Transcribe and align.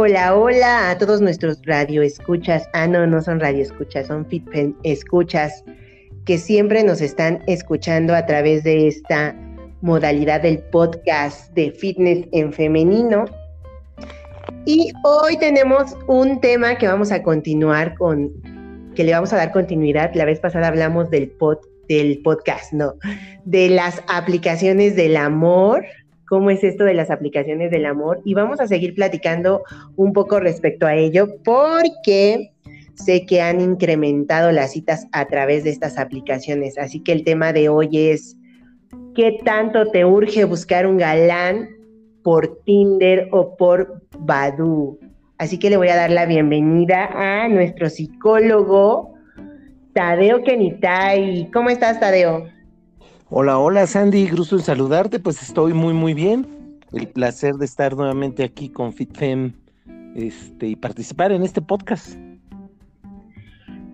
Hola, 0.00 0.36
hola 0.36 0.90
a 0.90 0.98
todos 0.98 1.20
nuestros 1.20 1.60
radioescuchas. 1.64 2.68
Ah, 2.72 2.86
no, 2.86 3.04
no 3.04 3.20
son 3.20 3.40
radioescuchas, 3.40 4.06
son 4.06 4.24
fitpen 4.26 4.76
escuchas 4.84 5.64
que 6.24 6.38
siempre 6.38 6.84
nos 6.84 7.00
están 7.00 7.42
escuchando 7.48 8.14
a 8.14 8.24
través 8.24 8.62
de 8.62 8.86
esta 8.86 9.34
modalidad 9.80 10.42
del 10.42 10.60
podcast 10.60 11.52
de 11.54 11.72
fitness 11.72 12.28
en 12.30 12.52
femenino. 12.52 13.24
Y 14.66 14.92
hoy 15.02 15.36
tenemos 15.36 15.96
un 16.06 16.40
tema 16.40 16.78
que 16.78 16.86
vamos 16.86 17.10
a 17.10 17.24
continuar 17.24 17.96
con, 17.96 18.30
que 18.94 19.02
le 19.02 19.10
vamos 19.10 19.32
a 19.32 19.36
dar 19.36 19.50
continuidad. 19.50 20.14
La 20.14 20.26
vez 20.26 20.38
pasada 20.38 20.68
hablamos 20.68 21.10
del 21.10 21.28
pod, 21.28 21.58
del 21.88 22.20
podcast, 22.22 22.72
no, 22.72 22.94
de 23.44 23.68
las 23.68 24.00
aplicaciones 24.06 24.94
del 24.94 25.16
amor, 25.16 25.84
cómo 26.28 26.50
es 26.50 26.62
esto 26.62 26.84
de 26.84 26.94
las 26.94 27.10
aplicaciones 27.10 27.70
del 27.70 27.86
amor 27.86 28.20
y 28.24 28.34
vamos 28.34 28.60
a 28.60 28.66
seguir 28.66 28.94
platicando 28.94 29.62
un 29.96 30.12
poco 30.12 30.40
respecto 30.40 30.86
a 30.86 30.94
ello 30.94 31.28
porque 31.44 32.50
sé 32.94 33.24
que 33.26 33.40
han 33.40 33.60
incrementado 33.60 34.52
las 34.52 34.72
citas 34.72 35.06
a 35.12 35.26
través 35.26 35.64
de 35.64 35.70
estas 35.70 35.98
aplicaciones, 35.98 36.78
así 36.78 37.00
que 37.00 37.12
el 37.12 37.24
tema 37.24 37.52
de 37.52 37.68
hoy 37.68 38.10
es 38.10 38.36
¿qué 39.14 39.38
tanto 39.44 39.90
te 39.90 40.04
urge 40.04 40.44
buscar 40.44 40.86
un 40.86 40.98
galán 40.98 41.68
por 42.22 42.62
Tinder 42.64 43.28
o 43.32 43.56
por 43.56 44.02
Badoo? 44.18 44.98
Así 45.38 45.58
que 45.58 45.70
le 45.70 45.76
voy 45.76 45.88
a 45.88 45.96
dar 45.96 46.10
la 46.10 46.26
bienvenida 46.26 47.08
a 47.14 47.48
nuestro 47.48 47.88
psicólogo 47.88 49.14
Tadeo 49.92 50.42
Kenitay. 50.42 51.50
¿Cómo 51.52 51.70
estás, 51.70 52.00
Tadeo? 52.00 52.57
Hola, 53.30 53.58
hola 53.58 53.86
Sandy, 53.86 54.30
gusto 54.30 54.56
en 54.56 54.62
saludarte, 54.62 55.20
pues 55.20 55.42
estoy 55.42 55.74
muy 55.74 55.92
muy 55.92 56.14
bien. 56.14 56.46
El 56.94 57.08
placer 57.08 57.56
de 57.56 57.66
estar 57.66 57.94
nuevamente 57.94 58.42
aquí 58.42 58.70
con 58.70 58.94
FitFem 58.94 59.52
este, 60.16 60.68
y 60.68 60.76
participar 60.76 61.32
en 61.32 61.42
este 61.42 61.60
podcast. 61.60 62.16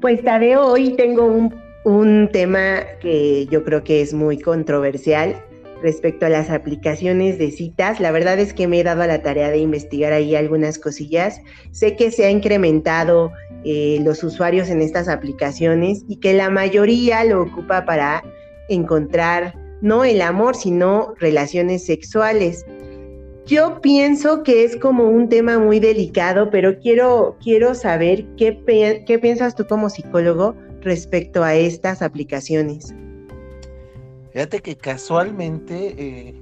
Pues 0.01 0.23
Tadeo, 0.23 0.65
hoy 0.65 0.91
tengo 0.91 1.25
un, 1.25 1.53
un 1.85 2.29
tema 2.33 2.83
que 3.01 3.47
yo 3.47 3.65
creo 3.65 3.83
que 3.83 4.03
es 4.03 4.15
muy 4.15 4.39
controversial 4.39 5.35
respecto 5.83 6.27
a 6.27 6.29
las 6.29 6.49
aplicaciones 6.49 7.37
de 7.37 7.51
citas. 7.51 7.99
La 7.99 8.13
verdad 8.13 8.39
es 8.39 8.55
que 8.55 8.69
me 8.69 8.79
he 8.79 8.85
dado 8.85 9.03
a 9.03 9.09
la 9.09 9.21
tarea 9.21 9.51
de 9.51 9.59
investigar 9.59 10.13
ahí 10.13 10.37
algunas 10.37 10.79
cosillas. 10.79 11.41
Sé 11.73 11.97
que 11.97 12.13
se 12.13 12.25
ha 12.27 12.31
incrementado 12.31 13.33
eh, 13.65 13.99
los 14.05 14.23
usuarios 14.23 14.69
en 14.69 14.81
estas 14.81 15.09
aplicaciones 15.09 16.05
y 16.07 16.21
que 16.21 16.35
la 16.35 16.51
mayoría 16.51 17.25
lo 17.25 17.43
ocupa 17.43 17.85
para 17.85 18.23
encontrar 18.69 19.55
no 19.81 20.05
el 20.05 20.23
amor, 20.23 20.57
sino 20.57 21.15
relaciones 21.19 21.85
sexuales. 21.85 22.65
Yo 23.47 23.81
pienso 23.83 24.43
que 24.43 24.65
es 24.65 24.77
como 24.77 25.05
un 25.05 25.29
tema 25.29 25.59
muy 25.59 25.79
delicado, 25.79 26.49
pero 26.51 26.79
quiero, 26.79 27.37
quiero 27.43 27.75
saber 27.75 28.25
qué, 28.37 28.59
qué 29.07 29.19
piensas 29.19 29.55
tú 29.55 29.67
como 29.67 29.91
psicólogo 29.91 30.55
respecto 30.81 31.45
a 31.45 31.55
estas 31.55 32.01
aplicaciones. 32.01 32.95
Fíjate 34.33 34.61
que 34.61 34.77
casualmente 34.77 35.95
eh, 35.97 36.35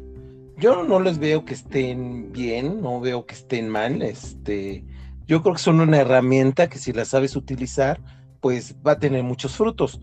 yo 0.56 0.84
no 0.84 1.00
les 1.00 1.18
veo 1.18 1.44
que 1.44 1.54
estén 1.54 2.30
bien, 2.32 2.80
no 2.80 3.00
veo 3.00 3.26
que 3.26 3.34
estén 3.34 3.68
mal. 3.68 4.00
Este, 4.00 4.84
yo 5.26 5.42
creo 5.42 5.54
que 5.54 5.60
son 5.60 5.80
una 5.80 5.98
herramienta 6.00 6.68
que 6.68 6.78
si 6.78 6.92
la 6.92 7.04
sabes 7.04 7.34
utilizar, 7.34 8.00
pues 8.40 8.76
va 8.86 8.92
a 8.92 8.98
tener 8.98 9.24
muchos 9.24 9.56
frutos. 9.56 10.00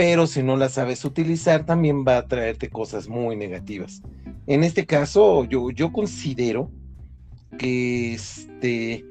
Pero 0.00 0.26
si 0.26 0.42
no 0.42 0.56
la 0.56 0.70
sabes 0.70 1.04
utilizar, 1.04 1.66
también 1.66 2.06
va 2.08 2.16
a 2.16 2.26
traerte 2.26 2.70
cosas 2.70 3.06
muy 3.06 3.36
negativas. 3.36 4.00
En 4.46 4.64
este 4.64 4.86
caso, 4.86 5.44
yo, 5.44 5.68
yo 5.68 5.92
considero 5.92 6.70
que 7.58 8.14
este 8.14 9.04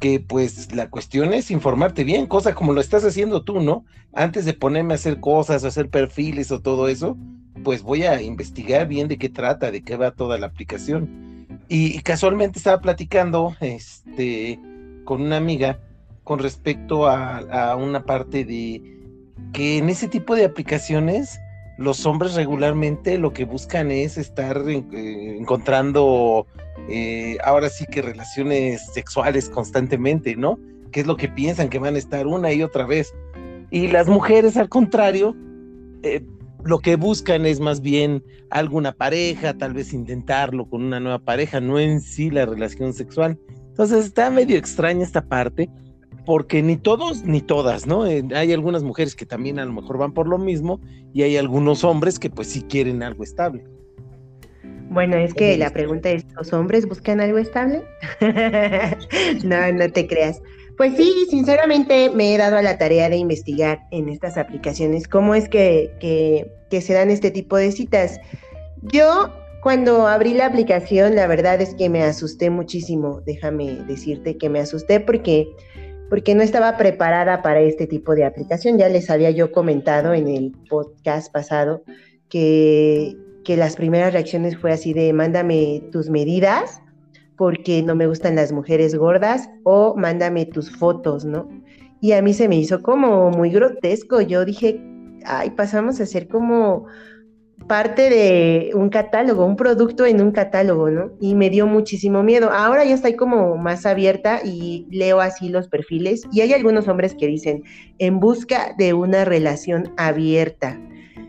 que 0.00 0.18
pues 0.18 0.74
la 0.74 0.90
cuestión 0.90 1.32
es 1.32 1.52
informarte 1.52 2.02
bien, 2.02 2.26
cosa 2.26 2.56
como 2.56 2.72
lo 2.72 2.80
estás 2.80 3.04
haciendo 3.04 3.44
tú, 3.44 3.60
¿no? 3.60 3.84
Antes 4.12 4.44
de 4.44 4.52
ponerme 4.52 4.94
a 4.94 4.96
hacer 4.96 5.20
cosas, 5.20 5.62
o 5.62 5.68
hacer 5.68 5.88
perfiles 5.90 6.50
o 6.50 6.60
todo 6.60 6.88
eso, 6.88 7.16
pues 7.62 7.82
voy 7.82 8.02
a 8.02 8.20
investigar 8.20 8.88
bien 8.88 9.06
de 9.06 9.18
qué 9.18 9.28
trata, 9.28 9.70
de 9.70 9.84
qué 9.84 9.94
va 9.96 10.10
toda 10.10 10.38
la 10.38 10.48
aplicación. 10.48 11.46
Y, 11.68 12.00
casualmente 12.00 12.58
estaba 12.58 12.80
platicando 12.80 13.54
este, 13.60 14.58
con 15.04 15.22
una 15.22 15.36
amiga 15.36 15.78
con 16.24 16.40
respecto 16.40 17.06
a, 17.06 17.76
una 17.76 18.04
parte 18.04 18.44
de 18.44 19.01
que 19.52 19.78
en 19.78 19.88
ese 19.88 20.08
tipo 20.08 20.34
de 20.34 20.44
aplicaciones 20.44 21.40
los 21.78 22.06
hombres 22.06 22.34
regularmente 22.34 23.18
lo 23.18 23.32
que 23.32 23.44
buscan 23.44 23.90
es 23.90 24.18
estar 24.18 24.62
eh, 24.68 25.36
encontrando 25.38 26.46
eh, 26.88 27.38
ahora 27.44 27.68
sí 27.68 27.86
que 27.86 28.02
relaciones 28.02 28.86
sexuales 28.92 29.48
constantemente, 29.48 30.36
¿no? 30.36 30.58
Que 30.90 31.00
es 31.00 31.06
lo 31.06 31.16
que 31.16 31.28
piensan 31.28 31.68
que 31.68 31.78
van 31.78 31.94
a 31.94 31.98
estar 31.98 32.26
una 32.26 32.52
y 32.52 32.62
otra 32.62 32.86
vez. 32.86 33.14
Y 33.70 33.88
las 33.88 34.06
mujeres, 34.06 34.56
al 34.56 34.68
contrario, 34.68 35.34
eh, 36.02 36.22
lo 36.64 36.78
que 36.78 36.96
buscan 36.96 37.46
es 37.46 37.60
más 37.60 37.80
bien 37.80 38.22
alguna 38.50 38.92
pareja, 38.92 39.54
tal 39.54 39.72
vez 39.72 39.92
intentarlo 39.92 40.68
con 40.68 40.82
una 40.82 41.00
nueva 41.00 41.18
pareja, 41.18 41.60
no 41.60 41.80
en 41.80 42.00
sí 42.00 42.30
la 42.30 42.46
relación 42.46 42.92
sexual. 42.92 43.38
Entonces 43.68 44.04
está 44.04 44.30
medio 44.30 44.56
extraña 44.56 45.02
esta 45.02 45.22
parte, 45.22 45.70
porque 46.24 46.62
ni 46.62 46.76
todos 46.76 47.24
ni 47.24 47.40
todas, 47.40 47.86
¿no? 47.86 48.06
Eh, 48.06 48.24
hay 48.34 48.52
algunas 48.52 48.82
mujeres 48.82 49.16
que 49.16 49.26
también 49.26 49.58
a 49.58 49.64
lo 49.64 49.72
mejor 49.72 49.98
van 49.98 50.12
por 50.12 50.28
lo 50.28 50.38
mismo 50.38 50.80
y 51.12 51.22
hay 51.22 51.36
algunos 51.36 51.84
hombres 51.84 52.18
que 52.18 52.30
pues 52.30 52.48
sí 52.48 52.62
quieren 52.62 53.02
algo 53.02 53.24
estable. 53.24 53.64
Bueno, 54.90 55.16
es 55.16 55.32
que 55.32 55.56
la 55.56 55.70
pregunta 55.70 56.10
es, 56.10 56.26
¿los 56.34 56.52
hombres 56.52 56.86
buscan 56.86 57.20
algo 57.20 57.38
estable? 57.38 57.82
no, 59.44 59.72
no 59.72 59.90
te 59.90 60.06
creas. 60.06 60.42
Pues 60.76 60.96
sí, 60.96 61.26
sinceramente 61.28 62.10
me 62.10 62.34
he 62.34 62.38
dado 62.38 62.56
a 62.56 62.62
la 62.62 62.78
tarea 62.78 63.08
de 63.08 63.16
investigar 63.16 63.80
en 63.90 64.08
estas 64.08 64.36
aplicaciones 64.36 65.06
cómo 65.06 65.34
es 65.34 65.48
que, 65.48 65.90
se 66.70 66.92
dan 66.94 67.10
este 67.10 67.30
tipo 67.30 67.56
de 67.56 67.72
citas. 67.72 68.20
Yo 68.82 69.30
cuando 69.62 70.06
abrí 70.06 70.34
la 70.34 70.46
aplicación, 70.46 71.14
la 71.14 71.26
verdad 71.26 71.60
es 71.60 71.74
que 71.74 71.88
me 71.88 72.02
asusté 72.02 72.50
muchísimo. 72.50 73.20
Déjame 73.24 73.76
decirte 73.86 74.36
que 74.36 74.48
me 74.48 74.60
asusté 74.60 74.98
porque, 75.00 75.46
porque 76.12 76.34
no 76.34 76.42
estaba 76.42 76.76
preparada 76.76 77.40
para 77.40 77.60
este 77.60 77.86
tipo 77.86 78.14
de 78.14 78.26
aplicación. 78.26 78.76
Ya 78.76 78.90
les 78.90 79.08
había 79.08 79.30
yo 79.30 79.50
comentado 79.50 80.12
en 80.12 80.28
el 80.28 80.52
podcast 80.68 81.32
pasado 81.32 81.84
que, 82.28 83.16
las 83.46 83.76
primeras 83.76 84.12
reacciones 84.12 84.58
fue 84.58 84.72
así 84.72 84.92
de 84.92 85.10
mándame 85.14 85.82
tus 85.90 86.10
medidas 86.10 86.82
porque 87.38 87.82
no 87.82 87.94
me 87.94 88.06
gustan 88.06 88.36
las 88.36 88.52
mujeres 88.52 88.94
gordas 88.94 89.48
o 89.64 89.96
mándame 89.96 90.44
tus 90.44 90.70
fotos, 90.76 91.24
¿no? 91.24 91.48
Y 92.02 92.12
a 92.12 92.20
mí 92.20 92.34
se 92.34 92.46
me 92.46 92.56
hizo 92.56 92.82
como 92.82 93.30
muy 93.30 93.48
grotesco. 93.48 94.20
Yo 94.20 94.44
dije, 94.44 94.82
ay, 95.24 95.48
pasamos 95.52 95.98
a 95.98 96.04
ser 96.04 96.28
como 96.28 96.88
parte 97.72 98.10
de 98.10 98.72
un 98.74 98.90
catálogo, 98.90 99.46
un 99.46 99.56
producto 99.56 100.04
en 100.04 100.20
un 100.20 100.30
catálogo, 100.30 100.90
¿no? 100.90 101.10
Y 101.22 101.34
me 101.34 101.48
dio 101.48 101.66
muchísimo 101.66 102.22
miedo. 102.22 102.50
Ahora 102.52 102.84
ya 102.84 102.94
estoy 102.94 103.16
como 103.16 103.56
más 103.56 103.86
abierta 103.86 104.42
y 104.44 104.86
leo 104.90 105.22
así 105.22 105.48
los 105.48 105.68
perfiles 105.68 106.20
y 106.30 106.42
hay 106.42 106.52
algunos 106.52 106.86
hombres 106.86 107.14
que 107.14 107.26
dicen, 107.26 107.62
en 107.98 108.20
busca 108.20 108.74
de 108.76 108.92
una 108.92 109.24
relación 109.24 109.90
abierta, 109.96 110.78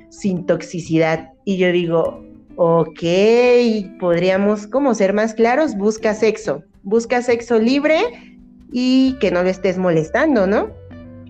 sin 0.09 0.46
toxicidad. 0.46 1.30
Y 1.46 1.56
yo 1.56 1.72
digo, 1.72 2.22
Ok, 2.58 3.00
podríamos 4.02 4.68
como 4.68 4.94
ser 4.96 5.14
más 5.14 5.34
claros, 5.34 5.78
busca 5.78 6.14
sexo, 6.14 6.62
busca 6.84 7.22
sexo 7.22 7.58
libre 7.58 8.02
y 8.70 9.18
que 9.22 9.31
no 9.31 9.44
lo 9.44 9.50
estés 9.50 9.78
molestando, 9.78 10.46
¿no? 10.46 10.72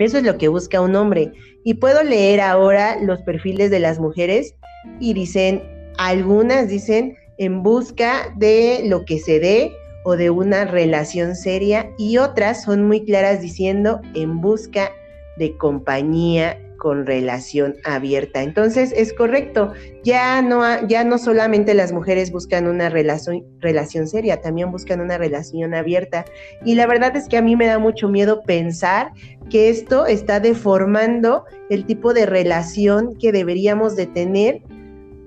Eso 0.04 0.18
es 0.18 0.24
lo 0.24 0.38
que 0.38 0.50
busca 0.50 0.82
un 0.82 0.96
hombre. 0.96 1.32
Y 1.64 1.76
puedo 1.76 2.04
leer 2.04 2.42
ahora 2.42 2.98
los 3.02 3.22
perfiles 3.22 3.72
de 3.72 3.80
las 3.80 4.00
mujeres 4.00 4.56
y 5.00 5.14
dicen, 5.14 5.64
algunas 5.98 6.68
dicen 6.68 7.16
en 7.38 7.64
busca 7.64 8.34
de 8.38 8.82
lo 8.86 9.06
que 9.06 9.20
se 9.20 9.40
dé 9.40 9.72
o 10.04 10.18
de 10.18 10.30
una 10.30 10.66
relación 10.66 11.36
seria 11.36 11.90
y 11.98 12.18
otras 12.18 12.64
son 12.64 12.84
muy 12.86 13.06
claras 13.06 13.42
diciendo 13.42 14.02
en 14.14 14.42
busca 14.42 14.92
de 15.38 15.56
compañía 15.58 16.60
con 16.84 17.06
relación 17.06 17.78
abierta. 17.86 18.44
Entonces 18.44 18.94
es 18.98 19.14
correcto, 19.14 19.72
ya 20.04 20.42
no, 20.42 20.86
ya 20.86 21.06
no 21.06 21.18
solamente 21.18 21.74
las 21.74 21.94
mujeres 21.94 22.30
buscan 22.30 22.68
una 22.68 22.90
relación, 22.90 23.46
relación 23.62 24.06
seria, 24.06 24.42
también 24.42 24.70
buscan 24.70 25.00
una 25.00 25.18
relación 25.18 25.74
abierta. 25.76 26.26
Y 26.66 26.76
la 26.76 26.86
verdad 26.86 27.16
es 27.16 27.30
que 27.30 27.38
a 27.38 27.42
mí 27.42 27.56
me 27.56 27.68
da 27.68 27.80
mucho 27.80 28.10
miedo 28.10 28.42
pensar 28.44 29.14
que 29.50 29.70
esto 29.70 30.08
está 30.08 30.42
deformando 30.42 31.46
el 31.70 31.86
tipo 31.86 32.14
de 32.14 32.26
relación 32.26 33.18
que 33.18 33.32
deberíamos 33.32 33.96
de 33.96 34.08
tener 34.08 34.62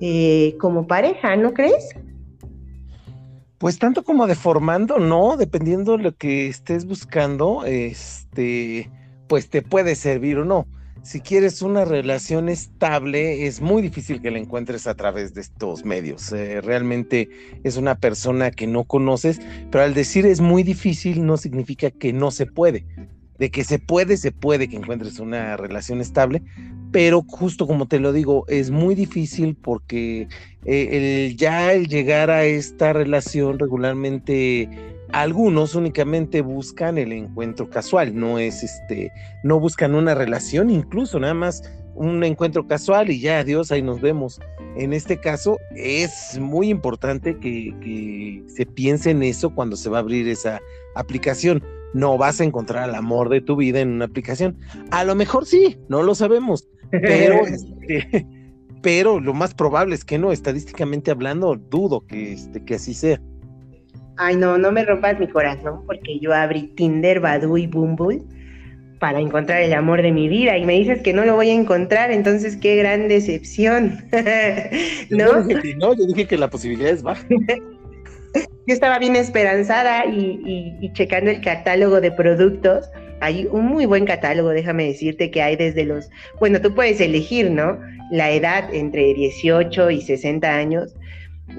eh, 0.02 0.56
como 0.60 0.86
pareja, 0.86 1.36
¿no 1.36 1.54
crees? 1.54 1.88
Pues 3.56 3.78
tanto 3.78 4.04
como 4.04 4.26
deformando, 4.26 4.98
no, 4.98 5.38
dependiendo 5.38 5.96
de 5.96 6.02
lo 6.02 6.14
que 6.14 6.48
estés 6.48 6.84
buscando, 6.84 7.64
este, 7.64 8.90
pues 9.26 9.48
te 9.48 9.62
puede 9.62 9.94
servir 9.94 10.36
o 10.36 10.44
no 10.44 10.66
si 11.06 11.20
quieres 11.20 11.62
una 11.62 11.84
relación 11.84 12.48
estable, 12.48 13.46
es 13.46 13.60
muy 13.60 13.80
difícil 13.80 14.20
que 14.20 14.32
la 14.32 14.38
encuentres 14.38 14.88
a 14.88 14.94
través 14.96 15.34
de 15.34 15.40
estos 15.40 15.84
medios. 15.84 16.32
Eh, 16.32 16.60
realmente 16.60 17.28
es 17.62 17.76
una 17.76 17.94
persona 17.94 18.50
que 18.50 18.66
no 18.66 18.82
conoces, 18.82 19.40
pero 19.70 19.84
al 19.84 19.94
decir 19.94 20.26
es 20.26 20.40
muy 20.40 20.64
difícil 20.64 21.24
no 21.24 21.36
significa 21.36 21.92
que 21.92 22.12
no 22.12 22.32
se 22.32 22.46
puede. 22.46 22.84
De 23.38 23.50
que 23.52 23.62
se 23.62 23.78
puede, 23.78 24.16
se 24.16 24.32
puede 24.32 24.68
que 24.68 24.76
encuentres 24.76 25.20
una 25.20 25.56
relación 25.56 26.00
estable, 26.00 26.42
pero 26.90 27.22
justo 27.22 27.68
como 27.68 27.86
te 27.86 28.00
lo 28.00 28.12
digo, 28.12 28.44
es 28.48 28.72
muy 28.72 28.96
difícil 28.96 29.54
porque 29.54 30.26
eh, 30.64 31.34
ya 31.36 31.72
el 31.72 31.86
llegar 31.86 32.30
a 32.30 32.44
esta 32.44 32.92
relación 32.92 33.60
regularmente 33.60 34.95
algunos 35.20 35.74
únicamente 35.74 36.42
buscan 36.42 36.98
el 36.98 37.10
encuentro 37.10 37.70
casual, 37.70 38.14
no 38.14 38.38
es 38.38 38.62
este, 38.62 39.10
no 39.42 39.58
buscan 39.58 39.94
una 39.94 40.14
relación, 40.14 40.68
incluso 40.68 41.18
nada 41.18 41.32
más 41.32 41.62
un 41.94 42.22
encuentro 42.22 42.66
casual 42.66 43.10
y 43.10 43.20
ya, 43.20 43.38
adiós, 43.38 43.72
ahí 43.72 43.80
nos 43.80 44.02
vemos. 44.02 44.38
En 44.76 44.92
este 44.92 45.18
caso 45.18 45.58
es 45.74 46.38
muy 46.38 46.68
importante 46.68 47.38
que, 47.38 47.74
que 47.80 48.44
se 48.46 48.66
piense 48.66 49.10
en 49.10 49.22
eso 49.22 49.54
cuando 49.54 49.76
se 49.76 49.88
va 49.88 49.96
a 49.96 50.00
abrir 50.00 50.28
esa 50.28 50.60
aplicación. 50.94 51.64
No 51.94 52.18
vas 52.18 52.42
a 52.42 52.44
encontrar 52.44 52.86
el 52.90 52.94
amor 52.94 53.30
de 53.30 53.40
tu 53.40 53.56
vida 53.56 53.80
en 53.80 53.92
una 53.92 54.04
aplicación. 54.04 54.58
A 54.90 55.02
lo 55.04 55.14
mejor 55.14 55.46
sí, 55.46 55.78
no 55.88 56.02
lo 56.02 56.14
sabemos, 56.14 56.68
pero, 56.90 57.46
este, 57.46 58.26
pero 58.82 59.18
lo 59.18 59.32
más 59.32 59.54
probable 59.54 59.94
es 59.94 60.04
que 60.04 60.18
no, 60.18 60.30
estadísticamente 60.30 61.10
hablando, 61.10 61.56
dudo 61.56 62.06
que, 62.06 62.34
este, 62.34 62.62
que 62.62 62.74
así 62.74 62.92
sea. 62.92 63.18
Ay, 64.16 64.36
no, 64.36 64.56
no 64.58 64.72
me 64.72 64.84
rompas 64.84 65.18
mi 65.18 65.28
corazón 65.28 65.84
porque 65.86 66.18
yo 66.18 66.32
abrí 66.32 66.68
Tinder, 66.68 67.20
Badoo 67.20 67.58
y 67.58 67.66
Bumble 67.66 68.22
para 68.98 69.20
encontrar 69.20 69.60
el 69.62 69.74
amor 69.74 70.00
de 70.02 70.10
mi 70.10 70.28
vida 70.28 70.56
y 70.56 70.64
me 70.64 70.74
dices 70.74 71.02
que 71.02 71.12
no 71.12 71.24
lo 71.24 71.34
voy 71.34 71.50
a 71.50 71.54
encontrar, 71.54 72.10
entonces 72.10 72.56
qué 72.56 72.76
gran 72.76 73.08
decepción. 73.08 74.04
¿No? 75.10 75.46
Yo 75.48 75.60
dije 75.60 75.74
no, 75.76 75.94
yo 75.94 76.06
dije 76.06 76.26
que 76.26 76.38
la 76.38 76.48
posibilidad 76.48 76.90
es 76.90 77.02
baja. 77.02 77.26
yo 77.28 78.74
estaba 78.74 78.98
bien 78.98 79.16
esperanzada 79.16 80.06
y, 80.06 80.76
y, 80.80 80.92
checando 80.94 81.30
el 81.30 81.40
catálogo 81.40 82.00
de 82.00 82.10
productos. 82.10 82.88
Hay 83.20 83.46
un 83.50 83.66
muy 83.66 83.86
buen 83.86 84.04
catálogo, 84.04 84.50
déjame 84.50 84.86
decirte 84.86 85.30
que 85.30 85.42
hay 85.42 85.56
desde 85.56 85.84
los, 85.84 86.10
bueno, 86.38 86.60
tú 86.60 86.74
puedes 86.74 87.00
elegir, 87.00 87.50
¿no? 87.50 87.78
La 88.10 88.30
edad 88.30 88.72
entre 88.74 89.14
18 89.14 89.90
y 89.90 90.02
60 90.02 90.54
años 90.54 90.94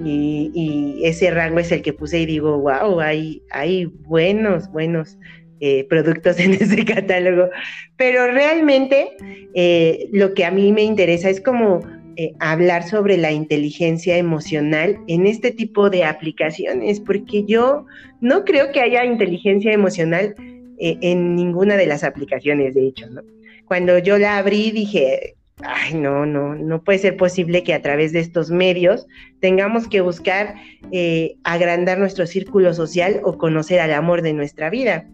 y, 0.04 1.00
ese 1.04 1.32
rango 1.32 1.60
es 1.60 1.72
el 1.72 1.82
que 1.82 1.94
puse 1.94 2.20
y 2.22 2.26
digo, 2.26 2.60
wow, 2.60 3.00
hay, 3.00 3.86
buenos, 4.02 4.70
buenos 4.72 5.18
eh, 5.60 5.86
productos 5.90 6.40
en 6.40 6.54
ese 6.54 6.84
catálogo. 6.86 7.50
Pero 7.96 8.28
realmente 8.32 9.10
eh, 9.54 10.08
lo 10.12 10.34
que 10.34 10.46
a 10.46 10.52
mí 10.52 10.72
me 10.72 10.84
interesa 10.84 11.30
es 11.30 11.42
como 11.42 11.80
eh, 12.16 12.34
hablar 12.40 12.88
sobre 12.88 13.18
la 13.18 13.32
inteligencia 13.32 14.18
emocional 14.18 14.98
en 15.08 15.28
este 15.28 15.52
tipo 15.52 15.90
de 15.90 16.04
aplicaciones, 16.04 17.00
porque 17.00 17.44
yo 17.46 17.86
no 18.22 18.44
creo 18.44 18.72
que 18.72 18.82
haya 18.82 19.06
inteligencia 19.06 19.72
emocional 19.72 20.36
en 20.80 21.36
ninguna 21.36 21.76
de 21.76 21.88
las 21.88 22.04
aplicaciones, 22.04 22.76
de 22.76 22.86
hecho, 22.86 23.10
¿no? 23.10 23.24
Cuando 23.66 23.98
yo 23.98 24.20
la 24.20 24.38
abrí 24.38 24.70
dije, 24.70 25.37
ay, 25.64 25.96
no, 25.96 26.26
no, 26.26 26.56
no 26.56 26.84
puede 26.84 27.00
ser 27.00 27.18
posible 27.18 27.64
que 27.64 27.74
a 27.74 27.82
través 27.82 28.12
de 28.12 28.20
estos 28.20 28.52
medios 28.52 29.08
tengamos 29.40 29.88
que 29.88 30.02
buscar 30.02 30.56
eh, 30.92 31.38
agrandar 31.44 31.98
nuestro 31.98 32.28
círculo 32.28 32.74
social 32.74 33.22
o 33.24 33.38
conocer 33.38 33.80
al 33.80 33.94
amor 33.94 34.22
de 34.22 34.34
nuestra 34.34 34.70
vida. 34.70 35.08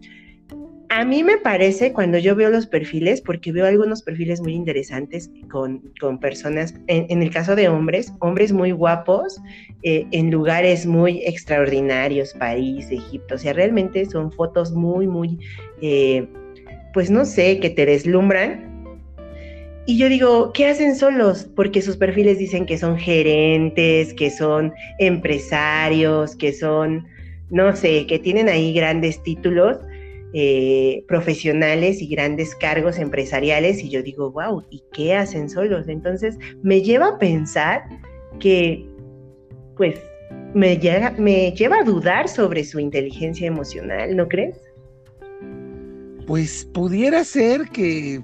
A 0.90 1.04
mí 1.04 1.24
me 1.24 1.38
parece 1.38 1.92
cuando 1.92 2.18
yo 2.18 2.36
veo 2.36 2.50
los 2.50 2.66
perfiles, 2.66 3.20
porque 3.20 3.50
veo 3.50 3.66
algunos 3.66 4.02
perfiles 4.02 4.40
muy 4.40 4.52
interesantes 4.52 5.30
con, 5.50 5.80
personas, 6.20 6.74
en, 6.86 7.20
el 7.20 7.30
caso 7.30 7.56
de 7.56 7.68
hombres, 7.68 8.12
hombres 8.20 8.52
muy 8.52 8.70
guapos, 8.70 9.40
eh, 9.82 10.06
en 10.12 10.30
lugares 10.30 10.86
muy 10.86 11.22
extraordinarios, 11.24 12.34
París, 12.34 12.88
Egipto, 12.90 13.34
o 13.34 13.38
sea, 13.38 13.54
realmente 13.54 14.04
son 14.06 14.30
fotos 14.30 14.72
muy, 14.72 15.08
muy, 15.08 15.38
eh, 15.80 16.28
pues 16.92 17.10
no 17.10 17.24
sé, 17.24 17.58
que 17.58 17.70
te 17.70 17.86
deslumbran 17.86 18.73
y 19.86 19.98
yo 19.98 20.08
digo, 20.08 20.52
¿qué 20.52 20.66
hacen 20.66 20.96
solos? 20.96 21.46
Porque 21.54 21.82
sus 21.82 21.96
perfiles 21.96 22.38
dicen 22.38 22.64
que 22.64 22.78
son 22.78 22.96
gerentes, 22.96 24.14
que 24.14 24.30
son 24.30 24.72
empresarios, 24.98 26.34
que 26.36 26.52
son, 26.52 27.06
no 27.50 27.76
sé, 27.76 28.06
que 28.06 28.18
tienen 28.18 28.48
ahí 28.48 28.72
grandes 28.72 29.22
títulos 29.22 29.78
eh, 30.32 31.04
profesionales 31.06 32.00
y 32.00 32.08
grandes 32.08 32.54
cargos 32.56 32.98
empresariales. 32.98 33.84
Y 33.84 33.90
yo 33.90 34.02
digo, 34.02 34.30
wow, 34.30 34.64
¿y 34.70 34.82
qué 34.92 35.14
hacen 35.14 35.50
solos? 35.50 35.86
Entonces 35.88 36.38
me 36.62 36.80
lleva 36.80 37.08
a 37.08 37.18
pensar 37.18 37.84
que, 38.40 38.86
pues, 39.76 40.00
me, 40.54 40.80
me 41.18 41.52
lleva 41.52 41.80
a 41.80 41.84
dudar 41.84 42.28
sobre 42.28 42.64
su 42.64 42.80
inteligencia 42.80 43.46
emocional, 43.46 44.16
¿no 44.16 44.28
crees? 44.28 44.56
Pues 46.26 46.64
pudiera 46.64 47.22
ser 47.24 47.68
que, 47.68 48.22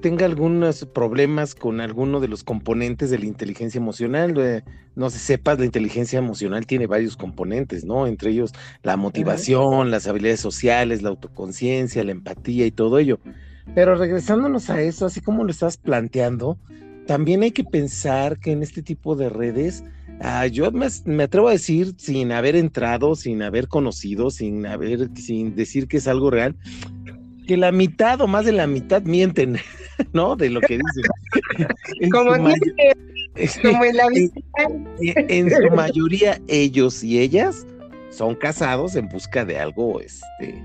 tenga 0.00 0.24
algunos 0.24 0.86
problemas 0.86 1.54
con 1.54 1.82
alguno 1.82 2.20
de 2.20 2.28
los 2.28 2.42
componentes 2.42 3.10
de 3.10 3.18
la 3.18 3.26
inteligencia 3.26 3.78
emocional. 3.78 4.34
Eh, 4.38 4.62
no 4.94 5.10
se 5.10 5.18
sepas, 5.18 5.58
la 5.58 5.66
inteligencia 5.66 6.18
emocional 6.18 6.66
tiene 6.66 6.86
varios 6.86 7.16
componentes, 7.16 7.84
¿no? 7.84 8.06
Entre 8.06 8.30
ellos 8.30 8.52
la 8.82 8.96
motivación, 8.96 9.90
las 9.90 10.06
habilidades 10.06 10.40
sociales, 10.40 11.02
la 11.02 11.10
autoconciencia, 11.10 12.02
la 12.04 12.12
empatía 12.12 12.64
y 12.64 12.70
todo 12.70 12.98
ello. 12.98 13.20
Pero 13.74 13.96
regresándonos 13.96 14.70
a 14.70 14.80
eso, 14.80 15.04
así 15.04 15.20
como 15.20 15.44
lo 15.44 15.50
estás 15.50 15.76
planteando, 15.76 16.58
también 17.06 17.42
hay 17.42 17.50
que 17.50 17.64
pensar 17.64 18.38
que 18.38 18.52
en 18.52 18.62
este 18.62 18.82
tipo 18.82 19.14
de 19.14 19.28
redes, 19.28 19.84
ah, 20.20 20.46
yo 20.46 20.72
me, 20.72 20.86
me, 21.04 21.24
atrevo 21.24 21.48
a 21.48 21.52
decir, 21.52 21.94
sin 21.98 22.32
haber 22.32 22.56
entrado, 22.56 23.14
sin 23.14 23.42
haber 23.42 23.68
conocido, 23.68 24.30
sin 24.30 24.64
haber, 24.64 25.10
sin 25.16 25.54
decir 25.54 25.86
que 25.86 25.98
es 25.98 26.08
algo 26.08 26.30
real, 26.30 26.56
que 27.46 27.56
la 27.56 27.72
mitad 27.72 28.20
o 28.20 28.26
más 28.26 28.44
de 28.44 28.52
la 28.52 28.66
mitad 28.66 29.02
mienten, 29.02 29.56
¿no? 30.12 30.36
De 30.36 30.50
lo 30.50 30.60
que 30.60 30.78
dicen. 30.78 32.10
como, 32.12 32.34
en 32.34 32.44
la 33.96 34.08
En, 35.28 35.50
su 35.50 35.74
mayoría, 35.74 36.40
ellos 36.48 37.04
y 37.04 37.18
ellas 37.18 37.66
son 38.10 38.34
casados 38.34 38.96
en 38.96 39.08
busca 39.08 39.44
de 39.44 39.58
algo, 39.58 40.00
este, 40.00 40.62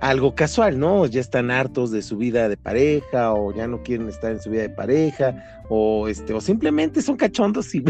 algo 0.00 0.34
casual, 0.34 0.78
¿no? 0.78 1.06
Ya 1.06 1.20
están 1.20 1.50
hartos 1.50 1.90
de 1.90 2.00
su 2.02 2.16
vida 2.16 2.48
de 2.48 2.56
pareja, 2.56 3.32
o 3.32 3.52
ya 3.54 3.66
no 3.66 3.82
quieren 3.82 4.08
estar 4.08 4.32
en 4.32 4.40
su 4.40 4.50
vida 4.50 4.62
de 4.62 4.70
pareja, 4.70 5.62
o 5.68 6.06
este, 6.06 6.32
o 6.32 6.40
simplemente 6.40 7.02
son 7.02 7.16
cachondos 7.16 7.74
y, 7.74 7.84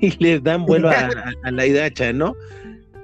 y 0.00 0.10
les 0.18 0.42
dan 0.42 0.66
vuelo 0.66 0.90
a, 0.90 1.08
a 1.42 1.50
la 1.50 1.66
hidacha, 1.66 2.12
¿no? 2.12 2.34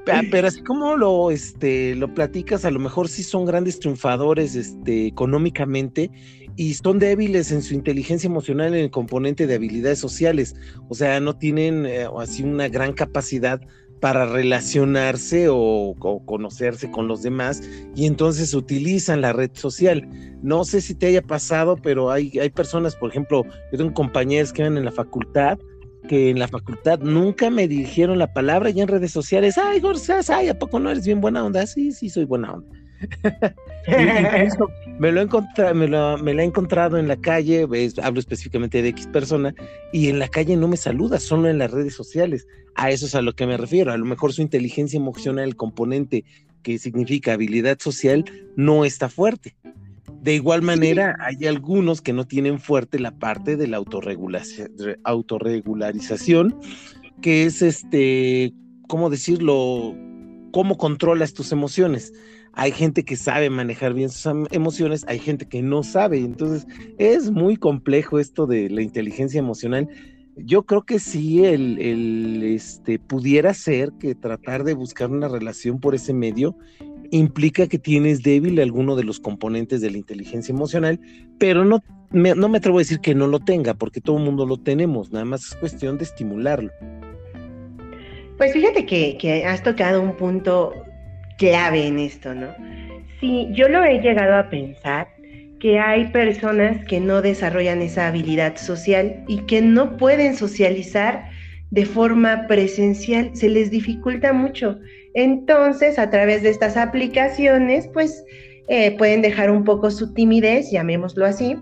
Ah, 0.07 0.23
pero 0.31 0.49
así 0.49 0.63
como 0.63 0.97
lo, 0.97 1.31
este, 1.31 1.95
lo 1.95 2.13
platicas, 2.15 2.65
a 2.65 2.71
lo 2.71 2.79
mejor 2.79 3.09
sí 3.09 3.23
son 3.23 3.45
grandes 3.45 3.79
triunfadores 3.79 4.57
este, 4.57 5.07
económicamente 5.07 6.11
y 6.57 6.75
son 6.75 6.99
débiles 6.99 7.53
en 7.53 7.63
su 7.63 7.75
inteligencia 7.75 8.27
emocional 8.27 8.75
en 8.75 8.85
el 8.85 8.91
componente 8.91 9.47
de 9.47 9.55
habilidades 9.55 9.99
sociales. 9.99 10.57
O 10.89 10.95
sea, 10.95 11.21
no 11.21 11.37
tienen 11.37 11.87
eh, 11.87 12.07
así 12.19 12.43
una 12.43 12.69
gran 12.69 12.93
capacidad 12.93 13.61
para 14.01 14.25
relacionarse 14.27 15.49
o, 15.51 15.95
conocerse 16.25 16.91
con 16.91 17.07
los 17.07 17.23
demás 17.23 17.63
y 17.95 18.07
entonces 18.07 18.55
utilizan 18.55 19.21
la 19.21 19.33
red 19.33 19.51
social. 19.53 20.09
No 20.43 20.65
sé 20.65 20.81
si 20.81 20.95
te 20.95 21.07
haya 21.07 21.23
pasado, 21.23 21.77
pero 21.77 22.11
hay, 22.11 22.33
hay 22.39 22.51
personas, 22.51 22.97
por 22.97 23.11
ejemplo, 23.11 23.45
yo 23.71 23.79
tengo 23.79 23.93
compañeros 23.93 24.53
que 24.53 24.63
van 24.63 24.79
en 24.79 24.87
la 24.87 24.93
facultad 24.93 25.59
que 26.09 26.31
en 26.31 26.39
la 26.39 26.49
facultad 26.49 27.01
nunca 27.01 27.51
me 27.51 27.69
dirigieron 27.69 28.19
la 28.19 28.33
palabra 28.33 28.71
y 28.71 28.81
en 28.81 28.89
redes 28.89 29.13
sociales, 29.13 29.59
ay, 29.59 29.81
Gorzas, 29.81 30.31
ay, 30.31 30.49
¿a 30.49 30.59
poco 30.59 30.79
no 30.81 30.91
eres 30.91 31.05
bien 31.05 31.21
buena 31.21 31.45
onda? 31.45 31.67
Sí, 31.67 31.93
sí, 31.93 32.09
soy 32.09 32.25
buena 32.25 32.53
onda. 32.55 32.69
me 34.99 35.13
lo, 35.13 35.29
me, 35.75 35.89
lo, 35.89 36.19
me 36.19 36.35
la 36.35 36.43
he 36.43 36.45
encontrado 36.45 36.99
en 36.99 37.09
la 37.09 37.17
calle, 37.17 37.67
hablo 38.03 38.21
específicamente 38.21 38.83
de 38.83 38.91
X 38.91 39.07
persona, 39.07 39.55
y 39.93 40.09
en 40.09 40.19
la 40.19 40.29
calle 40.29 40.57
no 40.57 40.69
me 40.69 40.77
saluda, 40.77 41.19
solo 41.19 41.49
en 41.49 41.59
las 41.59 41.71
redes 41.71 41.95
sociales. 41.95 42.47
A 42.75 42.91
eso 42.91 43.07
es 43.07 43.15
a 43.15 43.23
lo 43.23 43.33
que 43.33 43.47
me 43.47 43.57
refiero. 43.57 43.93
A 43.93 43.97
lo 43.97 44.05
mejor 44.05 44.33
su 44.33 44.43
inteligencia 44.43 44.97
emocional, 44.97 45.45
el 45.45 45.57
componente 45.57 46.25
que 46.63 46.79
significa 46.79 47.33
habilidad 47.33 47.79
social, 47.79 48.25
no 48.57 48.85
está 48.85 49.09
fuerte. 49.09 49.57
De 50.23 50.35
igual 50.35 50.61
manera, 50.61 51.17
hay 51.21 51.47
algunos 51.47 52.03
que 52.03 52.13
no 52.13 52.27
tienen 52.27 52.61
fuerte 52.61 52.99
la 52.99 53.13
parte 53.13 53.57
de 53.57 53.67
la 53.67 53.79
autorregularización, 53.79 56.61
que 57.23 57.45
es 57.45 57.63
este, 57.63 58.53
¿cómo 58.87 59.09
decirlo? 59.09 59.97
¿Cómo 60.53 60.77
controlas 60.77 61.33
tus 61.33 61.53
emociones? 61.53 62.13
Hay 62.53 62.73
gente 62.73 63.05
que 63.05 63.17
sabe 63.17 63.49
manejar 63.49 63.95
bien 63.95 64.11
sus 64.11 64.31
emociones, 64.51 65.07
hay 65.09 65.21
gente 65.21 65.47
que 65.47 65.63
no 65.63 65.83
sabe. 65.83 66.19
Entonces, 66.19 66.67
es 66.99 67.31
muy 67.31 67.57
complejo 67.57 68.19
esto 68.19 68.47
de 68.47 68.69
la 68.69 68.83
inteligencia 68.83 69.39
emocional. 69.39 69.89
Yo 70.37 70.65
creo 70.65 70.83
que 70.83 70.99
sí, 70.99 71.47
el, 71.47 71.79
el, 71.79 72.43
este, 72.43 72.99
pudiera 72.99 73.55
ser 73.55 73.93
que 73.99 74.15
tratar 74.15 74.65
de 74.65 74.75
buscar 74.75 75.11
una 75.11 75.29
relación 75.29 75.81
por 75.81 75.95
ese 75.95 76.13
medio 76.13 76.59
implica 77.11 77.67
que 77.67 77.79
tienes 77.79 78.23
débil 78.23 78.61
alguno 78.61 78.97
de 78.97 79.05
los 79.05 79.21
componentes 79.21 79.81
de 79.81 79.91
la 79.91 79.99
inteligencia 79.99 80.53
emocional, 80.53 81.01
pero 81.39 81.65
no 81.65 81.83
no 82.13 82.49
me 82.49 82.59
atrevo 82.59 82.79
a 82.79 82.81
decir 82.81 82.99
que 83.01 83.15
no 83.15 83.29
lo 83.29 83.39
tenga, 83.39 83.75
porque 83.75 84.01
todo 84.01 84.19
el 84.19 84.25
mundo 84.25 84.45
lo 84.45 84.57
tenemos, 84.57 85.13
nada 85.13 85.25
más 85.25 85.47
es 85.47 85.55
cuestión 85.55 85.97
de 85.97 86.05
estimularlo. 86.05 86.73
Pues 88.37 88.53
fíjate 88.53 88.87
que, 88.87 89.17
que 89.19 89.45
has 89.45 89.63
tocado 89.63 90.03
un 90.03 90.17
punto 90.17 90.73
clave 91.39 91.87
en 91.87 91.99
esto, 91.99 92.35
¿no? 92.35 92.49
Sí, 93.21 93.49
yo 93.53 93.69
lo 93.69 93.85
he 93.85 94.01
llegado 94.01 94.35
a 94.35 94.49
pensar 94.49 95.09
que 95.61 95.79
hay 95.79 96.07
personas 96.09 96.85
que 96.87 97.01
no 97.01 97.21
desarrollan 97.21 97.83
esa 97.83 98.09
habilidad 98.09 98.57
social 98.57 99.25
y 99.29 99.43
que 99.43 99.61
no 99.61 99.97
pueden 99.99 100.35
socializar 100.35 101.29
de 101.71 101.85
forma 101.85 102.47
presencial, 102.49 103.31
se 103.35 103.49
les 103.49 103.71
dificulta 103.71 104.33
mucho. 104.33 104.79
Entonces, 105.15 105.99
a 105.99 106.11
través 106.11 106.43
de 106.43 106.51
estas 106.51 106.77
aplicaciones, 106.77 107.89
pues 107.89 108.25
eh, 108.69 108.97
pueden 108.97 109.23
dejar 109.23 109.51
un 109.51 109.65
poco 109.65 109.91
su 109.91 110.15
timidez, 110.15 110.71
llamémoslo 110.71 111.27
así, 111.27 111.57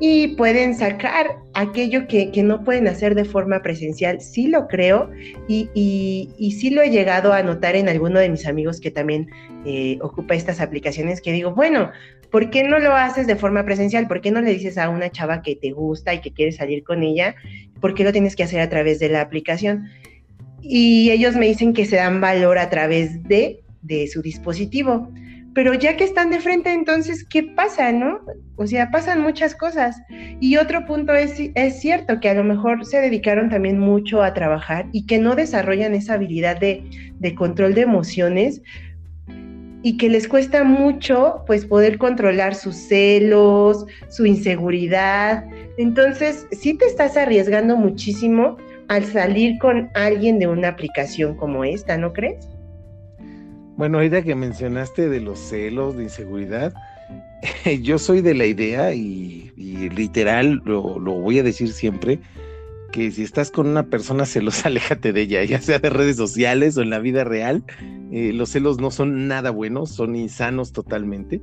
y 0.00 0.28
pueden 0.36 0.74
sacar 0.74 1.38
aquello 1.54 2.06
que, 2.08 2.30
no 2.42 2.64
pueden 2.64 2.88
hacer 2.88 3.14
de 3.14 3.24
forma 3.24 3.62
presencial. 3.62 4.20
Sí 4.20 4.48
lo 4.48 4.66
creo 4.66 5.10
y, 5.48 5.70
y, 5.74 6.52
sí 6.52 6.70
lo 6.70 6.82
he 6.82 6.90
llegado 6.90 7.32
a 7.32 7.42
notar 7.42 7.76
en 7.76 7.88
alguno 7.88 8.18
de 8.18 8.28
mis 8.28 8.46
amigos 8.46 8.80
que 8.80 8.90
también 8.90 9.30
eh, 9.64 9.98
ocupa 10.02 10.34
estas 10.34 10.60
aplicaciones, 10.60 11.22
que 11.22 11.32
digo, 11.32 11.54
bueno, 11.54 11.90
¿por 12.30 12.50
qué 12.50 12.64
no 12.64 12.78
lo 12.78 12.94
haces 12.94 13.26
de 13.26 13.36
forma 13.36 13.64
presencial? 13.64 14.08
¿Por 14.08 14.20
qué 14.20 14.30
no 14.30 14.42
le 14.42 14.52
dices 14.52 14.76
a 14.76 14.90
una 14.90 15.10
chava 15.10 15.40
que 15.40 15.56
te 15.56 15.70
gusta 15.70 16.12
y 16.12 16.20
que 16.20 16.32
quieres 16.32 16.56
salir 16.56 16.82
con 16.84 17.02
ella? 17.02 17.36
¿Por 17.80 17.94
qué 17.94 18.04
lo 18.04 18.12
tienes 18.12 18.36
que 18.36 18.42
hacer 18.42 18.60
a 18.60 18.68
través 18.68 18.98
de 18.98 19.08
la 19.08 19.20
aplicación? 19.20 19.88
Y 20.66 21.10
ellos 21.10 21.36
me 21.36 21.46
dicen 21.46 21.72
que 21.72 21.84
se 21.84 21.96
dan 21.96 22.20
valor 22.20 22.58
a 22.58 22.70
través 22.70 23.22
de, 23.24 23.62
de 23.82 24.08
su 24.08 24.22
dispositivo 24.22 25.08
pero 25.54 25.72
ya 25.72 25.96
que 25.96 26.04
están 26.04 26.30
de 26.30 26.40
frente, 26.40 26.72
entonces, 26.72 27.24
¿qué 27.24 27.44
pasa, 27.44 27.92
no? 27.92 28.20
O 28.56 28.66
sea, 28.66 28.90
pasan 28.90 29.22
muchas 29.22 29.54
cosas. 29.54 30.02
Y 30.40 30.56
otro 30.56 30.84
punto 30.84 31.14
es, 31.14 31.40
es 31.54 31.80
cierto 31.80 32.18
que 32.18 32.28
a 32.28 32.34
lo 32.34 32.42
mejor 32.42 32.84
se 32.84 33.00
dedicaron 33.00 33.48
también 33.48 33.78
mucho 33.78 34.22
a 34.22 34.34
trabajar 34.34 34.86
y 34.92 35.06
que 35.06 35.18
no 35.18 35.36
desarrollan 35.36 35.94
esa 35.94 36.14
habilidad 36.14 36.58
de, 36.58 36.82
de 37.20 37.34
control 37.36 37.74
de 37.74 37.82
emociones 37.82 38.62
y 39.84 39.96
que 39.96 40.08
les 40.08 40.26
cuesta 40.26 40.64
mucho, 40.64 41.44
pues, 41.46 41.66
poder 41.66 41.98
controlar 41.98 42.56
sus 42.56 42.74
celos, 42.74 43.86
su 44.08 44.26
inseguridad. 44.26 45.44
Entonces, 45.78 46.48
sí 46.50 46.74
te 46.74 46.86
estás 46.86 47.16
arriesgando 47.16 47.76
muchísimo 47.76 48.56
al 48.88 49.04
salir 49.04 49.58
con 49.58 49.90
alguien 49.94 50.38
de 50.38 50.46
una 50.46 50.68
aplicación 50.68 51.36
como 51.36 51.64
esta, 51.64 51.96
¿no 51.96 52.12
crees? 52.12 52.48
Bueno, 53.76 53.98
ahorita 53.98 54.22
que 54.22 54.34
mencionaste 54.34 55.08
de 55.08 55.20
los 55.20 55.38
celos, 55.38 55.96
de 55.96 56.04
inseguridad, 56.04 56.72
yo 57.82 57.98
soy 57.98 58.20
de 58.20 58.34
la 58.34 58.46
idea 58.46 58.94
y, 58.94 59.50
literal 59.56 60.62
lo, 60.64 60.82
voy 61.00 61.38
a 61.38 61.42
decir 61.42 61.72
siempre, 61.72 62.20
que 62.92 63.10
si 63.10 63.22
estás 63.22 63.50
con 63.50 63.66
una 63.66 63.84
persona 63.84 64.26
celosa, 64.26 64.68
aléjate 64.68 65.12
de 65.12 65.22
ella, 65.22 65.44
ya 65.44 65.60
sea 65.60 65.78
de 65.78 65.90
redes 65.90 66.16
sociales 66.16 66.76
o 66.76 66.82
en 66.82 66.90
la 66.90 67.00
vida 67.00 67.24
real. 67.24 67.64
Eh, 68.12 68.32
los 68.32 68.50
celos 68.50 68.78
no 68.78 68.90
son 68.90 69.26
nada 69.26 69.50
buenos, 69.50 69.90
son 69.90 70.14
insanos 70.14 70.72
totalmente. 70.72 71.40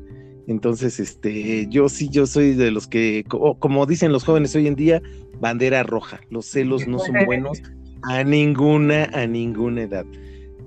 Entonces, 0.52 1.00
este, 1.00 1.66
yo 1.70 1.90
sí, 1.90 2.10
yo 2.10 2.28
soy 2.28 2.54
de 2.54 2.72
los 2.72 2.88
que, 2.88 3.24
como 3.28 3.86
dicen 3.86 4.12
los 4.12 4.24
jóvenes 4.24 4.56
hoy 4.56 4.68
en 4.68 4.76
día, 4.76 5.02
bandera 5.40 5.84
roja. 5.84 6.20
Los 6.30 6.46
celos 6.46 6.88
no 6.88 7.00
son 7.00 7.26
buenos 7.26 7.62
a 8.04 8.24
ninguna, 8.24 9.06
a 9.14 9.26
ninguna 9.26 9.84
edad. 9.84 10.06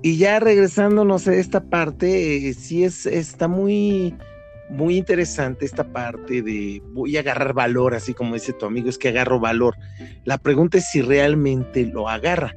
Y 0.01 0.17
ya 0.17 0.39
regresándonos 0.39 1.27
a 1.27 1.35
esta 1.35 1.69
parte, 1.69 2.49
eh, 2.49 2.53
sí 2.53 2.83
es, 2.83 3.05
está 3.05 3.47
muy, 3.47 4.15
muy 4.69 4.97
interesante 4.97 5.65
esta 5.65 5.83
parte 5.91 6.41
de 6.41 6.81
voy 6.93 7.15
a 7.17 7.19
agarrar 7.19 7.53
valor, 7.53 7.93
así 7.93 8.13
como 8.13 8.33
dice 8.33 8.53
tu 8.53 8.65
amigo, 8.65 8.89
es 8.89 8.97
que 8.97 9.09
agarro 9.09 9.39
valor. 9.39 9.75
La 10.23 10.37
pregunta 10.37 10.79
es 10.79 10.89
si 10.89 11.01
realmente 11.01 11.85
lo 11.85 12.09
agarra 12.09 12.55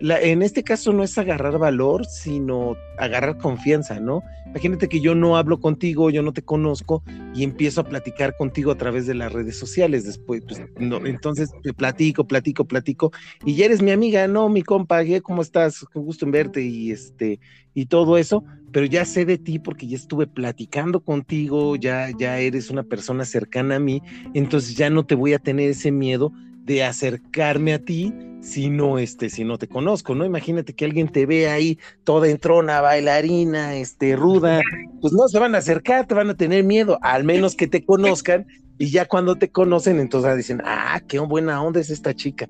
en 0.00 0.42
este 0.42 0.62
caso 0.62 0.92
no 0.92 1.02
es 1.02 1.18
agarrar 1.18 1.58
valor, 1.58 2.06
sino 2.06 2.76
agarrar 2.98 3.38
confianza, 3.38 4.00
¿no? 4.00 4.22
Imagínate 4.46 4.88
que 4.88 5.00
yo 5.00 5.14
no 5.14 5.36
hablo 5.36 5.60
contigo, 5.60 6.10
yo 6.10 6.22
no 6.22 6.32
te 6.32 6.42
conozco 6.42 7.02
y 7.34 7.42
empiezo 7.42 7.82
a 7.82 7.84
platicar 7.84 8.36
contigo 8.36 8.70
a 8.70 8.76
través 8.78 9.06
de 9.06 9.14
las 9.14 9.32
redes 9.32 9.58
sociales. 9.58 10.04
Después, 10.04 10.42
pues, 10.46 10.62
no, 10.78 11.04
entonces 11.04 11.50
te 11.62 11.74
platico, 11.74 12.26
platico, 12.26 12.64
platico 12.64 13.12
y 13.44 13.56
ya 13.56 13.66
eres 13.66 13.82
mi 13.82 13.90
amiga, 13.90 14.26
no, 14.26 14.48
mi 14.48 14.62
compa, 14.62 15.02
¿cómo 15.22 15.42
estás? 15.42 15.84
Qué 15.92 15.98
gusto 15.98 16.24
en 16.24 16.32
verte 16.32 16.62
y 16.62 16.90
este 16.90 17.40
y 17.74 17.86
todo 17.86 18.18
eso, 18.18 18.42
pero 18.72 18.86
ya 18.86 19.04
sé 19.04 19.24
de 19.24 19.38
ti 19.38 19.58
porque 19.58 19.86
ya 19.86 19.96
estuve 19.96 20.26
platicando 20.26 21.00
contigo, 21.00 21.76
ya 21.76 22.10
ya 22.18 22.38
eres 22.38 22.70
una 22.70 22.82
persona 22.82 23.24
cercana 23.24 23.76
a 23.76 23.78
mí, 23.78 24.02
entonces 24.34 24.74
ya 24.76 24.90
no 24.90 25.06
te 25.06 25.14
voy 25.14 25.34
a 25.34 25.38
tener 25.38 25.70
ese 25.70 25.92
miedo 25.92 26.32
de 26.68 26.84
acercarme 26.84 27.72
a 27.72 27.78
ti 27.78 28.12
si 28.42 28.68
no, 28.68 28.98
este, 28.98 29.30
si 29.30 29.42
no 29.42 29.56
te 29.56 29.66
conozco, 29.66 30.14
¿no? 30.14 30.26
Imagínate 30.26 30.74
que 30.74 30.84
alguien 30.84 31.08
te 31.08 31.24
ve 31.24 31.48
ahí 31.48 31.78
toda 32.04 32.28
entrona, 32.28 32.82
bailarina, 32.82 33.74
este, 33.74 34.14
ruda, 34.14 34.60
pues 35.00 35.14
no 35.14 35.26
se 35.28 35.38
van 35.38 35.54
a 35.54 35.58
acercar, 35.58 36.06
te 36.06 36.14
van 36.14 36.28
a 36.28 36.36
tener 36.36 36.64
miedo, 36.64 36.98
al 37.02 37.24
menos 37.24 37.56
que 37.56 37.66
te 37.66 37.84
conozcan, 37.84 38.46
y 38.76 38.90
ya 38.90 39.06
cuando 39.06 39.36
te 39.36 39.48
conocen, 39.48 39.98
entonces 39.98 40.36
dicen, 40.36 40.60
ah, 40.62 41.00
qué 41.08 41.18
buena 41.18 41.62
onda 41.62 41.80
es 41.80 41.88
esta 41.88 42.14
chica. 42.14 42.46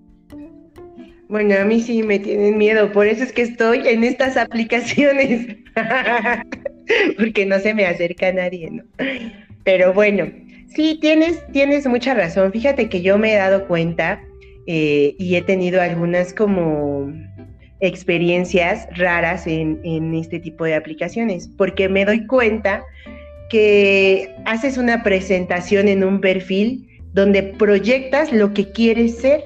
Bueno, 1.28 1.54
a 1.56 1.64
mí 1.64 1.80
sí 1.80 2.02
me 2.02 2.18
tienen 2.18 2.58
miedo, 2.58 2.90
por 2.90 3.06
eso 3.06 3.22
es 3.22 3.32
que 3.32 3.42
estoy 3.42 3.86
en 3.86 4.02
estas 4.02 4.36
aplicaciones, 4.36 5.46
porque 7.18 7.46
no 7.46 7.60
se 7.60 7.72
me 7.72 7.86
acerca 7.86 8.32
nadie, 8.32 8.68
¿no? 8.70 8.82
Pero 9.62 9.94
bueno, 9.94 10.26
sí, 10.74 10.98
tienes, 11.00 11.44
tienes 11.52 11.86
mucha 11.86 12.14
razón. 12.14 12.52
Fíjate 12.52 12.88
que 12.88 13.02
yo 13.02 13.18
me 13.18 13.32
he 13.32 13.36
dado 13.36 13.66
cuenta 13.66 14.20
eh, 14.66 15.14
y 15.18 15.36
he 15.36 15.42
tenido 15.42 15.80
algunas 15.80 16.34
como 16.34 17.12
experiencias 17.80 18.88
raras 18.96 19.46
en, 19.46 20.14
este 20.14 20.40
tipo 20.40 20.64
de 20.64 20.74
aplicaciones, 20.74 21.48
porque 21.56 21.88
me 21.88 22.04
doy 22.04 22.26
cuenta 22.26 22.84
que 23.50 24.34
haces 24.44 24.76
una 24.78 25.02
presentación 25.02 25.88
en 25.88 26.04
un 26.04 26.20
perfil 26.20 26.86
donde 27.14 27.42
proyectas 27.42 28.32
lo 28.32 28.52
que 28.52 28.70
quieres 28.72 29.18
ser, 29.18 29.44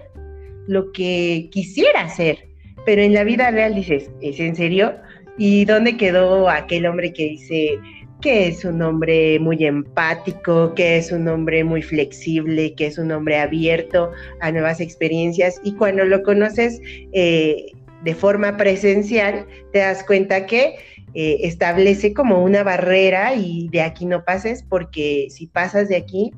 lo 0.67 0.93
que 0.93 1.49
quisieras 1.53 2.17
ser, 2.17 2.39
pero 2.85 3.03
en 3.03 3.15
la 3.15 3.25
vida 3.25 3.51
real 3.51 3.75
dices, 3.75 4.11
¿es 4.21 4.41
en 4.41 4.57
serio? 4.57 4.95
¿Y 5.39 5.65
dónde 5.65 5.97
quedó 5.97 6.49
aquel 6.49 6.87
hombre 6.87 7.13
que 7.13 7.25
dice, 7.25 7.79
que 8.23 8.47
es 8.47 8.65
un 8.65 8.81
hombre 8.81 9.39
muy 9.41 9.65
empático, 9.65 10.75
que 10.75 10.97
es 10.97 11.11
un 11.13 11.27
hombre 11.29 11.65
muy 11.65 11.83
flexible, 11.83 12.73
que 12.75 12.87
es 12.87 12.97
un 12.97 13.11
hombre 13.11 13.37
abierto 13.39 14.13
a 14.41 14.53
nuevas 14.53 14.81
experiencias 14.81 15.61
y 15.65 15.75
cuando 15.75 16.05
lo 16.05 16.23
conoces 16.23 16.81
eh, 17.13 17.67
de 18.05 18.15
forma 18.15 18.57
presencial 18.57 19.47
te 19.73 19.81
das 19.81 20.05
cuenta 20.05 20.47
que 20.47 20.77
eh, 21.15 21.39
establece 21.43 22.15
como 22.15 22.43
una 22.43 22.63
barrera 22.63 23.35
y 23.35 23.69
de 23.69 23.83
aquí 23.83 24.07
no 24.07 24.25
pases 24.25 24.63
porque 24.63 25.27
si 25.29 25.49
pasas 25.49 25.89
de 25.89 25.97
aquí 25.97 26.31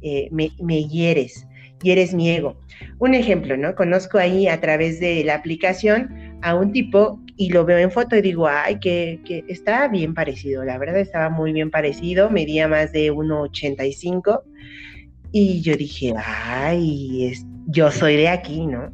eh, 0.00 0.28
me, 0.30 0.52
me 0.62 0.84
hieres, 0.84 1.46
hieres 1.82 2.14
mi 2.14 2.30
ego. 2.30 2.56
Un 3.00 3.14
ejemplo, 3.14 3.56
¿no? 3.56 3.74
Conozco 3.74 4.18
ahí 4.18 4.46
a 4.46 4.60
través 4.60 5.00
de 5.00 5.24
la 5.24 5.34
aplicación 5.34 6.31
a 6.42 6.54
un 6.54 6.72
tipo 6.72 7.20
y 7.36 7.50
lo 7.50 7.64
veo 7.64 7.78
en 7.78 7.90
foto 7.90 8.16
y 8.16 8.22
digo, 8.22 8.46
ay, 8.46 8.78
que, 8.80 9.20
que 9.24 9.44
está 9.48 9.88
bien 9.88 10.14
parecido, 10.14 10.64
la 10.64 10.78
verdad 10.78 10.98
estaba 10.98 11.30
muy 11.30 11.52
bien 11.52 11.70
parecido, 11.70 12.30
medía 12.30 12.68
más 12.68 12.92
de 12.92 13.12
1,85 13.12 14.42
y 15.32 15.62
yo 15.62 15.76
dije, 15.76 16.14
ay, 16.16 17.28
es, 17.28 17.46
yo 17.66 17.90
soy 17.90 18.16
de 18.16 18.28
aquí, 18.28 18.66
¿no? 18.66 18.92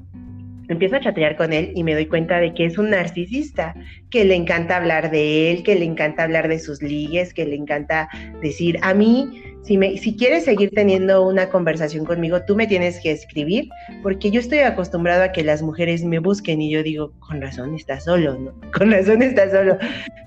Empiezo 0.69 0.97
a 0.97 1.01
chatear 1.01 1.37
con 1.37 1.53
él 1.53 1.73
y 1.75 1.83
me 1.85 1.95
doy 1.95 2.07
cuenta 2.07 2.39
de 2.41 2.55
que 2.55 2.67
es 2.67 2.79
un 2.79 2.91
narcisista, 2.91 3.75
que 4.11 4.25
le 4.25 4.35
encanta 4.35 4.77
hablar 4.77 5.11
de 5.11 5.51
él, 5.51 5.63
que 5.63 5.75
le 5.75 5.85
encanta 5.85 6.25
hablar 6.25 6.49
de 6.49 6.59
sus 6.59 6.83
ligues, 6.83 7.35
que 7.35 7.47
le 7.47 7.57
encanta 7.57 8.09
decir, 8.43 8.79
a 8.83 8.95
mí 8.95 9.43
si, 9.69 9.77
me, 9.77 9.99
si 9.99 10.17
quieres 10.17 10.45
seguir 10.45 10.71
teniendo 10.71 11.27
una 11.27 11.51
conversación 11.51 12.07
conmigo, 12.07 12.43
tú 12.43 12.57
me 12.57 12.67
tienes 12.67 13.01
que 13.01 13.11
escribir, 13.11 13.69
porque 14.03 14.31
yo 14.31 14.41
estoy 14.41 14.61
acostumbrado 14.61 15.23
a 15.25 15.33
que 15.33 15.45
las 15.45 15.61
mujeres 15.61 16.05
me 16.05 16.21
busquen 16.21 16.63
y 16.63 16.71
yo 16.71 16.83
digo, 16.83 17.13
con 17.19 17.43
razón 17.43 17.75
está 17.75 18.01
solo, 18.01 18.39
¿no? 18.39 18.55
Con 18.73 18.91
razón 18.91 19.21
está 19.21 19.51
solo. 19.51 19.77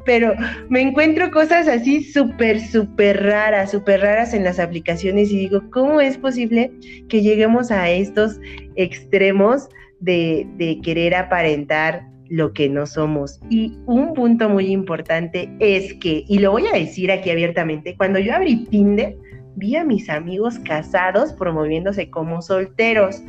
Pero 0.06 0.34
me 0.70 0.82
encuentro 0.82 1.32
cosas 1.32 1.68
así 1.68 2.04
súper, 2.04 2.60
súper 2.60 3.24
raras, 3.24 3.72
súper 3.72 4.02
raras 4.02 4.34
en 4.34 4.44
las 4.44 4.60
aplicaciones 4.60 5.32
y 5.32 5.38
digo, 5.38 5.64
¿cómo 5.72 6.02
es 6.02 6.18
posible 6.18 6.72
que 7.10 7.22
lleguemos 7.22 7.72
a 7.72 7.90
estos 7.90 8.40
extremos 8.76 9.70
de, 10.02 10.80
querer 10.84 11.16
aparentar 11.16 12.04
lo 12.30 12.54
que 12.54 12.70
no 12.70 12.86
somos. 12.86 13.40
Y 13.50 13.78
un 13.86 14.14
punto 14.14 14.50
muy 14.50 14.68
importante 14.68 15.52
es 15.60 15.94
que, 15.96 16.24
y 16.28 16.40
lo 16.40 16.52
voy 16.52 16.68
a 16.68 16.78
decir 16.78 17.12
aquí 17.12 17.30
abiertamente, 17.30 17.96
cuando 17.98 18.20
yo 18.20 18.34
abrí 18.34 18.66
Tinder, 18.66 19.18
vi 19.56 19.76
a 19.76 19.84
mis 19.84 20.10
amigos 20.10 20.60
casados 20.60 21.34
promoviéndose 21.34 22.10
como 22.10 22.42
solteros. 22.42 23.22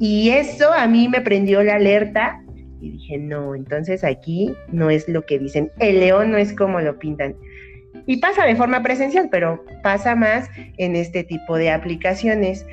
Y 0.00 0.30
eso 0.30 0.72
a 0.72 0.86
mí 0.86 1.08
me 1.08 1.20
prendió 1.20 1.62
la 1.62 1.76
alerta 1.76 2.42
y 2.80 2.90
dije, 2.90 3.18
no, 3.18 3.54
entonces 3.54 4.04
aquí 4.04 4.54
no 4.72 4.90
es 4.90 5.08
lo 5.08 5.22
que 5.22 5.38
dicen. 5.38 5.70
El 5.78 6.00
león 6.00 6.30
no 6.30 6.38
es 6.38 6.52
como 6.52 6.80
lo 6.80 6.98
pintan. 6.98 7.36
y 8.06 8.16
pasa 8.18 8.44
de 8.44 8.56
forma 8.56 8.82
presencial, 8.82 9.28
pero 9.30 9.64
pasa 9.82 10.14
más 10.16 10.50
en 10.76 10.96
este 10.96 11.24
tipo 11.24 11.56
de 11.56 11.70
aplicaciones. 11.70 12.66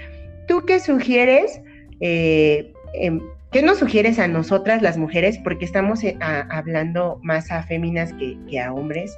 ¿Tú 0.47 0.63
qué 0.65 0.79
sugieres? 0.79 1.61
Eh, 2.01 2.73
em, 2.93 3.19
¿Qué 3.51 3.61
nos 3.61 3.79
sugieres 3.79 4.17
a 4.17 4.29
nosotras 4.29 4.81
las 4.81 4.97
mujeres? 4.97 5.37
Porque 5.37 5.65
estamos 5.65 6.05
eh, 6.05 6.17
hablando 6.21 7.19
más 7.21 7.51
a 7.51 7.63
féminas 7.63 8.13
que, 8.13 8.59
a 8.61 8.73
hombres. 8.73 9.13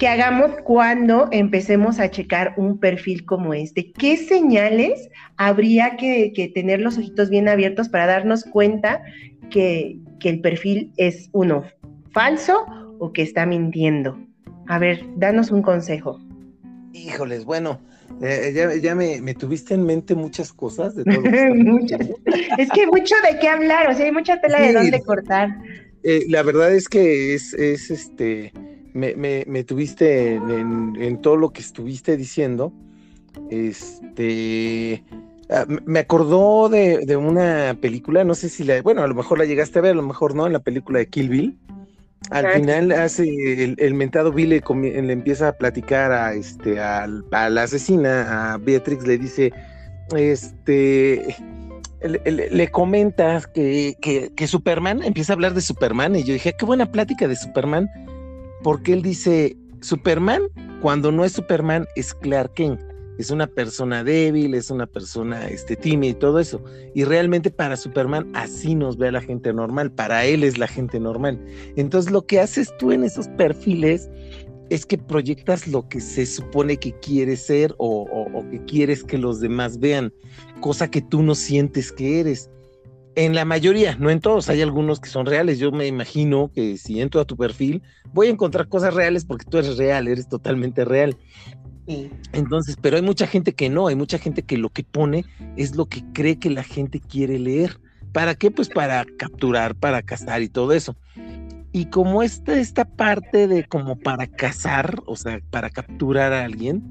Que 0.00 0.08
hagamos 0.08 0.50
cuando 0.64 1.28
empecemos 1.30 2.00
a 2.00 2.10
checar 2.10 2.54
un 2.56 2.78
perfil 2.78 3.24
como 3.24 3.54
este. 3.54 3.92
¿Qué 3.92 4.16
señales 4.16 5.08
habría 5.36 5.96
que, 5.96 6.50
tener 6.52 6.80
los 6.80 6.98
ojitos 6.98 7.30
bien 7.30 7.48
abiertos 7.48 7.88
para 7.88 8.06
darnos 8.06 8.42
cuenta 8.42 9.00
que, 9.48 9.96
que 10.18 10.30
el 10.30 10.40
perfil 10.40 10.92
es 10.96 11.28
uno 11.32 11.62
falso 12.10 12.66
o 12.98 13.12
que 13.12 13.22
está 13.22 13.46
mintiendo? 13.46 14.18
A 14.66 14.80
ver, 14.80 15.04
danos 15.18 15.52
un 15.52 15.62
consejo. 15.62 16.20
Híjoles, 16.92 17.44
bueno, 17.44 17.78
eh, 18.22 18.80
ya, 18.82 18.94
me, 18.94 19.34
tuviste 19.34 19.74
en 19.74 19.84
mente 19.84 20.14
muchas 20.14 20.52
cosas. 20.52 20.94
De 20.94 21.02
es 22.58 22.70
que 22.70 22.80
hay 22.82 22.86
mucho 22.86 23.14
de 23.30 23.38
qué 23.38 23.48
hablar, 23.48 23.90
o 23.90 23.94
sea, 23.94 24.06
hay 24.06 24.12
mucha 24.12 24.40
tela 24.40 24.60
de 24.60 24.72
dónde 24.72 25.02
cortar. 25.02 25.48
Eh, 26.02 26.24
la 26.28 26.42
verdad 26.42 26.74
es 26.74 26.88
que 26.88 27.34
es, 27.34 27.54
es 27.54 27.90
este, 27.90 28.52
me, 28.92 29.14
me, 29.46 29.64
tuviste 29.64 30.34
en, 30.34 31.20
todo 31.22 31.36
lo 31.36 31.50
que 31.50 31.60
estuviste 31.60 32.16
diciendo. 32.16 32.72
Este, 33.50 35.02
ah, 35.50 35.66
me 35.86 36.00
acordó 36.00 36.68
de, 36.68 37.04
de, 37.06 37.16
una 37.16 37.76
película, 37.80 38.22
no 38.22 38.34
sé 38.34 38.48
si 38.48 38.64
la, 38.64 38.80
bueno, 38.82 39.02
a 39.02 39.08
lo 39.08 39.14
mejor 39.14 39.38
la 39.38 39.44
llegaste 39.44 39.78
a 39.78 39.82
ver, 39.82 39.92
a 39.92 39.96
lo 39.96 40.02
mejor 40.02 40.34
no, 40.34 40.46
en 40.46 40.52
la 40.52 40.60
película 40.60 40.98
de 40.98 41.08
Kill 41.08 41.28
Bill. 41.28 41.58
Al 42.30 42.52
final 42.52 42.92
hace 42.92 43.76
el, 43.76 43.94
mentado 43.94 44.32
Bill 44.32 44.50
le, 44.50 44.62
empieza 45.12 45.48
a 45.48 45.52
platicar 45.52 46.10
a 46.12 46.32
este 46.34 46.80
a, 46.80 47.06
la 47.06 47.62
asesina, 47.62 48.54
a 48.54 48.58
Beatrix, 48.58 49.06
le 49.06 49.18
dice, 49.18 49.52
este 50.16 51.36
le, 52.00 52.70
comenta 52.70 53.42
que, 53.54 53.96
que, 54.34 54.46
Superman, 54.46 55.02
empieza 55.02 55.32
a 55.32 55.34
hablar 55.34 55.54
de 55.54 55.60
Superman, 55.60 56.16
y 56.16 56.24
yo 56.24 56.32
dije, 56.32 56.54
qué 56.58 56.64
buena 56.64 56.90
plática 56.90 57.28
de 57.28 57.36
Superman, 57.36 57.90
porque 58.62 58.92
él 58.92 59.02
dice, 59.02 59.56
Superman, 59.80 60.42
cuando 60.80 61.12
no 61.12 61.24
es 61.24 61.32
Superman, 61.32 61.86
es 61.96 62.14
Clark 62.14 62.54
Kent 62.54 62.80
es 63.18 63.30
una 63.30 63.46
persona 63.46 64.02
débil, 64.02 64.54
es 64.54 64.70
una 64.70 64.86
persona 64.86 65.46
este, 65.48 65.76
tímida 65.76 66.10
y 66.10 66.14
todo 66.14 66.40
eso. 66.40 66.62
Y 66.94 67.04
realmente 67.04 67.50
para 67.50 67.76
Superman 67.76 68.30
así 68.34 68.74
nos 68.74 68.96
ve 68.96 69.12
la 69.12 69.20
gente 69.20 69.52
normal, 69.52 69.92
para 69.92 70.24
él 70.24 70.44
es 70.44 70.58
la 70.58 70.66
gente 70.66 70.98
normal. 70.98 71.40
Entonces 71.76 72.10
lo 72.10 72.26
que 72.26 72.40
haces 72.40 72.72
tú 72.78 72.92
en 72.92 73.04
esos 73.04 73.28
perfiles 73.28 74.10
es 74.70 74.86
que 74.86 74.98
proyectas 74.98 75.68
lo 75.68 75.88
que 75.88 76.00
se 76.00 76.26
supone 76.26 76.78
que 76.78 76.92
quieres 77.00 77.40
ser 77.42 77.74
o, 77.78 78.06
o 78.10 78.50
que 78.50 78.64
quieres 78.64 79.04
que 79.04 79.18
los 79.18 79.40
demás 79.40 79.78
vean, 79.78 80.12
cosa 80.60 80.90
que 80.90 81.02
tú 81.02 81.22
no 81.22 81.34
sientes 81.34 81.92
que 81.92 82.20
eres. 82.20 82.50
En 83.16 83.34
la 83.36 83.44
mayoría, 83.44 83.96
no 83.96 84.10
en 84.10 84.18
todos, 84.18 84.48
hay 84.48 84.60
algunos 84.60 84.98
que 84.98 85.08
son 85.08 85.26
reales. 85.26 85.60
Yo 85.60 85.70
me 85.70 85.86
imagino 85.86 86.50
que 86.52 86.76
si 86.76 87.00
entro 87.00 87.20
a 87.20 87.24
tu 87.24 87.36
perfil, 87.36 87.80
voy 88.12 88.26
a 88.26 88.30
encontrar 88.30 88.68
cosas 88.68 88.92
reales 88.92 89.24
porque 89.24 89.44
tú 89.48 89.58
eres 89.58 89.76
real, 89.76 90.08
eres 90.08 90.28
totalmente 90.28 90.84
real. 90.84 91.16
Entonces, 91.86 92.76
pero 92.80 92.96
hay 92.96 93.02
mucha 93.02 93.26
gente 93.26 93.54
que 93.54 93.68
no, 93.68 93.88
hay 93.88 93.94
mucha 93.94 94.18
gente 94.18 94.42
que 94.42 94.56
lo 94.56 94.70
que 94.70 94.84
pone 94.84 95.24
es 95.56 95.76
lo 95.76 95.86
que 95.86 96.02
cree 96.12 96.38
que 96.38 96.50
la 96.50 96.62
gente 96.62 97.00
quiere 97.00 97.38
leer. 97.38 97.78
¿Para 98.12 98.34
qué? 98.34 98.50
Pues 98.50 98.68
para 98.68 99.04
capturar, 99.18 99.74
para 99.74 100.02
cazar 100.02 100.42
y 100.42 100.48
todo 100.48 100.72
eso. 100.72 100.96
Y 101.72 101.86
como 101.86 102.22
esta, 102.22 102.58
esta 102.58 102.84
parte 102.84 103.48
de 103.48 103.64
como 103.64 103.98
para 103.98 104.26
cazar, 104.28 105.02
o 105.06 105.16
sea, 105.16 105.40
para 105.50 105.70
capturar 105.70 106.32
a 106.32 106.44
alguien, 106.44 106.82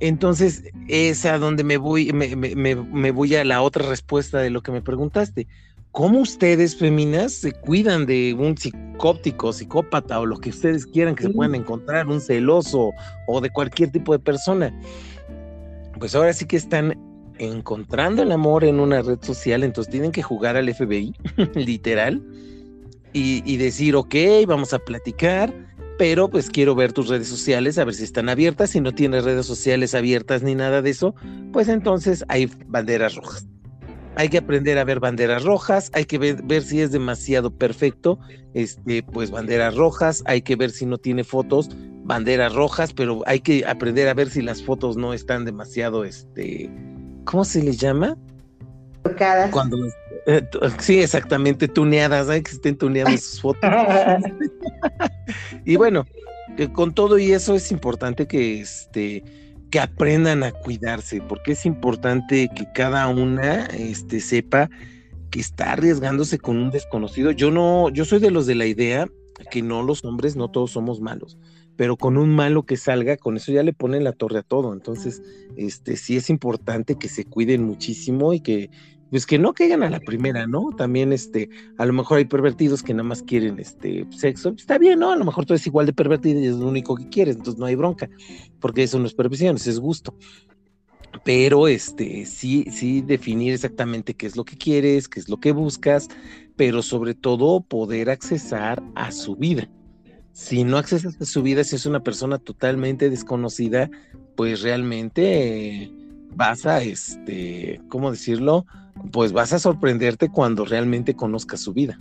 entonces 0.00 0.64
es 0.88 1.24
a 1.24 1.38
donde 1.38 1.62
me 1.62 1.76
voy, 1.76 2.12
me, 2.12 2.34
me 2.34 3.10
voy 3.12 3.36
a 3.36 3.44
la 3.44 3.62
otra 3.62 3.88
respuesta 3.88 4.38
de 4.38 4.50
lo 4.50 4.62
que 4.62 4.72
me 4.72 4.82
preguntaste. 4.82 5.46
¿Cómo 5.92 6.20
ustedes, 6.20 6.76
feminas, 6.76 7.32
se 7.32 7.50
cuidan 7.50 8.06
de 8.06 8.32
un 8.34 8.56
psicóptico, 8.56 9.52
psicópata 9.52 10.20
o 10.20 10.26
lo 10.26 10.38
que 10.38 10.50
ustedes 10.50 10.86
quieran 10.86 11.16
que 11.16 11.24
se 11.24 11.30
puedan 11.30 11.56
encontrar, 11.56 12.06
un 12.06 12.20
celoso 12.20 12.92
o 13.26 13.40
de 13.40 13.50
cualquier 13.50 13.90
tipo 13.90 14.12
de 14.12 14.20
persona? 14.20 14.72
Pues 15.98 16.14
ahora 16.14 16.32
sí 16.32 16.46
que 16.46 16.56
están 16.56 16.96
encontrando 17.38 18.22
el 18.22 18.30
amor 18.30 18.62
en 18.62 18.78
una 18.78 19.02
red 19.02 19.18
social, 19.20 19.64
entonces 19.64 19.90
tienen 19.90 20.12
que 20.12 20.22
jugar 20.22 20.56
al 20.56 20.72
FBI, 20.72 21.12
literal, 21.56 22.22
y, 23.12 23.42
y 23.44 23.56
decir, 23.56 23.96
ok, 23.96 24.14
vamos 24.46 24.72
a 24.72 24.78
platicar, 24.78 25.52
pero 25.98 26.30
pues 26.30 26.50
quiero 26.50 26.76
ver 26.76 26.92
tus 26.92 27.08
redes 27.08 27.26
sociales, 27.26 27.78
a 27.78 27.84
ver 27.84 27.94
si 27.94 28.04
están 28.04 28.28
abiertas. 28.28 28.70
Si 28.70 28.80
no 28.80 28.92
tienes 28.92 29.24
redes 29.24 29.44
sociales 29.44 29.96
abiertas 29.96 30.44
ni 30.44 30.54
nada 30.54 30.82
de 30.82 30.90
eso, 30.90 31.16
pues 31.52 31.68
entonces 31.68 32.24
hay 32.28 32.48
banderas 32.68 33.16
rojas 33.16 33.44
hay 34.16 34.28
que 34.28 34.38
aprender 34.38 34.78
a 34.78 34.84
ver 34.84 35.00
banderas 35.00 35.44
rojas, 35.44 35.90
hay 35.94 36.04
que 36.04 36.18
ver, 36.18 36.62
si 36.62 36.80
es 36.80 36.92
demasiado 36.92 37.50
perfecto, 37.50 38.18
este, 38.54 39.02
pues 39.02 39.30
banderas 39.30 39.76
rojas, 39.76 40.22
hay 40.26 40.42
que 40.42 40.56
ver 40.56 40.70
si 40.70 40.86
no 40.86 40.98
tiene 40.98 41.24
fotos, 41.24 41.70
banderas 42.04 42.54
rojas, 42.54 42.92
pero 42.92 43.22
hay 43.26 43.40
que 43.40 43.64
aprender 43.66 44.08
a 44.08 44.14
ver 44.14 44.30
si 44.30 44.42
las 44.42 44.62
fotos 44.62 44.96
no 44.96 45.14
están 45.14 45.44
demasiado, 45.44 46.04
este, 46.04 46.70
¿cómo 47.24 47.44
se 47.44 47.62
les 47.62 47.78
llama? 47.78 48.16
Tocadas. 49.02 49.50
Cuando, 49.50 49.78
eh, 50.26 50.42
sí, 50.78 51.00
exactamente, 51.00 51.68
tuneadas, 51.68 52.28
hay 52.28 52.42
que 52.42 52.50
estén 52.50 52.76
tuneando 52.76 53.12
sus 53.12 53.40
fotos. 53.40 53.70
y 55.64 55.76
bueno, 55.76 56.04
con 56.72 56.92
todo 56.92 57.18
y 57.18 57.32
eso 57.32 57.54
es 57.54 57.70
importante 57.70 58.26
que, 58.26 58.60
este, 58.60 59.22
que 59.70 59.80
aprendan 59.80 60.42
a 60.42 60.52
cuidarse, 60.52 61.20
porque 61.22 61.52
es 61.52 61.64
importante 61.64 62.50
que 62.54 62.66
cada 62.74 63.06
una 63.08 63.66
este, 63.66 64.20
sepa 64.20 64.68
que 65.30 65.40
está 65.40 65.72
arriesgándose 65.72 66.38
con 66.38 66.56
un 66.56 66.70
desconocido. 66.70 67.30
Yo 67.30 67.50
no, 67.50 67.88
yo 67.88 68.04
soy 68.04 68.18
de 68.18 68.30
los 68.30 68.46
de 68.46 68.56
la 68.56 68.66
idea 68.66 69.06
que 69.50 69.62
no 69.62 69.82
los 69.82 70.04
hombres, 70.04 70.36
no 70.36 70.50
todos 70.50 70.72
somos 70.72 71.00
malos, 71.00 71.38
pero 71.76 71.96
con 71.96 72.18
un 72.18 72.34
malo 72.34 72.64
que 72.64 72.76
salga, 72.76 73.16
con 73.16 73.36
eso 73.36 73.52
ya 73.52 73.62
le 73.62 73.72
ponen 73.72 74.04
la 74.04 74.12
torre 74.12 74.40
a 74.40 74.42
todo. 74.42 74.72
Entonces, 74.72 75.22
este 75.56 75.96
sí 75.96 76.16
es 76.16 76.30
importante 76.30 76.96
que 76.96 77.08
se 77.08 77.24
cuiden 77.24 77.64
muchísimo 77.64 78.32
y 78.32 78.40
que 78.40 78.70
pues 79.10 79.26
que 79.26 79.38
no 79.38 79.52
caigan 79.52 79.82
a 79.82 79.90
la 79.90 80.00
primera, 80.00 80.46
¿no? 80.46 80.70
También, 80.76 81.12
este, 81.12 81.50
a 81.78 81.84
lo 81.84 81.92
mejor 81.92 82.18
hay 82.18 82.24
pervertidos 82.24 82.82
que 82.82 82.94
nada 82.94 83.08
más 83.08 83.22
quieren, 83.22 83.58
este, 83.58 84.06
sexo, 84.10 84.54
está 84.56 84.78
bien, 84.78 85.00
¿no? 85.00 85.10
A 85.10 85.16
lo 85.16 85.24
mejor 85.24 85.46
tú 85.46 85.52
eres 85.52 85.66
igual 85.66 85.86
de 85.86 85.92
pervertido 85.92 86.40
y 86.40 86.46
es 86.46 86.54
lo 86.54 86.68
único 86.68 86.94
que 86.94 87.08
quieres, 87.08 87.36
entonces 87.36 87.58
no 87.58 87.66
hay 87.66 87.74
bronca, 87.74 88.08
porque 88.60 88.84
eso 88.84 88.98
no 88.98 89.06
es 89.06 89.14
perversión, 89.14 89.56
eso 89.56 89.70
es 89.70 89.80
gusto. 89.80 90.14
Pero, 91.24 91.66
este, 91.66 92.24
sí, 92.24 92.66
sí 92.70 93.00
definir 93.00 93.52
exactamente 93.52 94.14
qué 94.14 94.26
es 94.26 94.36
lo 94.36 94.44
que 94.44 94.56
quieres, 94.56 95.08
qué 95.08 95.18
es 95.18 95.28
lo 95.28 95.38
que 95.38 95.52
buscas, 95.52 96.08
pero 96.56 96.82
sobre 96.82 97.14
todo 97.14 97.62
poder 97.62 98.10
accesar 98.10 98.82
a 98.94 99.10
su 99.10 99.34
vida. 99.34 99.68
Si 100.32 100.62
no 100.62 100.78
accesas 100.78 101.20
a 101.20 101.24
su 101.24 101.42
vida, 101.42 101.64
si 101.64 101.74
es 101.76 101.84
una 101.84 102.02
persona 102.02 102.38
totalmente 102.38 103.10
desconocida, 103.10 103.90
pues 104.36 104.62
realmente 104.62 105.90
vas 106.34 106.64
a, 106.66 106.82
este, 106.82 107.80
¿cómo 107.88 108.10
decirlo? 108.10 108.64
Pues 109.12 109.32
vas 109.32 109.52
a 109.52 109.58
sorprenderte 109.58 110.28
cuando 110.28 110.64
realmente 110.64 111.14
conozcas 111.14 111.60
su 111.60 111.72
vida. 111.72 111.98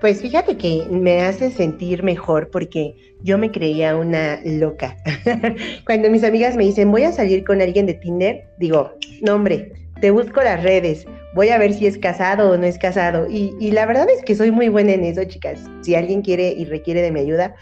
Pues 0.00 0.20
fíjate 0.20 0.56
que 0.56 0.84
me 0.90 1.22
hace 1.22 1.52
sentir 1.52 2.02
mejor 2.02 2.50
porque 2.50 2.96
yo 3.22 3.38
me 3.38 3.52
creía 3.52 3.96
una 3.96 4.40
loca. 4.44 4.96
Cuando 5.86 6.10
mis 6.10 6.24
amigas 6.24 6.56
me 6.56 6.64
dicen, 6.64 6.90
voy 6.90 7.04
a 7.04 7.12
salir 7.12 7.44
con 7.44 7.62
alguien 7.62 7.86
de 7.86 7.94
Tinder, 7.94 8.48
digo, 8.58 8.90
no 9.20 9.36
hombre, 9.36 9.72
te 10.00 10.10
busco 10.10 10.42
las 10.42 10.60
redes, 10.60 11.06
voy 11.36 11.50
a 11.50 11.58
ver 11.58 11.72
si 11.72 11.86
es 11.86 11.96
casado 11.96 12.50
o 12.50 12.56
no 12.56 12.66
es 12.66 12.78
casado. 12.78 13.28
Y, 13.30 13.70
la 13.70 13.86
verdad 13.86 14.08
es 14.10 14.24
que 14.24 14.34
soy 14.34 14.50
muy 14.50 14.68
buena 14.68 14.92
en 14.92 15.04
eso, 15.04 15.22
chicas. 15.22 15.60
Si 15.82 15.94
alguien 15.94 16.22
quiere 16.22 16.48
y 16.48 16.64
requiere 16.64 17.00
de 17.02 17.12
mi 17.12 17.20
ayuda, 17.20 17.54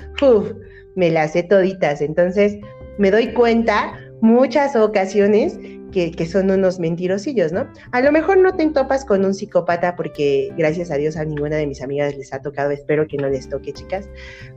me 0.97 1.11
las 1.11 1.33
sé 1.33 1.43
toditas. 1.43 2.01
Entonces, 2.01 2.57
me 2.97 3.11
doy 3.11 3.35
cuenta 3.35 4.01
muchas 4.23 4.75
ocasiones 4.77 5.59
que, 5.90 6.26
son 6.26 6.50
unos 6.50 6.79
mentirosillos, 6.79 7.53
¿no? 7.53 7.68
A 7.92 8.00
lo 8.00 8.12
mejor 8.12 8.38
no 8.38 8.55
te 8.55 8.66
topas 8.70 9.05
con 9.05 9.24
un 9.24 9.35
psicópata 9.35 9.96
porque 9.96 10.50
gracias 10.57 10.90
a 10.90 10.96
Dios 10.96 11.16
a 11.16 11.24
ninguna 11.24 11.57
de 11.57 11.66
mis 11.66 11.83
amigas 11.83 12.16
les 12.16 12.33
ha 12.33 12.40
tocado, 12.40 12.70
espero 12.70 13.07
que 13.07 13.16
no 13.16 13.29
les 13.29 13.48
toque, 13.48 13.72
chicas, 13.72 14.09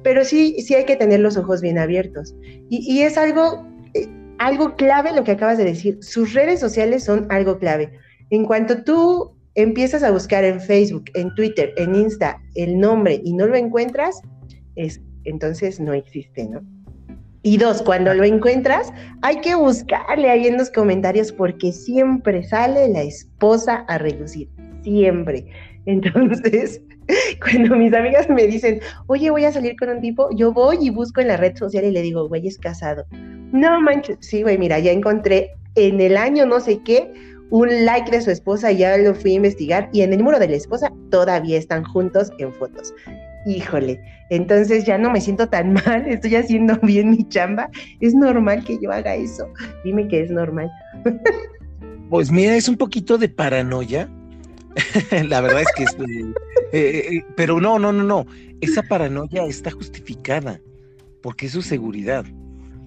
pero 0.03 0.23
sí, 0.23 0.55
sí 0.61 0.75
hay 0.75 0.85
que 0.85 0.95
tener 0.95 1.19
los 1.19 1.37
ojos 1.37 1.61
bien 1.61 1.77
abiertos. 1.77 2.35
Y, 2.69 3.01
es 3.01 3.17
algo, 3.17 3.67
eh, 3.93 4.07
algo 4.37 4.75
clave 4.75 5.13
lo 5.13 5.23
que 5.23 5.31
acabas 5.31 5.57
de 5.57 5.65
decir, 5.65 5.97
sus 6.01 6.33
redes 6.33 6.59
sociales 6.59 7.03
son 7.03 7.27
algo 7.29 7.59
clave. 7.59 7.91
En 8.29 8.45
cuanto 8.45 8.83
tú 8.83 9.35
empiezas 9.55 10.03
a 10.03 10.11
buscar 10.11 10.43
en 10.43 10.59
Facebook, 10.59 11.05
en 11.13 11.33
Twitter, 11.35 11.73
en 11.77 11.95
Insta 11.95 12.41
el 12.55 12.79
nombre 12.79 13.21
y 13.23 13.33
no 13.33 13.47
lo 13.47 13.55
encuentras, 13.55 14.21
es, 14.75 15.01
entonces 15.25 15.79
no 15.79 15.93
existe, 15.93 16.47
¿no? 16.47 16.61
Y 17.43 17.57
dos, 17.57 17.81
cuando 17.81 18.13
lo 18.13 18.23
encuentras, 18.23 18.91
hay 19.21 19.41
que 19.41 19.53
buscarle 19.55 20.29
ahí 20.29 20.47
en 20.47 20.57
los 20.57 20.71
comentarios 20.71 21.31
porque 21.31 21.71
siempre 21.71 22.43
sale 22.43 22.87
la 22.89 23.01
esposa 23.01 23.85
a 23.87 23.97
relucir, 23.97 24.49
siempre. 24.83 25.45
Entonces, 25.85 26.81
Cuando 27.41 27.75
mis 27.75 27.93
amigas 27.93 28.29
me 28.29 28.47
dicen, 28.47 28.79
oye, 29.07 29.29
voy 29.29 29.45
a 29.45 29.51
salir 29.51 29.75
con 29.77 29.89
un 29.89 30.01
tipo, 30.01 30.29
yo 30.35 30.53
voy 30.53 30.77
y 30.81 30.89
busco 30.89 31.21
en 31.21 31.27
la 31.27 31.37
red 31.37 31.55
social 31.55 31.83
y 31.85 31.91
le 31.91 32.01
digo, 32.01 32.27
güey, 32.27 32.47
es 32.47 32.57
casado. 32.57 33.05
No 33.51 33.81
manches, 33.81 34.17
sí, 34.21 34.41
güey, 34.41 34.57
mira, 34.57 34.79
ya 34.79 34.91
encontré 34.91 35.51
en 35.75 35.99
el 36.01 36.17
año 36.17 36.45
no 36.45 36.59
sé 36.59 36.81
qué 36.83 37.11
un 37.49 37.85
like 37.85 38.09
de 38.09 38.21
su 38.21 38.31
esposa, 38.31 38.71
ya 38.71 38.97
lo 38.97 39.13
fui 39.13 39.33
a 39.33 39.35
investigar, 39.35 39.89
y 39.93 40.01
en 40.01 40.11
el 40.11 40.19
número 40.19 40.39
de 40.39 40.47
la 40.47 40.55
esposa 40.55 40.91
todavía 41.11 41.57
están 41.57 41.83
juntos 41.83 42.31
en 42.39 42.51
fotos. 42.51 42.95
Híjole, 43.45 44.01
entonces 44.29 44.85
ya 44.85 44.97
no 44.97 45.11
me 45.11 45.21
siento 45.21 45.47
tan 45.47 45.73
mal, 45.85 46.05
estoy 46.07 46.35
haciendo 46.35 46.77
bien 46.83 47.11
mi 47.11 47.27
chamba. 47.27 47.69
Es 47.99 48.13
normal 48.13 48.63
que 48.63 48.79
yo 48.81 48.91
haga 48.91 49.15
eso. 49.15 49.47
Dime 49.83 50.07
que 50.07 50.21
es 50.21 50.31
normal. 50.31 50.69
Pues 52.09 52.31
mira, 52.31 52.55
es 52.55 52.67
un 52.67 52.77
poquito 52.77 53.17
de 53.17 53.29
paranoia. 53.29 54.09
la 55.27 55.41
verdad 55.41 55.61
es 55.61 55.71
que 55.75 55.83
es, 55.83 55.93
eh, 55.93 56.33
eh, 56.71 57.07
eh, 57.11 57.25
pero 57.35 57.59
no, 57.61 57.77
no, 57.79 57.91
no, 57.91 58.03
no. 58.03 58.25
Esa 58.61 58.81
paranoia 58.83 59.45
está 59.45 59.71
justificada 59.71 60.59
porque 61.21 61.47
es 61.47 61.51
su 61.51 61.61
seguridad. 61.61 62.25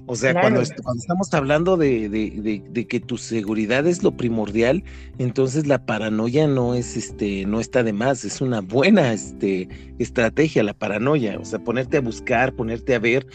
O 0.09 0.15
sea, 0.15 0.41
cuando, 0.41 0.61
estamos 0.61 1.35
hablando 1.35 1.77
de, 1.77 2.87
que 2.89 3.01
tu 3.01 3.19
seguridad 3.19 3.87
es 3.89 4.05
lo 4.05 4.17
primordial, 4.17 4.85
entonces 5.19 5.67
la 5.67 5.85
paranoia 5.85 6.47
no 6.47 6.77
es 6.77 6.97
este, 6.97 7.45
no 7.45 7.59
está 7.59 7.83
de 7.83 7.93
más, 7.93 8.25
es 8.25 8.41
una 8.41 8.61
buena 8.61 9.13
este, 9.13 9.69
estrategia, 9.99 10.63
la 10.63 10.75
paranoia. 10.75 11.39
O 11.41 11.45
sea, 11.45 11.59
ponerte 11.59 11.97
a 11.97 12.01
buscar, 12.01 12.55
ponerte 12.55 12.95
a 12.95 13.01
ver, 13.01 13.27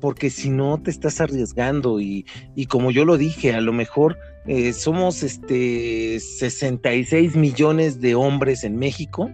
porque 0.00 0.30
si 0.30 0.50
no 0.50 0.82
te 0.82 0.90
estás 0.90 1.20
arriesgando. 1.20 2.00
Y, 2.00 2.26
y 2.56 2.66
como 2.66 2.90
yo 2.90 3.04
lo 3.04 3.16
dije, 3.18 3.54
a 3.54 3.60
lo 3.60 3.72
mejor 3.72 4.18
eh, 4.46 4.72
somos 4.72 5.22
este 5.22 6.18
66 6.18 7.36
millones 7.36 8.00
de 8.00 8.16
hombres 8.16 8.64
en 8.64 8.76
México. 8.76 9.30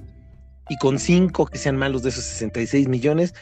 Y 0.69 0.77
con 0.77 0.99
cinco 0.99 1.47
que 1.47 1.59
sean 1.59 1.77
malos 1.77 2.03
de 2.03 2.11
esos 2.11 2.25
66 2.25 2.89
millones, 2.89 3.35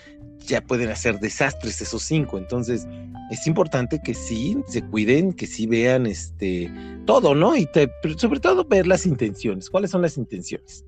ya 0.47 0.61
pueden 0.61 0.91
hacer 0.91 1.21
desastres 1.21 1.81
esos 1.81 2.03
cinco. 2.03 2.39
Entonces, 2.39 2.87
es 3.31 3.47
importante 3.47 4.01
que 4.03 4.15
sí 4.15 4.57
se 4.67 4.83
cuiden, 4.83 5.33
que 5.33 5.47
sí 5.47 5.67
vean 5.67 6.07
este 6.07 6.71
todo, 7.07 7.35
¿no? 7.35 7.57
Y 7.57 7.69
sobre 8.17 8.41
todo 8.41 8.65
ver 8.65 8.87
las 8.87 9.07
intenciones. 9.07 9.71
¿Cuáles 9.71 9.91
son 9.91 10.03
las 10.03 10.17
intenciones? 10.17 10.85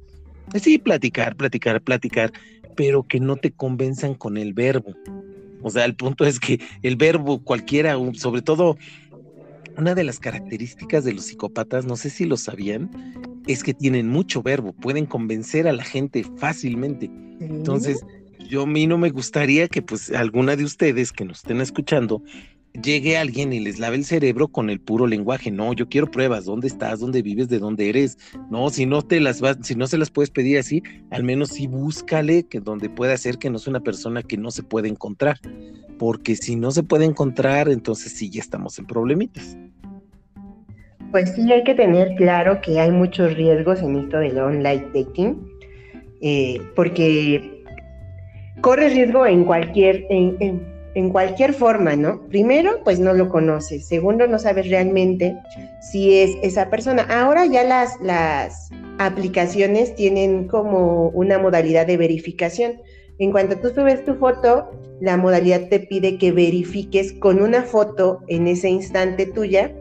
Sí, 0.60 0.78
platicar, 0.78 1.36
platicar, 1.36 1.80
platicar, 1.80 2.32
pero 2.76 3.04
que 3.04 3.20
no 3.20 3.36
te 3.36 3.52
convenzan 3.52 4.14
con 4.14 4.36
el 4.36 4.52
verbo. 4.52 4.92
O 5.62 5.70
sea, 5.70 5.84
el 5.84 5.94
punto 5.94 6.24
es 6.24 6.40
que 6.40 6.60
el 6.82 6.96
verbo 6.96 7.42
cualquiera, 7.42 7.96
sobre 8.14 8.42
todo 8.42 8.76
una 9.76 9.94
de 9.94 10.04
las 10.04 10.18
características 10.18 11.04
de 11.04 11.14
los 11.14 11.24
psicópatas, 11.26 11.86
no 11.86 11.96
sé 11.96 12.10
si 12.10 12.24
lo 12.24 12.36
sabían, 12.36 12.90
es 13.46 13.62
que 13.62 13.72
tienen 13.72 14.08
mucho 14.08 14.42
verbo, 14.42 14.72
pueden 14.72 15.06
convencer 15.06 15.66
a 15.68 15.72
la 15.72 15.84
gente 15.84 16.24
fácilmente. 16.36 17.10
Entonces, 17.40 18.04
yo 18.52 18.64
a 18.64 18.66
mí 18.66 18.86
no 18.86 18.98
me 18.98 19.08
gustaría 19.08 19.66
que 19.66 19.80
pues 19.80 20.12
alguna 20.12 20.56
de 20.56 20.64
ustedes 20.64 21.10
que 21.10 21.24
nos 21.24 21.38
estén 21.38 21.62
escuchando 21.62 22.22
llegue 22.82 23.16
alguien 23.16 23.50
y 23.50 23.60
les 23.60 23.78
lave 23.78 23.96
el 23.96 24.04
cerebro 24.04 24.46
con 24.48 24.68
el 24.68 24.78
puro 24.78 25.06
lenguaje. 25.06 25.50
No, 25.50 25.72
yo 25.72 25.88
quiero 25.88 26.10
pruebas, 26.10 26.44
dónde 26.44 26.66
estás, 26.66 27.00
dónde 27.00 27.22
vives, 27.22 27.48
de 27.48 27.58
dónde 27.58 27.88
eres. 27.88 28.18
No, 28.50 28.68
si 28.68 28.84
no 28.84 29.00
te 29.00 29.20
las 29.20 29.40
vas, 29.40 29.56
si 29.62 29.74
no 29.74 29.86
se 29.86 29.96
las 29.96 30.10
puedes 30.10 30.28
pedir 30.28 30.58
así, 30.58 30.82
al 31.10 31.24
menos 31.24 31.48
sí 31.48 31.66
búscale 31.66 32.42
que 32.42 32.60
donde 32.60 32.90
pueda 32.90 33.16
ser 33.16 33.38
que 33.38 33.48
no 33.48 33.58
sea 33.58 33.70
una 33.70 33.80
persona 33.80 34.22
que 34.22 34.36
no 34.36 34.50
se 34.50 34.62
puede 34.62 34.88
encontrar. 34.88 35.40
Porque 35.98 36.36
si 36.36 36.54
no 36.54 36.72
se 36.72 36.82
puede 36.82 37.06
encontrar, 37.06 37.70
entonces 37.70 38.12
sí 38.12 38.28
ya 38.28 38.42
estamos 38.42 38.78
en 38.78 38.84
problemitas. 38.86 39.56
Pues 41.10 41.34
sí, 41.34 41.50
hay 41.50 41.64
que 41.64 41.74
tener 41.74 42.16
claro 42.16 42.60
que 42.60 42.78
hay 42.78 42.90
muchos 42.90 43.34
riesgos 43.34 43.80
en 43.80 43.96
esto 43.96 44.18
del 44.18 44.36
online 44.38 44.88
dating, 44.92 45.38
eh, 46.20 46.60
porque 46.76 47.51
corres 48.62 48.94
riesgo 48.94 49.26
en 49.26 49.44
cualquier, 49.44 50.06
en, 50.08 51.10
cualquier 51.10 51.52
forma, 51.52 51.96
¿no? 51.96 52.26
Primero, 52.28 52.80
pues 52.84 52.98
no 52.98 53.12
lo 53.12 53.28
conoces. 53.28 53.86
Segundo, 53.86 54.26
no 54.26 54.38
sabes 54.38 54.70
realmente 54.70 55.36
si 55.80 56.18
es 56.18 56.30
esa 56.42 56.70
persona. 56.70 57.02
Ahora 57.10 57.44
ya 57.44 57.64
las, 57.64 58.00
las 58.00 58.70
aplicaciones 58.98 59.94
tienen 59.94 60.48
como 60.48 61.08
una 61.08 61.38
modalidad 61.38 61.86
de 61.86 61.96
verificación. 61.96 62.80
En 63.18 63.32
cuanto 63.32 63.58
tú 63.58 63.68
subes 63.68 64.04
tu 64.04 64.14
foto, 64.14 64.70
la 65.00 65.16
modalidad 65.16 65.68
te 65.68 65.80
pide 65.80 66.16
que 66.16 66.32
verifiques 66.32 67.12
con 67.14 67.42
una 67.42 67.62
foto 67.62 68.20
en 68.28 68.46
ese 68.46 68.70
instante 68.70 69.26
tuya 69.26 69.74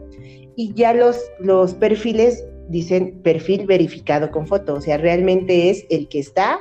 y 0.56 0.74
ya 0.74 0.92
los, 0.92 1.18
los 1.38 1.74
perfiles 1.74 2.44
dicen 2.68 3.20
perfil 3.22 3.66
verificado 3.66 4.30
con 4.30 4.46
foto, 4.46 4.74
o 4.74 4.80
sea, 4.80 4.96
realmente 4.96 5.70
es 5.70 5.84
el 5.90 6.08
que 6.08 6.18
está 6.18 6.58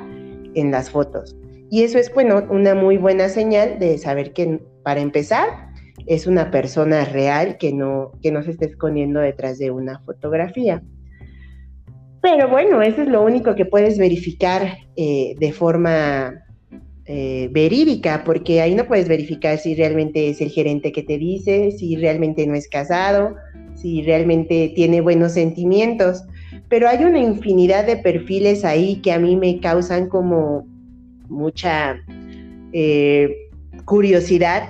en 0.55 0.71
las 0.71 0.89
fotos. 0.89 1.35
Y 1.71 1.83
eso 1.83 1.97
es, 1.97 2.13
bueno, 2.13 2.45
una 2.49 2.75
muy 2.75 2.97
buena 2.97 3.29
señal 3.29 3.79
de 3.79 3.97
saber 3.97 4.33
que, 4.33 4.59
para 4.83 4.99
empezar, 4.99 5.47
es 6.05 6.27
una 6.27 6.51
persona 6.51 7.05
real 7.05 7.57
que 7.57 7.71
no, 7.71 8.11
que 8.21 8.29
no 8.29 8.43
se 8.43 8.51
esté 8.51 8.65
escondiendo 8.65 9.21
detrás 9.21 9.57
de 9.57 9.71
una 9.71 9.99
fotografía. 9.99 10.83
Pero 12.21 12.49
bueno, 12.49 12.81
eso 12.81 13.01
es 13.01 13.07
lo 13.07 13.23
único 13.23 13.55
que 13.55 13.63
puedes 13.63 13.97
verificar 13.97 14.79
eh, 14.97 15.33
de 15.39 15.53
forma 15.53 16.43
eh, 17.05 17.47
verídica, 17.53 18.23
porque 18.25 18.59
ahí 18.59 18.75
no 18.75 18.85
puedes 18.85 19.07
verificar 19.07 19.57
si 19.57 19.73
realmente 19.73 20.27
es 20.27 20.41
el 20.41 20.49
gerente 20.49 20.91
que 20.91 21.03
te 21.03 21.17
dice, 21.17 21.71
si 21.71 21.95
realmente 21.95 22.45
no 22.47 22.53
es 22.53 22.67
casado, 22.67 23.37
si 23.75 24.01
realmente 24.01 24.73
tiene 24.75 24.99
buenos 24.99 25.31
sentimientos. 25.31 26.25
Pero 26.67 26.89
hay 26.89 27.05
una 27.05 27.19
infinidad 27.19 27.85
de 27.85 27.95
perfiles 27.95 28.65
ahí 28.65 28.97
que 28.97 29.13
a 29.13 29.19
mí 29.19 29.37
me 29.37 29.61
causan 29.61 30.09
como 30.09 30.69
mucha 31.31 31.97
eh, 32.73 33.49
curiosidad, 33.85 34.69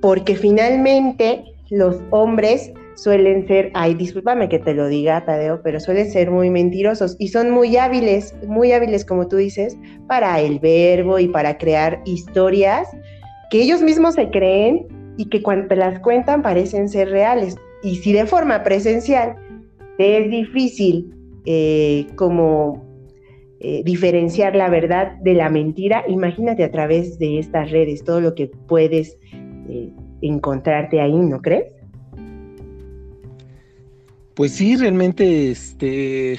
porque 0.00 0.36
finalmente 0.36 1.44
los 1.70 1.96
hombres 2.10 2.72
suelen 2.94 3.46
ser, 3.46 3.70
ay, 3.74 3.94
discúlpame 3.94 4.48
que 4.48 4.58
te 4.58 4.74
lo 4.74 4.88
diga, 4.88 5.24
Tadeo, 5.24 5.62
pero 5.62 5.78
suelen 5.78 6.10
ser 6.10 6.30
muy 6.30 6.50
mentirosos 6.50 7.16
y 7.18 7.28
son 7.28 7.50
muy 7.50 7.76
hábiles, 7.76 8.34
muy 8.46 8.72
hábiles, 8.72 9.04
como 9.04 9.28
tú 9.28 9.36
dices, 9.36 9.76
para 10.08 10.40
el 10.40 10.58
verbo 10.58 11.18
y 11.18 11.28
para 11.28 11.58
crear 11.58 12.00
historias 12.04 12.88
que 13.50 13.62
ellos 13.62 13.82
mismos 13.82 14.14
se 14.14 14.30
creen 14.30 14.86
y 15.16 15.26
que 15.26 15.42
cuando 15.42 15.68
te 15.68 15.76
las 15.76 16.00
cuentan 16.00 16.42
parecen 16.42 16.88
ser 16.88 17.10
reales. 17.10 17.56
Y 17.82 17.96
si 17.96 18.12
de 18.12 18.26
forma 18.26 18.62
presencial 18.64 19.36
es 19.98 20.30
difícil 20.30 21.14
eh, 21.44 22.06
como 22.16 22.87
eh, 23.60 23.82
diferenciar 23.84 24.54
la 24.54 24.70
verdad 24.70 25.16
de 25.16 25.34
la 25.34 25.50
mentira, 25.50 26.04
imagínate 26.06 26.62
a 26.62 26.70
través 26.70 27.18
de 27.18 27.38
estas 27.38 27.70
redes 27.70 28.04
todo 28.04 28.20
lo 28.20 28.34
que 28.34 28.46
puedes 28.46 29.18
eh, 29.68 29.90
encontrarte 30.22 31.00
ahí, 31.00 31.16
¿no 31.16 31.42
crees? 31.42 31.72
Pues 34.34 34.52
sí, 34.52 34.76
realmente 34.76 35.50
este, 35.50 36.38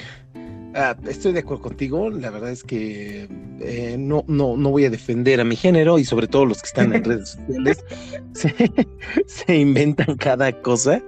ah, 0.74 0.96
estoy 1.06 1.32
de 1.32 1.40
acuerdo 1.40 1.64
contigo. 1.64 2.08
La 2.08 2.30
verdad 2.30 2.50
es 2.50 2.64
que 2.64 3.28
eh, 3.60 3.96
no, 3.98 4.24
no, 4.26 4.56
no 4.56 4.70
voy 4.70 4.86
a 4.86 4.90
defender 4.90 5.38
a 5.38 5.44
mi 5.44 5.56
género 5.56 5.98
y 5.98 6.06
sobre 6.06 6.26
todo 6.26 6.46
los 6.46 6.62
que 6.62 6.66
están 6.68 6.94
en 6.94 7.04
redes 7.04 7.30
sociales 7.30 7.84
se, 9.26 9.54
inventan 9.54 10.16
cada 10.16 10.50
cosa 10.62 11.02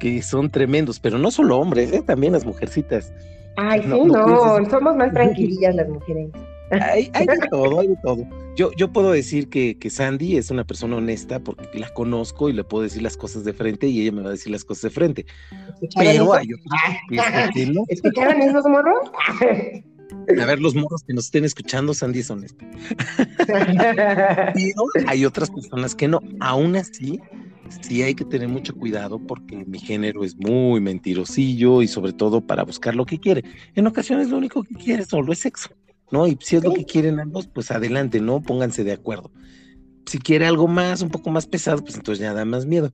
que 0.00 0.22
son 0.22 0.48
tremendos, 0.48 0.98
pero 0.98 1.18
no 1.18 1.30
solo 1.30 1.58
hombres, 1.58 1.92
también 2.06 2.32
las 2.32 2.46
mujercitas. 2.46 3.12
Ay, 3.60 3.82
sí, 3.82 3.88
no, 3.88 4.64
somos 4.70 4.96
más 4.96 5.12
tranquilillas 5.12 5.74
las 5.74 5.88
mujeres. 5.88 6.30
Hay, 6.70 7.10
de 7.10 7.38
todo, 7.50 7.80
hay 7.80 7.88
de 7.88 7.96
todo. 8.02 8.24
Yo, 8.54 8.70
yo 8.76 8.92
puedo 8.92 9.10
decir 9.10 9.48
que, 9.48 9.76
que, 9.78 9.90
Sandy 9.90 10.36
es 10.36 10.50
una 10.50 10.64
persona 10.64 10.96
honesta 10.96 11.40
porque 11.40 11.78
la 11.78 11.88
conozco 11.92 12.48
y 12.48 12.52
le 12.52 12.62
puedo 12.62 12.84
decir 12.84 13.02
las 13.02 13.16
cosas 13.16 13.44
de 13.44 13.52
frente 13.52 13.88
y 13.88 14.02
ella 14.02 14.12
me 14.12 14.22
va 14.22 14.28
a 14.28 14.32
decir 14.32 14.52
las 14.52 14.64
cosas 14.64 14.82
de 14.82 14.90
frente. 14.90 15.26
Pero 15.96 16.34
hay 16.34 16.48
otros 16.52 16.68
que, 17.54 17.66
no. 17.66 17.84
¿Escucharon 17.88 18.40
esos 18.42 18.64
morros? 18.66 19.10
A 20.40 20.46
ver, 20.46 20.60
los 20.60 20.74
morros 20.74 21.02
que 21.02 21.14
nos 21.14 21.26
estén 21.26 21.44
escuchando, 21.44 21.94
Sandy. 21.94 22.22
Pero 23.46 24.84
hay 25.06 25.24
otras 25.24 25.50
personas 25.50 25.94
que 25.94 26.08
no. 26.08 26.20
Aún 26.40 26.76
así, 26.76 27.20
sí 27.82 28.02
hay 28.02 28.14
que 28.14 28.24
tener 28.24 28.48
mucho 28.48 28.74
cuidado 28.74 29.18
porque 29.18 29.64
mi 29.66 29.78
género 29.78 30.24
es 30.24 30.36
muy 30.36 30.80
mentirosillo 30.80 31.82
y 31.82 31.88
sobre 31.88 32.12
todo 32.12 32.40
para 32.40 32.64
buscar 32.64 32.94
lo 32.94 33.06
que 33.06 33.18
quiere. 33.18 33.44
En 33.74 33.86
ocasiones 33.86 34.28
lo 34.28 34.38
único 34.38 34.62
que 34.62 34.74
quiere 34.74 35.04
solo 35.04 35.32
es 35.32 35.40
sexo, 35.40 35.70
¿no? 36.10 36.26
Y 36.26 36.38
si 36.40 36.56
es 36.56 36.64
lo 36.64 36.72
que 36.72 36.84
quieren 36.84 37.20
ambos, 37.20 37.46
pues 37.46 37.70
adelante, 37.70 38.20
¿no? 38.20 38.40
Pónganse 38.40 38.84
de 38.84 38.92
acuerdo. 38.92 39.30
Si 40.08 40.18
quiere 40.18 40.46
algo 40.46 40.66
más, 40.66 41.02
un 41.02 41.10
poco 41.10 41.30
más 41.30 41.46
pesado, 41.46 41.82
pues 41.82 41.96
entonces 41.96 42.22
ya 42.22 42.32
da 42.32 42.44
más 42.44 42.64
miedo. 42.64 42.92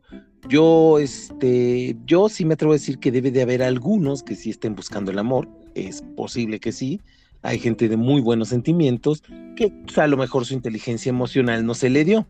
Yo, 0.48 0.98
este, 0.98 1.96
yo 2.04 2.28
sí 2.28 2.44
me 2.44 2.54
atrevo 2.54 2.72
a 2.72 2.76
decir 2.76 2.98
que 2.98 3.12
debe 3.12 3.30
de 3.30 3.42
haber 3.42 3.62
algunos 3.62 4.22
que 4.22 4.34
sí 4.34 4.50
estén 4.50 4.74
buscando 4.74 5.10
el 5.10 5.18
amor, 5.18 5.48
es 5.74 6.02
posible 6.16 6.60
que 6.60 6.72
sí. 6.72 7.00
Hay 7.42 7.58
gente 7.58 7.88
de 7.88 7.96
muy 7.96 8.20
buenos 8.20 8.48
sentimientos 8.48 9.22
que 9.54 9.70
pues, 9.84 9.96
a 9.98 10.06
lo 10.06 10.16
mejor 10.16 10.44
su 10.44 10.54
inteligencia 10.54 11.10
emocional 11.10 11.64
no 11.64 11.74
se 11.74 11.90
le 11.90 12.04
dio 12.04 12.26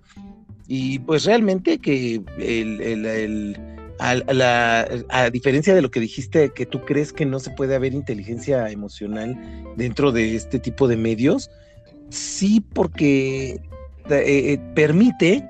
y 0.66 0.98
pues 1.00 1.24
realmente 1.24 1.78
que 1.78 2.22
el, 2.38 3.56
a, 3.98 5.30
diferencia 5.30 5.74
de 5.74 5.82
lo 5.82 5.90
que 5.90 6.00
dijiste, 6.00 6.52
que 6.54 6.66
tú 6.66 6.80
crees 6.80 7.12
que 7.12 7.26
no 7.26 7.38
se 7.38 7.50
puede 7.50 7.74
haber 7.74 7.92
inteligencia 7.94 8.70
emocional 8.70 9.38
dentro 9.76 10.10
de 10.10 10.34
este 10.34 10.58
tipo 10.58 10.88
de 10.88 10.96
medios, 10.96 11.50
sí 12.08 12.64
porque 12.72 13.60
eh, 14.10 14.52
eh, 14.52 14.60
permite 14.74 15.48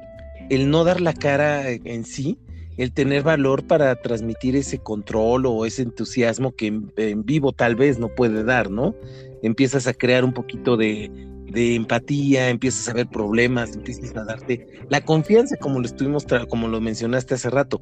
el 0.50 0.70
no 0.70 0.84
dar 0.84 1.00
la 1.00 1.12
cara 1.12 1.70
en 1.70 2.04
sí, 2.04 2.38
el 2.76 2.92
tener 2.92 3.22
valor 3.22 3.66
para 3.66 3.94
transmitir 3.96 4.56
ese 4.56 4.78
control 4.78 5.46
o 5.46 5.64
ese 5.64 5.82
entusiasmo 5.82 6.54
que 6.54 6.66
en, 6.66 7.24
vivo 7.24 7.52
tal 7.52 7.76
vez 7.76 7.98
no 7.98 8.08
puede 8.08 8.44
dar, 8.44 8.70
¿no? 8.70 8.94
Empiezas 9.42 9.86
a 9.86 9.94
crear 9.94 10.24
un 10.24 10.32
poquito 10.32 10.76
de, 10.76 11.10
empatía, 11.54 12.48
empiezas 12.48 12.88
a 12.88 12.94
ver 12.94 13.06
problemas, 13.06 13.74
empiezas 13.74 14.16
a 14.16 14.24
darte 14.24 14.66
la 14.88 15.04
confianza, 15.04 15.56
como 15.56 15.78
lo 15.78 15.86
estuvimos, 15.86 16.26
como 16.48 16.66
lo 16.68 16.80
mencionaste 16.80 17.34
hace 17.34 17.50
rato. 17.50 17.80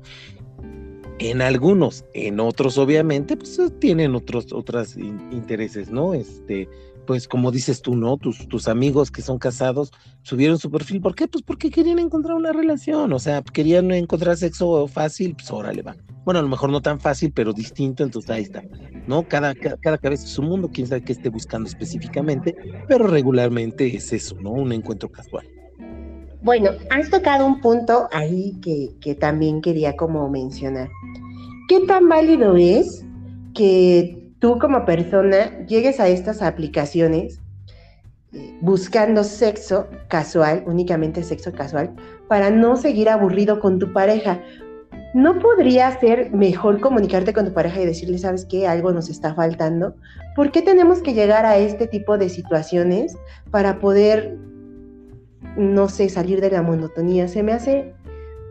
En 1.19 1.41
algunos, 1.41 2.05
en 2.15 2.41
otros, 2.41 2.77
obviamente, 2.79 3.37
pues 3.37 3.59
tienen 3.79 4.15
otros, 4.15 4.53
otros 4.53 4.97
intereses, 4.97 5.91
¿no? 5.91 6.15
Este, 6.15 6.69
pues 7.07 7.27
como 7.27 7.51
dices 7.51 7.83
tú, 7.83 7.97
¿no? 7.97 8.17
Tus, 8.17 8.47
tus 8.49 8.69
amigos 8.69 9.11
que 9.11 9.23
son 9.23 9.39
casados 9.39 9.93
subieron 10.23 10.59
su 10.59 10.71
perfil. 10.71 11.01
¿Por 11.01 11.15
qué? 11.15 11.27
Pues 11.29 11.43
porque 11.43 11.71
querían 11.71 11.99
encontrar 11.99 12.37
una 12.37 12.53
relación, 12.53 13.13
o 13.13 13.19
sea, 13.19 13.43
querían 13.43 13.91
encontrar 13.91 14.37
sexo 14.37 14.87
fácil, 14.87 15.35
pues 15.35 15.51
órale, 15.51 15.83
va. 15.83 15.97
Bueno, 16.25 16.39
a 16.39 16.43
lo 16.43 16.49
mejor 16.49 16.71
no 16.71 16.81
tan 16.81 17.01
fácil, 17.01 17.33
pero 17.33 17.53
distinto, 17.53 18.05
entonces 18.05 18.31
ahí 18.31 18.43
está, 18.43 18.63
¿no? 19.07 19.27
Cada, 19.27 19.55
cada, 19.55 19.99
cabeza 19.99 20.25
es 20.25 20.39
un 20.39 20.47
mundo, 20.47 20.71
quién 20.73 20.87
sabe 20.87 21.03
qué 21.03 21.13
esté 21.13 21.29
buscando 21.29 21.69
específicamente, 21.69 22.55
pero 22.87 23.09
regularmente 23.09 23.97
es 23.97 24.13
eso, 24.13 24.37
¿no? 24.41 24.53
Un 24.53 24.73
encuentro 24.73 25.11
casual. 25.11 25.47
Bueno, 26.43 26.71
has 26.91 27.11
tocado 27.11 27.47
un 27.47 27.61
punto 27.61 28.09
ahí 28.13 28.57
que, 28.63 28.91
que 29.01 29.15
también 29.15 29.61
quería 29.61 29.97
como 29.97 30.29
mencionar. 30.29 30.89
¿Qué 31.69 31.81
tan 31.87 32.09
válido 32.09 32.57
es 32.57 33.05
que 33.55 34.22
tú 34.43 34.59
como 34.59 34.85
persona 34.85 35.65
llegues 35.67 36.01
a 36.01 36.09
estas 36.09 36.43
aplicaciones 36.43 37.41
eh, 38.33 38.59
buscando 38.61 39.23
sexo 39.23 39.87
casual, 40.09 40.65
únicamente 40.67 41.23
sexo 41.23 41.53
casual, 41.53 41.95
para 42.27 42.51
no 42.51 42.77
seguir 42.77 43.09
aburrido 43.09 43.61
con 43.61 43.79
tu 43.79 43.93
pareja. 43.93 44.41
¿No 45.15 45.39
podría 45.39 45.97
ser 46.01 46.33
mejor 46.33 46.81
comunicarte 46.81 47.33
con 47.33 47.47
tu 47.47 47.53
pareja 47.53 47.83
y 47.83 47.87
decirle, 47.87 48.19
sabes 48.19 48.45
qué, 48.45 48.67
algo 48.67 48.91
nos 48.91 49.09
está 49.09 49.33
faltando? 49.33 49.95
¿Por 50.35 50.51
qué 50.51 50.61
tenemos 50.61 51.03
que 51.03 51.15
llegar 51.15 51.47
a 51.47 51.57
este 51.59 51.87
tipo 51.87 52.19
de 52.19 52.29
situaciones 52.29 53.17
para 53.53 53.79
poder, 53.79 54.37
no 55.57 55.89
sé, 55.89 56.09
salir 56.09 56.41
de 56.41 56.51
la 56.51 56.63
monotonía? 56.63 57.29
Se 57.29 57.45
me 57.45 57.53
hace 57.53 57.95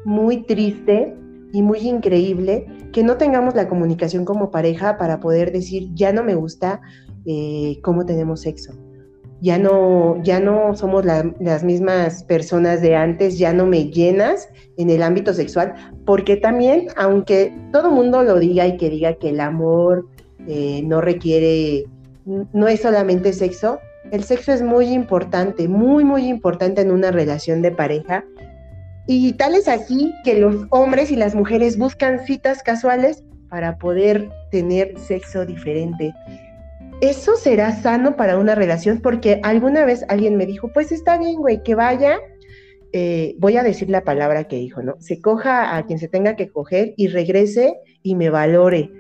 muy 0.05 0.43
triste 0.43 1.17
y 1.53 1.61
muy 1.61 1.79
increíble 1.79 2.65
que 2.91 3.03
no 3.03 3.17
tengamos 3.17 3.55
la 3.55 3.67
comunicación 3.67 4.25
como 4.25 4.51
pareja 4.51 4.97
para 4.97 5.19
poder 5.19 5.51
decir, 5.51 5.89
ya 5.93 6.11
no 6.13 6.23
me 6.23 6.35
gusta 6.35 6.81
eh, 7.25 7.79
cómo 7.81 8.05
tenemos 8.05 8.41
sexo. 8.41 8.73
Ya 9.41 9.57
no, 9.57 10.21
ya 10.23 10.39
no 10.39 10.75
somos 10.75 11.03
las 11.03 11.63
mismas 11.63 12.23
personas 12.25 12.79
de 12.83 12.95
antes, 12.95 13.39
ya 13.39 13.53
no 13.53 13.65
me 13.65 13.85
llenas 13.85 14.47
en 14.77 14.91
el 14.91 15.01
ámbito 15.01 15.33
sexual, 15.33 15.73
porque 16.05 16.37
también, 16.37 16.89
aunque 16.95 17.51
todo 17.71 17.89
mundo 17.89 18.21
lo 18.21 18.37
diga 18.37 18.67
y 18.67 18.77
que 18.77 18.91
diga 18.91 19.15
que 19.15 19.29
el 19.29 19.39
amor 19.39 20.07
eh, 20.47 20.83
no 20.83 21.01
requiere, 21.01 21.85
no 22.25 22.67
es 22.67 22.81
solamente 22.81 23.33
sexo, 23.33 23.79
el 24.11 24.23
sexo 24.23 24.51
es 24.51 24.61
muy 24.61 24.87
importante, 24.87 25.67
muy, 25.67 26.03
muy 26.03 26.27
importante 26.27 26.81
en 26.81 26.91
una 26.91 27.09
relación 27.09 27.63
de 27.63 27.71
pareja 27.71 28.25
y 29.13 29.33
tal 29.33 29.55
es 29.55 29.67
así 29.67 30.13
que 30.23 30.39
los 30.39 30.67
hombres 30.69 31.11
y 31.11 31.17
las 31.17 31.35
mujeres 31.35 31.77
buscan 31.77 32.25
citas 32.25 32.63
casuales 32.63 33.25
para 33.49 33.77
poder 33.77 34.29
tener 34.51 34.97
sexo 34.97 35.45
diferente. 35.45 36.13
¿Eso 37.01 37.35
será 37.35 37.75
sano 37.75 38.15
para 38.15 38.37
una 38.37 38.55
relación? 38.55 39.01
Porque 39.01 39.41
alguna 39.43 39.83
vez 39.83 40.05
alguien 40.07 40.37
me 40.37 40.45
dijo, 40.45 40.71
pues 40.73 40.93
está 40.93 41.17
bien, 41.17 41.35
güey, 41.41 41.61
que 41.61 41.75
vaya, 41.75 42.19
eh, 42.93 43.35
voy 43.37 43.57
a 43.57 43.63
decir 43.63 43.89
la 43.89 44.05
palabra 44.05 44.45
que 44.45 44.55
dijo, 44.55 44.81
¿no? 44.81 44.95
Se 44.99 45.19
coja 45.19 45.75
a 45.75 45.85
quien 45.85 45.99
se 45.99 46.07
tenga 46.07 46.37
que 46.37 46.47
coger 46.47 46.93
y 46.95 47.07
regrese 47.07 47.75
y 48.01 48.15
me 48.15 48.29
valore. 48.29 48.91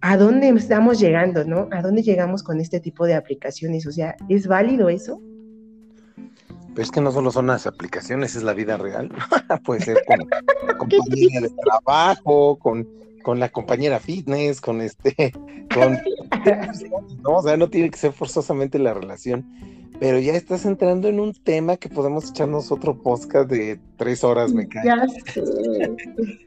¿A 0.00 0.16
dónde 0.16 0.50
estamos 0.50 1.00
llegando, 1.00 1.44
no? 1.44 1.66
¿A 1.72 1.82
dónde 1.82 2.02
llegamos 2.02 2.44
con 2.44 2.60
este 2.60 2.78
tipo 2.78 3.04
de 3.04 3.14
aplicaciones? 3.14 3.84
O 3.88 3.90
sea, 3.90 4.14
¿es 4.28 4.46
válido 4.46 4.90
eso? 4.90 5.20
Pero 6.74 6.82
es 6.82 6.90
que 6.90 7.00
no 7.00 7.12
solo 7.12 7.30
son 7.30 7.46
las 7.46 7.66
aplicaciones, 7.66 8.34
es 8.34 8.42
la 8.42 8.52
vida 8.52 8.76
real. 8.76 9.10
Puede 9.64 9.80
ser 9.80 10.02
con 10.06 10.18
la 10.66 10.76
compañía 10.76 11.40
de 11.40 11.50
trabajo, 11.50 12.58
con, 12.58 12.88
con 13.22 13.38
la 13.38 13.48
compañera 13.48 14.00
fitness, 14.00 14.60
con 14.60 14.80
este, 14.80 15.32
con, 15.74 15.98
no, 17.22 17.36
o 17.36 17.42
sea, 17.42 17.56
no 17.56 17.70
tiene 17.70 17.90
que 17.90 17.98
ser 17.98 18.12
forzosamente 18.12 18.78
la 18.78 18.94
relación. 18.94 19.46
Pero 20.00 20.18
ya 20.18 20.32
estás 20.32 20.64
entrando 20.64 21.08
en 21.08 21.20
un 21.20 21.32
tema 21.32 21.76
que 21.76 21.88
podemos 21.88 22.28
echarnos 22.28 22.72
otro 22.72 23.00
podcast 23.00 23.48
de 23.48 23.78
tres 23.96 24.24
horas, 24.24 24.52
me 24.52 24.66
cae. 24.66 24.84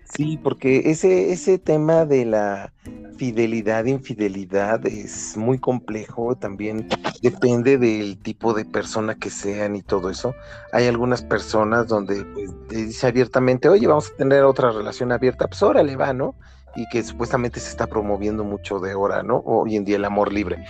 Sí, 0.03 0.37
porque 0.43 0.91
ese, 0.91 1.31
ese 1.31 1.57
tema 1.57 2.05
de 2.05 2.25
la 2.25 2.73
fidelidad, 3.17 3.86
infidelidad 3.86 4.86
es 4.86 5.36
muy 5.36 5.58
complejo, 5.58 6.36
también 6.36 6.88
depende 7.21 7.77
del 7.77 8.17
tipo 8.19 8.53
de 8.53 8.65
persona 8.65 9.15
que 9.15 9.30
sean 9.30 9.75
y 9.75 9.82
todo 9.82 10.10
eso. 10.10 10.36
Hay 10.71 10.88
algunas 10.88 11.23
personas 11.23 11.88
donde 11.88 12.23
pues, 12.23 12.51
dice 12.69 13.08
abiertamente, 13.08 13.67
oye, 13.69 13.88
vamos 13.88 14.12
a 14.12 14.15
tener 14.15 14.43
otra 14.43 14.71
relación 14.71 15.12
abierta, 15.12 15.47
pues 15.47 15.62
órale, 15.63 15.95
va, 15.95 16.13
¿no? 16.13 16.36
Y 16.75 16.88
que 16.89 17.03
supuestamente 17.03 17.60
se 17.60 17.69
está 17.69 17.88
promoviendo 17.88 18.43
mucho 18.43 18.80
de 18.80 18.91
ahora, 18.91 19.23
¿no? 19.23 19.38
Hoy 19.45 19.75
en 19.75 19.84
día 19.84 19.95
el 19.95 20.06
amor 20.06 20.32
libre. 20.32 20.63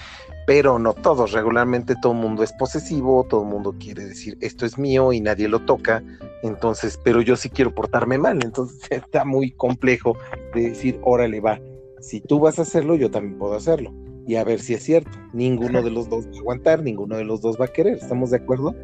Pero 0.46 0.80
no 0.80 0.94
todos, 0.94 1.34
regularmente 1.34 1.96
todo 2.02 2.14
el 2.14 2.20
mundo 2.20 2.44
es 2.44 2.54
posesivo, 2.54 3.26
todo 3.30 3.42
el 3.42 3.50
mundo 3.50 3.76
quiere 3.78 4.06
decir, 4.06 4.38
esto 4.40 4.66
es 4.66 4.78
mío 4.78 5.12
y 5.12 5.20
nadie 5.20 5.50
lo 5.50 5.60
toca, 5.60 6.02
entonces, 6.42 6.98
pero 7.04 7.20
yo 7.20 7.36
sí 7.36 7.50
quiero 7.50 7.76
portarme 7.76 8.18
mal, 8.18 8.40
entonces 8.42 8.80
está 8.90 9.26
muy 9.26 9.52
complejo 9.52 10.16
de 10.54 10.70
decir, 10.70 11.02
órale, 11.04 11.42
va 11.42 11.60
si 12.00 12.22
tú 12.22 12.40
vas 12.40 12.60
a 12.60 12.64
hacerlo, 12.64 12.96
yo 12.96 13.12
también 13.12 13.38
puedo 13.38 13.54
hacerlo. 13.54 13.94
Y 14.28 14.36
a 14.36 14.44
ver 14.44 14.60
si 14.60 14.74
es 14.74 14.84
cierto. 14.84 15.12
Ninguno 15.34 15.82
de 15.82 15.90
los 15.90 16.10
dos 16.10 16.28
va 16.28 16.36
a 16.36 16.40
aguantar, 16.40 16.84
ninguno 16.84 17.16
de 17.16 17.24
los 17.24 17.42
dos 17.42 17.60
va 17.60 17.66
a 17.66 17.70
querer. 17.70 17.98
¿Estamos 17.98 18.32
de 18.32 18.38
acuerdo? 18.38 18.76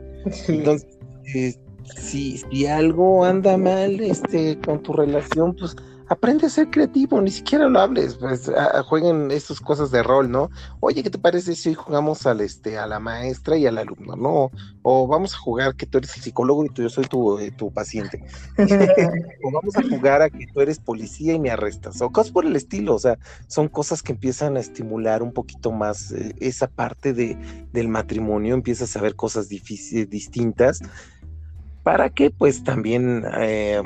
Entonces, 0.48 0.88
eh, 1.36 1.54
si, 1.98 2.38
si 2.38 2.66
algo 2.66 3.26
anda 3.26 3.58
mal 3.58 4.00
este, 4.00 4.58
con 4.60 4.82
tu 4.82 4.94
relación, 4.94 5.56
pues 5.56 5.76
aprende 6.14 6.46
a 6.46 6.50
ser 6.50 6.70
creativo, 6.70 7.20
ni 7.22 7.32
siquiera 7.32 7.68
lo 7.68 7.80
hables, 7.80 8.16
pues 8.16 8.50
jueguen 8.86 9.32
estas 9.32 9.60
cosas 9.60 9.92
de 9.92 10.04
rol, 10.04 10.30
¿no? 10.30 10.50
Oye, 10.80 11.04
¿qué 11.04 11.10
te 11.10 11.18
parece 11.18 11.56
si 11.56 11.70
hoy 11.70 11.76
jugamos 11.76 12.26
al 12.26 12.42
este 12.42 12.78
a 12.78 12.86
la 12.88 13.00
maestra 13.00 13.58
y 13.58 13.66
al 13.66 13.78
alumno, 13.78 14.16
no? 14.16 14.52
O 14.84 15.08
vamos 15.08 15.34
a 15.34 15.38
jugar 15.38 15.76
que 15.76 15.86
tú 15.86 15.98
eres 15.98 16.16
el 16.16 16.22
psicólogo 16.22 16.66
y 16.66 16.70
tú, 16.70 16.84
yo 16.84 16.90
soy 16.90 17.06
tu, 17.06 17.40
eh, 17.40 17.52
tu 17.52 17.72
paciente. 17.74 18.24
o 19.44 19.52
vamos 19.52 19.76
a 19.76 19.82
jugar 19.82 20.22
a 20.22 20.30
que 20.30 20.46
tú 20.54 20.62
eres 20.62 20.80
policía 20.80 21.34
y 21.34 21.40
me 21.40 21.50
arrestas, 21.50 22.02
o 22.02 22.10
cosas 22.12 22.32
por 22.32 22.46
el 22.46 22.56
estilo, 22.56 22.94
o 22.94 23.00
sea, 23.00 23.18
son 23.48 23.68
cosas 23.68 24.04
que 24.04 24.12
empiezan 24.12 24.56
a 24.56 24.60
estimular 24.60 25.24
un 25.24 25.34
poquito 25.34 25.72
más 25.72 26.12
eh, 26.12 26.36
esa 26.40 26.68
parte 26.68 27.14
de, 27.14 27.38
del 27.74 27.88
matrimonio, 27.88 28.54
empiezas 28.54 28.96
a 28.96 29.02
ver 29.02 29.16
cosas 29.16 29.50
difíciles, 29.50 30.10
distintas, 30.10 30.80
para 31.82 32.10
que 32.12 32.30
pues 32.30 32.64
también... 32.64 33.26
Eh, 33.40 33.82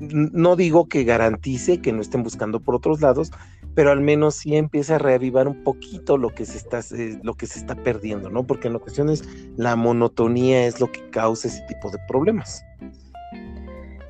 no 0.00 0.56
digo 0.56 0.88
que 0.88 1.04
garantice 1.04 1.80
que 1.80 1.92
no 1.92 2.00
estén 2.00 2.22
buscando 2.22 2.60
por 2.60 2.74
otros 2.74 3.00
lados, 3.00 3.30
pero 3.74 3.90
al 3.90 4.00
menos 4.00 4.34
sí 4.34 4.56
empieza 4.56 4.96
a 4.96 4.98
reavivar 4.98 5.46
un 5.46 5.62
poquito 5.62 6.16
lo 6.16 6.30
que 6.30 6.44
se 6.44 6.58
está, 6.58 6.80
eh, 6.96 7.18
lo 7.22 7.34
que 7.34 7.46
se 7.46 7.58
está 7.58 7.74
perdiendo, 7.74 8.30
¿no? 8.30 8.46
Porque 8.46 8.68
en 8.68 8.76
ocasiones 8.76 9.22
la 9.56 9.76
monotonía 9.76 10.66
es 10.66 10.80
lo 10.80 10.90
que 10.90 11.08
causa 11.10 11.48
ese 11.48 11.62
tipo 11.68 11.90
de 11.90 11.98
problemas. 12.08 12.64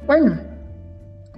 Bueno, 0.07 0.40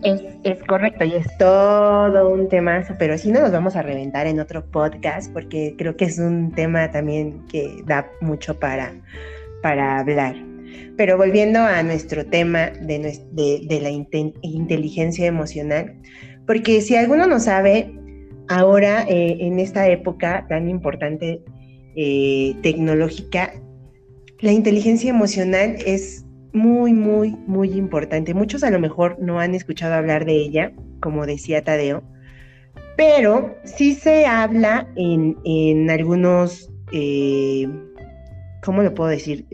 es, 0.03 0.23
es, 0.45 0.63
correcto 0.65 1.05
y 1.05 1.15
es 1.15 1.27
todo 1.39 2.29
un 2.29 2.49
temazo, 2.49 2.95
pero 2.99 3.17
sí 3.19 3.33
no 3.33 3.41
nos 3.41 3.53
vamos 3.53 3.77
a 3.77 3.83
reventar 3.83 4.27
en 4.27 4.41
otro 4.41 4.65
podcast 4.65 5.33
porque 5.33 5.75
creo 5.77 5.97
que 5.97 6.05
es 6.05 6.19
un 6.19 6.53
tema 6.53 6.91
también 6.91 7.47
que 7.49 7.83
da 7.87 8.07
mucho 8.21 8.59
para, 8.59 8.93
para 9.63 9.99
hablar. 9.99 10.52
Pero 10.97 11.17
volviendo 11.17 11.61
a 11.61 11.83
nuestro 11.83 12.27
tema 12.27 12.71
de, 12.81 13.81
la 13.81 13.91
inteligencia 14.43 15.27
emocional, 15.27 15.95
porque 16.47 16.81
si 16.81 16.97
alguno 16.97 17.27
no 17.27 17.41
sabe, 17.41 17.93
ahora 18.49 19.05
eh, 19.09 19.39
en 19.41 19.59
esta 19.59 19.89
época 19.89 20.47
tan 20.49 20.69
importante 20.69 21.43
eh, 21.97 22.55
tecnológica, 22.63 23.53
la 24.41 24.53
inteligencia 24.53 25.11
emocional 25.11 25.77
es 25.87 26.25
muy, 26.53 26.93
muy, 26.93 27.37
muy 27.47 27.71
importante. 27.73 28.35
Muchos 28.35 28.63
a 28.65 28.71
lo 28.71 28.79
mejor 28.79 29.17
no 29.21 29.41
han 29.41 29.55
escuchado 29.55 29.95
hablar 29.95 30.25
de 30.25 30.35
ella, 30.35 30.73
como 31.01 31.27
decía 31.27 31.65
Tadeo, 31.65 32.03
pero 32.97 33.57
sí 33.65 33.95
se 33.95 34.27
habla 34.27 34.89
en, 34.97 35.89
algunos, 35.91 36.71
eh, 36.93 37.69
¿cómo 38.63 38.83
lo 38.83 38.95
puedo 38.95 39.11
decir? 39.11 39.47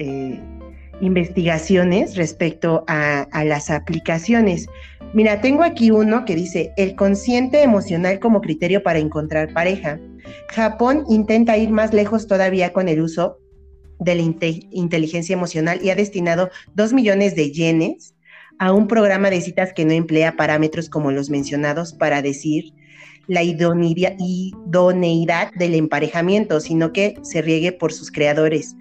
Investigaciones 1.01 2.17
respecto 2.17 2.85
a, 2.87 3.27
las 3.45 3.71
aplicaciones, 3.71 4.67
Mira, 5.15 5.41
tengo 5.41 5.63
aquí 5.63 5.91
uno 5.91 6.27
que 6.27 6.37
dice 6.37 6.75
el 6.77 6.95
consciente 6.95 7.63
emocional 7.63 8.19
como 8.19 8.43
criterio 8.43 8.83
para 8.83 8.99
encontrar 8.99 9.55
pareja. 9.55 9.99
Japón 10.51 11.05
intenta 11.09 11.57
ir 11.57 11.71
más 11.71 11.95
lejos 11.95 12.27
todavía 12.27 12.75
con 12.75 12.89
el 12.89 13.01
uso 13.01 13.39
de 14.01 14.15
la 14.15 14.23
inteligencia 14.23 15.33
emocional 15.33 15.81
y 15.83 15.89
ha 15.89 15.95
destinado 15.95 16.51
dos 16.75 16.93
millones 16.93 17.35
de 17.37 17.51
yenes 17.51 18.15
a 18.59 18.73
un 18.73 18.87
programa 18.87 19.31
de 19.31 19.41
citas 19.41 19.73
que 19.73 19.87
no 19.87 19.93
emplea 19.93 20.37
parámetros 20.37 20.91
como 20.91 21.11
los 21.11 21.31
mencionados 21.31 21.95
para 21.95 22.21
decir 22.21 22.75
la 23.29 23.43
idoneidad 23.43 24.13
del 25.55 25.75
emparejamiento, 25.75 26.61
sino 26.61 26.93
que 26.93 27.15
se 27.23 27.41
riegue 27.41 27.73
por 27.73 27.93
sus 27.93 28.11
creadores 28.11 28.77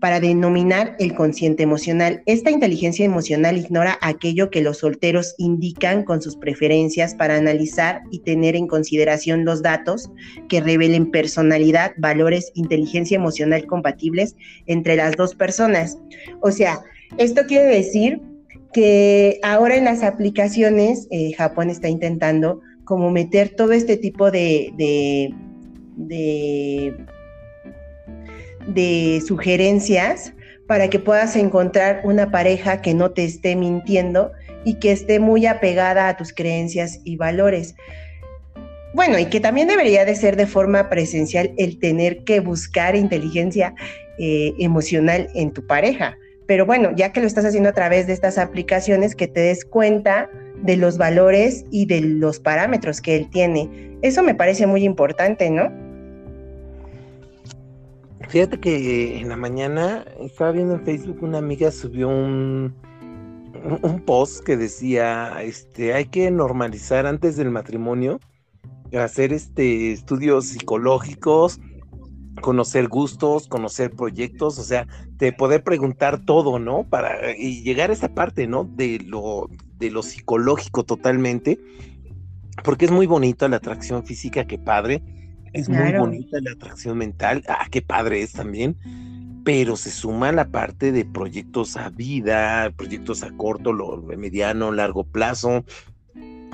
para 0.00 0.20
denominar 0.20 0.96
el 0.98 1.14
consciente 1.14 1.62
emocional. 1.62 2.22
Esta 2.26 2.50
inteligencia 2.50 3.04
emocional 3.04 3.56
ignora 3.56 3.98
aquello 4.00 4.50
que 4.50 4.62
los 4.62 4.78
solteros 4.78 5.34
indican 5.38 6.04
con 6.04 6.22
sus 6.22 6.36
preferencias 6.36 7.14
para 7.14 7.36
analizar 7.36 8.02
y 8.10 8.20
tener 8.20 8.54
en 8.54 8.66
consideración 8.68 9.44
los 9.44 9.62
datos 9.62 10.10
que 10.48 10.60
revelen 10.60 11.10
personalidad, 11.10 11.92
valores, 11.98 12.52
inteligencia 12.54 13.16
emocional 13.16 13.66
compatibles 13.66 14.36
entre 14.66 14.96
las 14.96 15.16
dos 15.16 15.34
personas. 15.34 15.98
O 16.40 16.50
sea, 16.50 16.80
esto 17.16 17.42
quiere 17.46 17.66
decir 17.66 18.20
que 18.72 19.40
ahora 19.42 19.76
en 19.76 19.84
las 19.84 20.02
aplicaciones 20.02 21.08
eh, 21.10 21.32
Japón 21.32 21.70
está 21.70 21.88
intentando 21.88 22.60
como 22.84 23.10
meter 23.10 23.50
todo 23.50 23.72
este 23.72 23.96
tipo 23.96 24.30
de, 24.30 24.72
de, 24.76 25.34
de, 25.96 26.94
sugerencias 29.26 30.32
para 30.66 30.88
que 30.88 30.98
puedas 30.98 31.36
encontrar 31.36 32.02
una 32.04 32.30
pareja 32.30 32.82
que 32.82 32.94
no 32.94 33.10
te 33.10 33.24
esté 33.24 33.56
mintiendo 33.56 34.32
y 34.64 34.74
que 34.74 34.92
esté 34.92 35.18
muy 35.18 35.46
apegada 35.46 36.08
a 36.08 36.16
tus 36.16 36.32
creencias 36.32 37.00
y 37.04 37.16
valores. 37.16 37.74
Bueno, 38.94 39.18
y 39.18 39.26
que 39.26 39.40
también 39.40 39.68
debería 39.68 40.04
de 40.04 40.14
ser 40.14 40.36
de 40.36 40.46
forma 40.46 40.88
presencial 40.88 41.52
el 41.56 41.78
tener 41.78 42.24
que 42.24 42.40
buscar 42.40 42.96
inteligencia 42.96 43.74
eh, 44.18 44.54
emocional 44.58 45.28
en 45.34 45.52
tu 45.52 45.66
pareja 45.66 46.16
pero 46.48 46.64
bueno, 46.64 46.92
ya 46.96 47.12
que 47.12 47.20
lo 47.20 47.26
estás 47.26 47.44
haciendo 47.44 47.68
a 47.68 47.74
través 47.74 48.06
de 48.06 48.14
estas 48.14 48.38
aplicaciones, 48.38 49.14
que 49.14 49.28
te 49.28 49.40
des 49.40 49.66
cuenta 49.66 50.30
de 50.62 50.78
los 50.78 50.96
valores 50.96 51.66
y 51.70 51.84
de 51.84 52.00
los 52.00 52.40
parámetros 52.40 53.02
que 53.02 53.16
él 53.16 53.28
tiene. 53.28 53.68
Eso 54.00 54.22
me 54.22 54.34
parece 54.34 54.66
muy 54.66 54.82
importante, 54.82 55.50
¿no? 55.50 55.70
Fíjate 58.28 58.60
que 58.60 59.18
en 59.20 59.30
la 59.30 59.36
mañana 59.36 60.04
estaba 60.20 60.52
viendo 60.52 60.74
en 60.74 60.84
Facebook 60.84 61.22
una 61.22 61.38
amiga 61.38 61.70
subió 61.70 62.08
un, 62.08 62.74
un 63.82 64.00
post 64.04 64.44
que 64.44 64.58
decía, 64.58 65.42
este, 65.42 65.94
hay 65.94 66.04
que 66.06 66.30
normalizar 66.30 67.06
antes 67.06 67.36
del 67.36 67.50
matrimonio, 67.50 68.20
hacer 68.92 69.32
este 69.32 69.92
estudios 69.92 70.46
psicológicos, 70.46 71.58
conocer 72.42 72.88
gustos, 72.88 73.48
conocer 73.48 73.92
proyectos, 73.92 74.58
o 74.58 74.62
sea, 74.62 74.86
de 75.12 75.32
poder 75.32 75.64
preguntar 75.64 76.24
todo, 76.24 76.58
¿no? 76.58 76.84
Para 76.84 77.34
y 77.34 77.62
llegar 77.62 77.88
a 77.88 77.94
esta 77.94 78.14
parte, 78.14 78.46
¿no? 78.46 78.64
De 78.64 79.00
lo, 79.06 79.48
de 79.78 79.90
lo 79.90 80.02
psicológico 80.02 80.84
totalmente, 80.84 81.58
porque 82.62 82.84
es 82.84 82.90
muy 82.90 83.06
bonita 83.06 83.48
la 83.48 83.56
atracción 83.56 84.04
física, 84.04 84.46
qué 84.46 84.58
padre, 84.58 85.02
es 85.52 85.68
muy 85.68 85.92
bonita 85.92 86.38
la 86.40 86.52
atracción 86.52 86.98
mental, 86.98 87.42
ah, 87.48 87.66
qué 87.70 87.82
padre 87.82 88.22
es 88.22 88.32
también, 88.32 88.76
pero 89.44 89.76
se 89.76 89.90
suma 89.90 90.32
la 90.32 90.48
parte 90.48 90.92
de 90.92 91.04
proyectos 91.04 91.76
a 91.76 91.90
vida, 91.90 92.70
proyectos 92.76 93.22
a 93.22 93.30
corto, 93.36 93.72
lo, 93.72 93.96
mediano, 94.02 94.72
largo 94.72 95.04
plazo, 95.04 95.64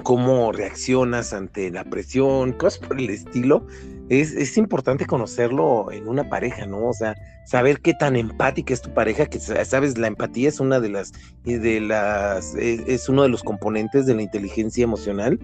cómo 0.02 0.52
reaccionas 0.52 1.32
ante 1.32 1.70
la 1.70 1.84
presión, 1.84 2.52
cosas 2.52 2.86
por 2.86 2.98
el 2.98 3.10
estilo 3.10 3.66
es, 4.08 4.56
importante 4.58 5.06
conocerlo 5.06 5.90
en 5.90 6.08
una 6.08 6.28
pareja, 6.28 6.66
¿no? 6.66 6.88
O 6.88 6.92
sea, 6.92 7.14
saber 7.46 7.80
qué 7.80 7.94
tan 7.94 8.16
empática 8.16 8.74
es 8.74 8.82
tu 8.82 8.92
pareja, 8.92 9.26
que 9.26 9.38
sabes, 9.40 9.96
la 9.96 10.08
empatía 10.08 10.48
es 10.48 10.60
una 10.60 10.80
de 10.80 10.90
las, 10.90 11.12
de 11.44 11.80
las, 11.80 12.54
e, 12.54 12.84
es, 12.86 13.08
uno 13.08 13.22
de 13.22 13.30
los 13.30 13.42
componentes 13.42 14.06
de 14.06 14.14
la 14.14 14.22
inteligencia 14.22 14.84
emocional. 14.84 15.38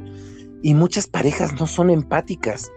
Y 0.62 0.74
muchas 0.74 1.06
parejas 1.06 1.58
no 1.58 1.66
son 1.66 1.88
empáticas. 1.88 2.70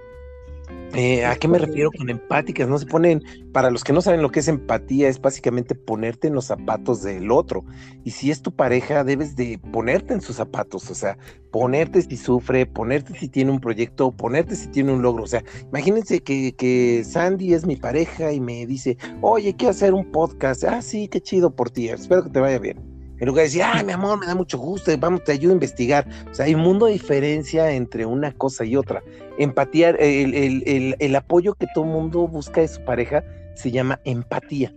Eh, 0.96 1.26
¿A 1.26 1.36
qué 1.38 1.48
me 1.48 1.58
refiero 1.58 1.90
con 1.92 2.08
empáticas? 2.12 2.68
No 2.68 2.78
se 2.78 2.86
ponen, 2.86 3.24
para 3.52 3.72
los 3.72 3.84
que 3.84 3.94
no 3.94 4.02
saben 4.02 4.22
lo 4.22 4.30
que 4.30 4.42
es 4.42 4.48
empatía, 4.48 5.10
es 5.10 5.20
básicamente 5.20 5.74
ponerte 5.74 6.28
en 6.28 6.36
los 6.36 6.46
zapatos 6.46 7.02
del 7.02 7.32
otro. 7.32 7.66
Y 8.04 8.12
si 8.12 8.30
es 8.30 8.44
tu 8.44 8.56
pareja, 8.56 9.04
debes 9.04 9.36
de 9.36 9.60
ponerte 9.72 10.14
en 10.14 10.22
sus 10.22 10.36
zapatos, 10.36 10.92
o 10.92 10.96
sea, 10.96 11.18
ponerte 11.52 12.04
si 12.04 12.16
sufre, 12.16 12.68
ponerte 12.68 13.18
si 13.18 13.28
tiene 13.28 13.50
un 13.50 13.60
proyecto, 13.60 14.12
ponerte 14.12 14.56
si 14.56 14.68
tiene 14.68 14.94
un 14.94 15.02
logro. 15.02 15.24
O 15.24 15.28
sea, 15.28 15.44
imagínense 15.70 16.22
que, 16.22 16.54
que 16.54 17.04
Sandy 17.04 17.56
es 17.56 17.66
mi 17.66 17.76
pareja 17.76 18.32
y 18.32 18.40
me 18.40 18.68
dice, 18.68 18.96
oye, 19.22 19.56
quiero 19.56 19.72
hacer 19.72 19.96
un 19.96 20.12
podcast. 20.12 20.64
Ah, 20.64 20.84
sí, 20.84 21.08
qué 21.08 21.22
chido 21.22 21.56
por 21.56 21.72
ti, 21.72 21.90
espero 21.90 22.24
que 22.24 22.30
te 22.30 22.40
vaya 22.40 22.60
bien. 22.60 22.93
En 23.24 23.28
lugar 23.28 23.44
de 23.44 23.48
decir, 23.48 23.64
ay, 23.64 23.86
mi 23.86 23.94
amor, 23.94 24.20
me 24.20 24.26
da 24.26 24.36
mucho 24.36 24.58
gusto, 24.58 24.92
vamos, 25.00 25.24
te 25.24 25.32
ayudo 25.32 25.52
a 25.52 25.54
investigar. 25.54 26.06
O 26.30 26.34
sea, 26.34 26.46
hay 26.46 26.56
un 26.56 26.60
mundo 26.60 26.88
de 26.88 26.92
diferencia 26.92 27.72
entre 27.72 28.06
una 28.06 28.34
cosa 28.34 28.66
y 28.66 28.76
otra. 28.76 29.02
Empatía, 29.38 29.92
el, 29.92 30.94
el 31.00 31.16
apoyo 31.16 31.54
que 31.54 31.66
todo 31.74 31.86
mundo 31.86 32.28
busca 32.28 32.60
de 32.60 32.68
su 32.68 32.84
pareja 32.84 33.24
se 33.56 33.72
llama 33.72 34.02
empatía. 34.04 34.74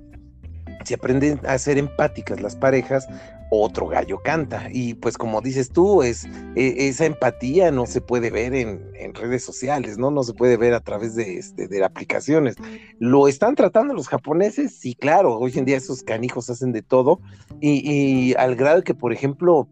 Si 0.84 0.94
aprenden 0.94 1.40
a 1.44 1.58
ser 1.58 1.76
empáticas 1.76 2.40
las 2.40 2.54
parejas, 2.54 3.08
otro 3.50 3.88
gallo 3.88 4.20
canta. 4.22 4.68
Y 4.72 4.94
pues 4.94 5.16
como 5.16 5.40
dices 5.40 5.70
tú, 5.70 6.02
es, 6.02 6.26
e, 6.56 6.88
esa 6.88 7.06
empatía 7.06 7.70
no 7.70 7.86
se 7.86 8.00
puede 8.00 8.30
ver 8.30 8.54
en, 8.54 8.94
redes 9.14 9.44
sociales, 9.44 9.96
¿no? 9.96 10.10
No 10.10 10.22
se 10.24 10.34
puede 10.34 10.56
ver 10.56 10.74
a 10.74 10.80
través 10.80 11.14
de, 11.14 11.38
este, 11.38 11.68
de 11.68 11.82
aplicaciones. 11.84 12.56
¿Lo 12.98 13.28
están 13.28 13.54
tratando 13.54 13.94
los 13.94 14.08
japoneses? 14.08 14.74
Sí, 14.74 14.94
claro, 14.94 15.38
hoy 15.38 15.52
en 15.56 15.64
día 15.64 15.76
esos 15.76 16.02
canijos 16.02 16.50
hacen 16.50 16.72
de 16.72 16.82
todo. 16.82 17.20
Y, 17.60 18.34
al 18.34 18.56
grado 18.56 18.82
que, 18.82 18.94
por 18.94 19.12
ejemplo, 19.12 19.68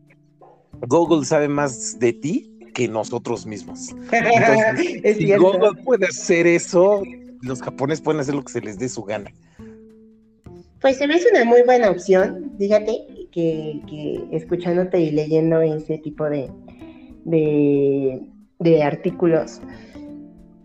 Google 0.87 1.27
sabe 1.27 1.49
más 1.49 1.99
de 1.99 2.13
ti 2.13 2.51
que 2.75 2.89
nosotros 2.89 3.45
mismos. 3.45 3.95
si 5.19 5.37
Google 5.37 5.83
puede 5.85 6.07
hacer 6.07 6.47
eso, 6.47 7.03
los 7.43 7.61
japoneses 7.61 8.03
pueden 8.03 8.21
hacer 8.21 8.35
lo 8.35 8.45
que 8.45 8.53
se 8.53 8.61
les 8.61 8.79
dé 8.79 8.89
su 8.89 9.03
gana. 9.03 9.31
Pues 10.81 10.99
se 10.99 11.07
me 11.07 11.15
hace 11.15 11.31
una 11.31 11.45
muy 11.45 11.63
buena 11.63 11.91
opción, 11.91 12.53
fíjate, 12.59 13.07
que, 13.35 14.29
escuchándote 14.31 15.01
y 15.01 15.11
leyendo 15.11 15.61
ese 15.61 15.99
tipo 15.99 16.25
de, 16.31 16.51
de, 17.25 18.83
artículos, 18.83 19.61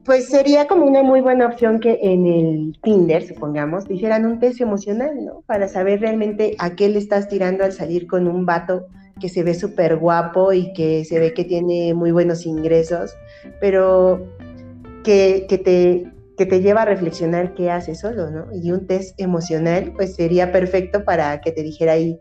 pues 0.05 0.27
sería 0.27 0.67
como 0.67 0.85
una 0.85 1.03
muy 1.03 1.21
buena 1.21 1.47
opción 1.47 1.79
que 1.79 1.99
en 2.01 2.25
el 2.25 2.77
Tinder, 2.83 3.23
supongamos, 3.23 3.89
hicieran 3.89 4.25
un 4.25 4.39
test 4.39 4.61
emocional, 4.61 5.25
¿no? 5.25 5.41
Para 5.45 5.67
saber 5.67 6.01
realmente 6.01 6.55
a 6.59 6.75
qué 6.75 6.89
le 6.89 6.99
estás 6.99 7.27
tirando 7.27 7.63
al 7.63 7.73
salir 7.73 8.07
con 8.07 8.27
un 8.27 8.45
vato 8.45 8.85
que 9.19 9.29
se 9.29 9.43
ve 9.43 9.53
súper 9.53 9.97
guapo 9.97 10.53
y 10.53 10.71
que 10.73 11.03
se 11.05 11.19
ve 11.19 11.33
que 11.33 11.43
tiene 11.43 11.93
muy 11.93 12.11
buenos 12.11 12.45
ingresos, 12.45 13.15
pero 13.59 14.25
que, 15.03 15.45
que, 15.49 15.57
te, 15.57 16.11
que 16.37 16.45
te 16.45 16.61
lleva 16.61 16.83
a 16.83 16.85
reflexionar 16.85 17.53
qué 17.53 17.69
haces 17.69 17.99
solo, 17.99 18.29
¿no? 18.31 18.45
Y 18.53 18.71
un 18.71 18.87
test 18.87 19.19
emocional, 19.19 19.91
pues 19.95 20.15
sería 20.15 20.51
perfecto 20.51 21.03
para 21.03 21.41
que 21.41 21.51
te 21.51 21.63
dijera 21.63 21.93
ahí, 21.93 22.17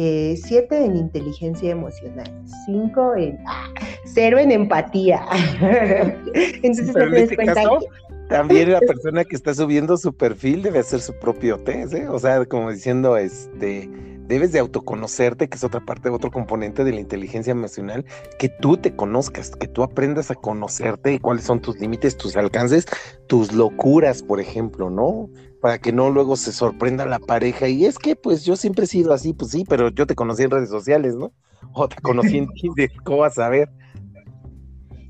eh, 0.00 0.38
siete 0.40 0.84
en 0.84 0.96
inteligencia 0.96 1.72
emocional, 1.72 2.30
cinco 2.66 3.16
en 3.16 3.36
ah, 3.48 3.68
cero 4.04 4.38
en 4.38 4.52
empatía. 4.52 5.26
Entonces 6.62 6.90
Pero 6.94 7.08
en 7.08 7.22
este 7.24 7.36
caso, 7.36 7.80
también 8.28 8.70
la 8.70 8.78
persona 8.86 9.24
que 9.24 9.34
está 9.34 9.52
subiendo 9.54 9.96
su 9.96 10.12
perfil 10.12 10.62
debe 10.62 10.78
hacer 10.78 11.00
su 11.00 11.12
propio 11.14 11.58
test, 11.58 11.94
¿eh? 11.94 12.06
O 12.06 12.16
sea, 12.20 12.44
como 12.44 12.70
diciendo, 12.70 13.16
este, 13.16 13.90
debes 14.28 14.52
de 14.52 14.60
autoconocerte, 14.60 15.48
que 15.48 15.56
es 15.56 15.64
otra 15.64 15.80
parte, 15.80 16.10
otro 16.10 16.30
componente 16.30 16.84
de 16.84 16.92
la 16.92 17.00
inteligencia 17.00 17.50
emocional, 17.50 18.04
que 18.38 18.48
tú 18.48 18.76
te 18.76 18.94
conozcas, 18.94 19.50
que 19.50 19.66
tú 19.66 19.82
aprendas 19.82 20.30
a 20.30 20.34
conocerte 20.34 21.14
y 21.14 21.18
cuáles 21.18 21.44
son 21.44 21.60
tus 21.60 21.80
límites, 21.80 22.16
tus 22.16 22.36
alcances, 22.36 22.86
tus 23.26 23.52
locuras, 23.52 24.22
por 24.22 24.40
ejemplo, 24.40 24.90
¿no? 24.90 25.28
para 25.60 25.78
que 25.78 25.92
no 25.92 26.10
luego 26.10 26.36
se 26.36 26.52
sorprenda 26.52 27.04
la 27.06 27.18
pareja. 27.18 27.68
Y 27.68 27.84
es 27.84 27.98
que, 27.98 28.16
pues 28.16 28.44
yo 28.44 28.56
siempre 28.56 28.84
he 28.84 28.88
sido 28.88 29.12
así, 29.12 29.32
pues 29.32 29.50
sí, 29.50 29.64
pero 29.68 29.90
yo 29.90 30.06
te 30.06 30.14
conocí 30.14 30.44
en 30.44 30.50
redes 30.50 30.70
sociales, 30.70 31.16
¿no? 31.16 31.32
O 31.72 31.88
te 31.88 31.96
conocí 31.96 32.38
en 32.38 32.48
Tinder, 32.54 32.90
¿cómo 33.04 33.18
vas 33.18 33.38
a 33.38 33.48
ver? 33.48 33.68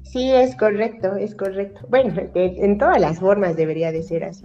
Sí, 0.05 0.31
es 0.31 0.57
correcto, 0.57 1.17
es 1.17 1.35
correcto. 1.35 1.87
Bueno, 1.91 2.15
en 2.35 2.79
todas 2.79 2.99
las 2.99 3.21
formas 3.21 3.57
debería 3.57 3.93
de 3.93 4.03
ser 4.03 4.25
así. 4.25 4.45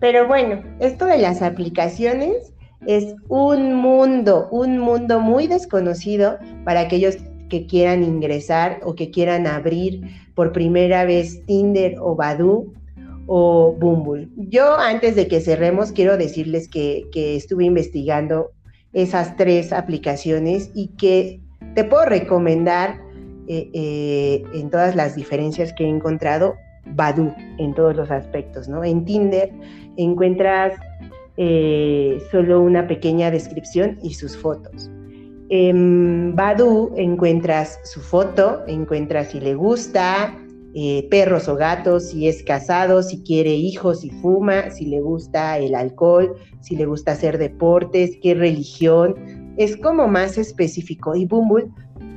Pero 0.00 0.26
bueno, 0.26 0.62
esto 0.80 1.06
de 1.06 1.18
las 1.18 1.40
aplicaciones 1.42 2.52
es 2.86 3.14
un 3.28 3.74
mundo, 3.74 4.48
un 4.50 4.78
mundo 4.78 5.20
muy 5.20 5.46
desconocido 5.46 6.38
para 6.64 6.80
aquellos 6.80 7.16
que 7.48 7.66
quieran 7.66 8.04
ingresar 8.04 8.80
o 8.84 8.94
que 8.94 9.10
quieran 9.10 9.46
abrir 9.46 10.02
por 10.34 10.52
primera 10.52 11.04
vez 11.04 11.44
Tinder 11.46 11.96
o 12.00 12.14
Badoo 12.14 12.72
o 13.26 13.74
Bumble. 13.78 14.28
Yo 14.36 14.78
antes 14.78 15.16
de 15.16 15.28
que 15.28 15.40
cerremos 15.40 15.92
quiero 15.92 16.16
decirles 16.16 16.68
que, 16.68 17.08
estuve 17.14 17.64
investigando 17.64 18.50
esas 18.92 19.36
tres 19.36 19.72
aplicaciones 19.72 20.70
y 20.74 20.88
que 20.88 21.40
te 21.74 21.84
puedo 21.84 22.04
recomendar 22.06 23.00
eh, 23.48 23.70
eh, 23.72 24.44
en 24.54 24.70
todas 24.70 24.94
las 24.94 25.14
diferencias 25.14 25.72
que 25.74 25.84
he 25.84 25.88
encontrado, 25.88 26.54
Badu 26.94 27.34
en 27.58 27.74
todos 27.74 27.94
los 27.94 28.10
aspectos, 28.10 28.68
¿no? 28.68 28.82
En 28.82 29.04
Tinder 29.04 29.52
encuentras 29.96 30.72
eh, 31.38 32.20
solo 32.30 32.60
una 32.60 32.86
pequeña 32.86 33.30
descripción 33.30 33.98
y 34.02 34.14
sus 34.14 34.36
fotos. 34.36 34.90
En 35.48 36.36
Badu 36.36 36.92
encuentras 36.96 37.80
su 37.84 38.00
foto, 38.00 38.62
encuentras 38.66 39.28
si 39.28 39.40
le 39.40 39.54
gusta, 39.54 40.38
perros 41.10 41.48
o 41.48 41.56
gatos, 41.56 42.10
si 42.10 42.28
es 42.28 42.42
casado, 42.44 43.02
si 43.02 43.22
quiere 43.22 43.54
hijos, 43.54 44.02
si 44.02 44.10
fuma, 44.10 44.70
si 44.70 44.84
le 44.84 45.00
gusta 45.00 45.58
el 45.58 45.74
alcohol, 45.74 46.36
si 46.60 46.76
le 46.76 46.84
gusta 46.84 47.12
hacer 47.12 47.38
deportes, 47.38 48.18
qué 48.22 48.34
religión. 48.34 49.14
Es 49.56 49.76
como 49.78 50.06
más 50.06 50.38
específico. 50.38 51.16
Y 51.16 51.24
Bumble 51.24 51.68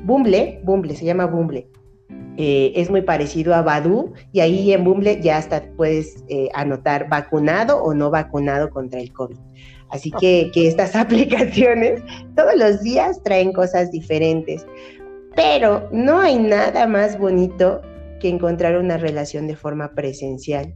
Bumble, 0.04 0.60
Bumble, 0.64 0.96
se 0.96 1.06
llama 1.06 1.26
Bumble. 1.26 1.68
Eh, 2.38 2.72
es 2.76 2.90
muy 2.90 3.02
parecido 3.02 3.54
a 3.54 3.62
Badu 3.62 4.14
y 4.32 4.40
ahí 4.40 4.72
en 4.72 4.84
Bumble 4.84 5.20
ya 5.22 5.38
hasta 5.38 5.64
puedes 5.76 6.24
eh, 6.30 6.48
anotar 6.54 7.10
vacunado 7.10 7.84
o 7.84 7.94
no 7.94 8.10
vacunado 8.10 8.70
contra 8.70 9.00
el 9.00 9.12
COVID. 9.12 9.38
Así 9.90 10.12
que, 10.12 10.50
que 10.54 10.68
estas 10.68 10.96
aplicaciones 10.96 12.02
todos 12.36 12.56
los 12.56 12.82
días 12.82 13.22
traen 13.24 13.52
cosas 13.52 13.92
diferentes, 13.92 14.66
pero 15.36 15.90
no 15.92 16.20
hay 16.20 16.40
nada 16.40 16.88
más 16.88 17.20
bonito 17.20 17.82
que 18.22 18.30
encontrar 18.30 18.78
una 18.78 18.98
relación 18.98 19.48
de 19.48 19.56
forma 19.56 19.94
presencial. 19.94 20.74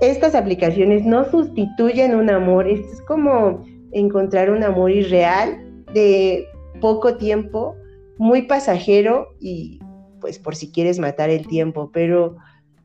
Estas 0.00 0.34
aplicaciones 0.34 1.04
no 1.04 1.30
sustituyen 1.30 2.14
un 2.14 2.30
amor, 2.30 2.66
es 2.66 3.02
como 3.06 3.62
encontrar 3.92 4.50
un 4.50 4.64
amor 4.64 4.90
irreal 4.90 5.58
de 5.92 6.46
poco 6.80 7.16
tiempo 7.16 7.76
muy 8.18 8.42
pasajero 8.42 9.28
y 9.40 9.78
pues 10.24 10.38
por 10.38 10.56
si 10.56 10.72
quieres 10.72 10.98
matar 10.98 11.28
el 11.28 11.46
tiempo, 11.46 11.90
pero 11.92 12.36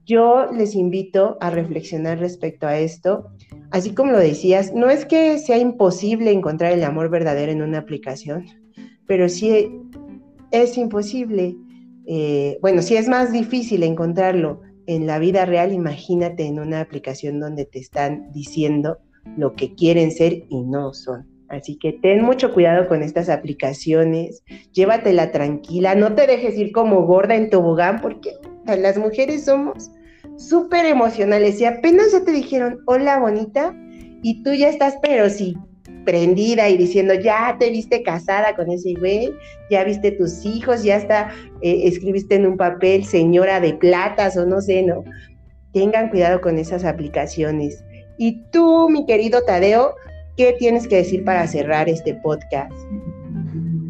yo 0.06 0.52
les 0.52 0.76
invito 0.76 1.38
a 1.40 1.50
reflexionar 1.50 2.20
respecto 2.20 2.68
a 2.68 2.78
esto. 2.78 3.30
Así 3.72 3.96
como 3.96 4.12
lo 4.12 4.20
decías, 4.20 4.74
no 4.74 4.90
es 4.90 5.06
que 5.06 5.38
sea 5.38 5.58
imposible 5.58 6.34
encontrar 6.34 6.74
el 6.74 6.84
amor 6.84 7.10
verdadero 7.10 7.54
en 7.54 7.62
una 7.62 7.78
aplicación, 7.78 8.46
pero 9.08 9.30
sí 9.30 9.72
es 10.52 10.78
imposible. 10.78 11.56
Eh, 12.08 12.58
bueno, 12.62 12.82
si 12.82 12.98
es 12.98 13.08
más 13.08 13.32
difícil 13.32 13.84
encontrarlo 13.84 14.60
en 14.86 15.08
la 15.08 15.18
vida 15.18 15.46
real, 15.46 15.72
imagínate 15.72 16.46
en 16.46 16.60
una 16.60 16.82
aplicación 16.82 17.40
donde 17.40 17.64
te 17.64 17.80
están 17.80 18.34
diciendo 18.34 18.98
lo 19.38 19.56
que 19.56 19.76
quieren 19.76 20.12
ser 20.12 20.44
y 20.50 20.62
no 20.64 20.94
son. 20.94 21.26
Así 21.50 21.78
que 21.78 21.94
ten 21.94 22.24
mucho 22.24 22.54
cuidado 22.54 22.88
con 22.88 23.02
estas 23.02 23.28
aplicaciones, 23.28 24.44
llévatela 24.72 25.32
tranquila, 25.32 25.96
no 25.96 26.14
te 26.14 26.28
dejes 26.28 26.56
ir 26.58 26.72
como 26.72 27.06
gorda 27.06 27.36
en 27.36 27.50
tobogán, 27.50 28.02
porque 28.02 28.32
las 28.66 28.98
mujeres 28.98 29.46
somos 29.46 29.92
súper 30.38 30.86
emocionales 30.86 31.60
y 31.60 31.66
apenas 31.66 32.12
ya 32.12 32.24
te 32.24 32.32
dijeron, 32.32 32.80
hola 32.86 33.20
bonita, 33.20 33.76
y 34.22 34.44
tú 34.44 34.54
ya 34.54 34.70
estás, 34.70 34.96
pero 35.02 35.30
sí, 35.30 35.58
prendida 36.06 36.70
y 36.70 36.78
diciendo, 36.78 37.14
ya 37.14 37.56
te 37.60 37.70
viste 37.70 38.04
casada 38.04 38.56
con 38.56 38.70
ese 38.70 38.94
güey, 38.94 39.34
ya 39.70 39.84
viste 39.84 40.12
tus 40.12 40.46
hijos, 40.46 40.84
ya 40.84 40.98
está, 40.98 41.32
eh, 41.62 41.82
escribiste 41.86 42.36
en 42.36 42.48
un 42.48 42.58
papel 42.58 43.06
señora 43.06 43.60
de 43.60 43.74
platas 43.74 44.38
o 44.38 44.46
no 44.46 44.62
sé, 44.62 44.84
¿no? 44.84 45.04
Tengan 45.74 46.10
cuidado 46.10 46.42
con 46.42 46.58
esas 46.58 46.84
aplicaciones. 46.84 47.84
Y 48.18 48.42
tú, 48.52 48.90
mi 48.90 49.06
querido 49.06 49.44
Tadeo, 49.44 49.96
¿qué 50.38 50.56
tienes 50.58 50.88
que 50.88 50.98
decir 50.98 51.24
para 51.24 51.48
cerrar 51.48 51.90
este 51.90 52.16
podcast? 52.16 52.74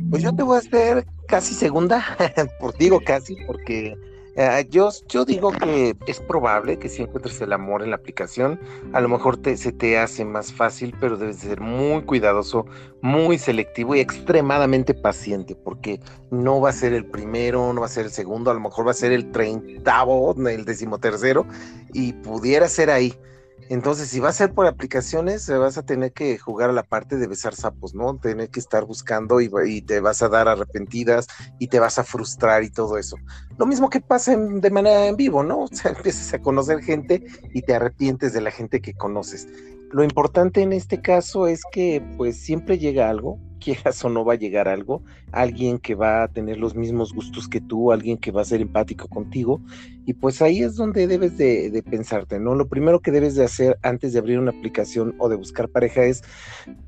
Pues 0.09 0.23
yo 0.23 0.33
te 0.33 0.43
voy 0.43 0.55
a 0.55 0.59
hacer 0.59 1.05
casi 1.27 1.53
segunda, 1.53 2.03
por, 2.59 2.75
digo 2.77 2.99
casi, 3.05 3.35
porque 3.45 3.95
eh, 4.41 4.65
yo, 4.69 4.89
yo 5.09 5.25
digo 5.25 5.51
que 5.51 5.95
es 6.07 6.21
probable 6.21 6.79
que 6.79 6.87
si 6.87 7.01
encuentres 7.01 7.41
el 7.41 7.51
amor 7.51 7.83
en 7.83 7.89
la 7.89 7.97
aplicación, 7.97 8.59
a 8.93 9.01
lo 9.01 9.09
mejor 9.09 9.35
te, 9.35 9.57
se 9.57 9.73
te 9.73 9.97
hace 9.97 10.23
más 10.23 10.53
fácil, 10.53 10.95
pero 10.99 11.17
debes 11.17 11.37
ser 11.37 11.59
muy 11.59 12.03
cuidadoso, 12.03 12.65
muy 13.01 13.37
selectivo 13.37 13.95
y 13.95 13.99
extremadamente 13.99 14.93
paciente, 14.93 15.55
porque 15.55 15.99
no 16.31 16.61
va 16.61 16.69
a 16.69 16.73
ser 16.73 16.93
el 16.93 17.05
primero, 17.05 17.73
no 17.73 17.81
va 17.81 17.87
a 17.87 17.89
ser 17.89 18.05
el 18.05 18.11
segundo, 18.11 18.49
a 18.49 18.53
lo 18.53 18.61
mejor 18.61 18.87
va 18.87 18.91
a 18.91 18.93
ser 18.93 19.11
el 19.11 19.29
treintavo, 19.31 20.33
el 20.47 20.63
decimotercero, 20.63 21.45
y 21.93 22.13
pudiera 22.13 22.69
ser 22.69 22.91
ahí. 22.91 23.13
Entonces, 23.67 24.09
si 24.09 24.19
va 24.19 24.29
a 24.29 24.33
ser 24.33 24.53
por 24.53 24.65
aplicaciones, 24.65 25.49
vas 25.49 25.77
a 25.77 25.85
tener 25.85 26.11
que 26.11 26.37
jugar 26.37 26.69
a 26.69 26.73
la 26.73 26.83
parte 26.83 27.17
de 27.17 27.27
besar 27.27 27.53
sapos, 27.53 27.93
¿no? 27.93 28.17
Tener 28.17 28.49
que 28.49 28.59
estar 28.59 28.85
buscando 28.85 29.41
y, 29.41 29.81
te 29.81 29.99
vas 29.99 30.21
a 30.21 30.29
dar 30.29 30.47
arrepentidas 30.47 31.27
y 31.59 31.67
te 31.67 31.79
vas 31.79 31.99
a 31.99 32.03
frustrar 32.03 32.63
y 32.63 32.69
todo 32.69 32.97
eso. 32.97 33.17
Lo 33.57 33.65
mismo 33.65 33.89
que 33.89 34.01
pasa 34.01 34.35
de 34.35 34.71
manera 34.71 35.07
en 35.07 35.15
vivo, 35.15 35.43
¿no? 35.43 35.59
O 35.69 35.75
sea, 35.81 35.91
empiezas 35.91 36.33
a 36.33 36.39
conocer 36.39 36.81
gente 36.81 37.23
y 37.53 37.61
te 37.61 37.75
arrepientes 37.75 38.33
de 38.33 38.41
la 38.41 38.51
gente 38.51 38.81
que 38.81 38.93
conoces. 38.93 39.47
Lo 39.91 40.03
importante 40.03 40.61
en 40.61 40.73
este 40.73 41.01
caso 41.01 41.47
es 41.47 41.61
que 41.71 42.03
pues 42.17 42.37
siempre 42.37 42.77
llega 42.77 43.09
algo, 43.09 43.39
quieras 43.59 44.03
o 44.03 44.09
no 44.09 44.25
va 44.25 44.33
a 44.33 44.37
llegar 44.37 44.67
algo, 44.67 45.03
alguien 45.31 45.77
que 45.77 45.95
va 45.95 46.23
a 46.23 46.27
tener 46.27 46.57
los 46.57 46.75
mismos 46.75 47.13
gustos 47.13 47.47
que 47.47 47.61
tú, 47.61 47.91
alguien 47.91 48.17
que 48.17 48.31
va 48.31 48.41
a 48.41 48.45
ser 48.45 48.61
empático 48.61 49.07
contigo, 49.07 49.61
y 50.05 50.13
pues 50.13 50.41
ahí 50.41 50.63
es 50.63 50.75
donde 50.75 51.07
debes 51.07 51.37
de, 51.37 51.83
pensarte, 51.89 52.39
¿no? 52.39 52.55
Lo 52.55 52.67
primero 52.67 52.99
que 52.99 53.11
debes 53.11 53.35
de 53.35 53.43
hacer 53.43 53.77
antes 53.83 54.13
de 54.13 54.19
abrir 54.19 54.39
una 54.39 54.51
aplicación 54.51 55.15
o 55.19 55.29
de 55.29 55.35
buscar 55.35 55.69
pareja 55.69 56.03
es 56.03 56.23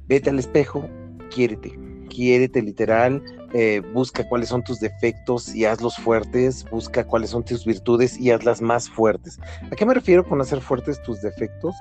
vete 0.08 0.30
al 0.30 0.40
espejo, 0.40 0.90
quiérete 1.30 1.91
quiérete 2.12 2.62
literal, 2.62 3.24
eh, 3.54 3.82
busca 3.94 4.28
cuáles 4.28 4.50
son 4.50 4.64
tus 4.64 4.80
defectos 4.80 5.56
y 5.56 5.66
hazlos 5.66 5.96
fuertes, 5.96 6.66
busca 6.70 7.06
cuáles 7.06 7.32
son 7.32 7.44
tus 7.44 7.66
virtudes 7.66 8.20
y 8.20 8.32
hazlas 8.32 8.62
más 8.62 8.90
fuertes. 8.90 9.40
¿A 9.72 9.76
qué 9.76 9.86
me 9.86 9.94
refiero 9.94 10.28
con 10.28 10.42
hacer 10.42 10.62
fuertes 10.62 11.02
tus 11.04 11.22
defectos? 11.22 11.76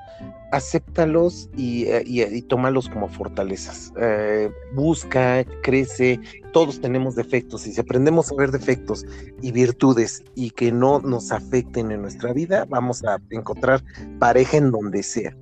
Acéptalos 0.52 1.50
y, 1.56 1.84
eh, 1.84 2.02
y, 2.06 2.42
tómalos 2.42 2.88
como 2.88 3.08
fortalezas. 3.08 3.92
Eh, 4.00 4.50
busca, 4.74 5.44
crece, 5.62 6.20
todos 6.52 6.80
tenemos 6.80 7.14
defectos 7.16 7.66
y 7.66 7.72
si 7.72 7.80
aprendemos 7.80 8.30
a 8.30 8.36
ver 8.36 8.50
defectos 8.50 9.04
y 9.42 9.52
virtudes 9.52 10.24
y 10.34 10.50
que 10.50 10.72
no 10.72 11.00
nos 11.00 11.32
afecten 11.32 11.90
en 11.90 12.02
nuestra 12.02 12.32
vida, 12.32 12.66
vamos 12.68 13.04
a 13.04 13.18
encontrar 13.30 13.82
pareja 14.18 14.56
en 14.56 14.70
donde 14.70 15.02
sea. 15.02 15.36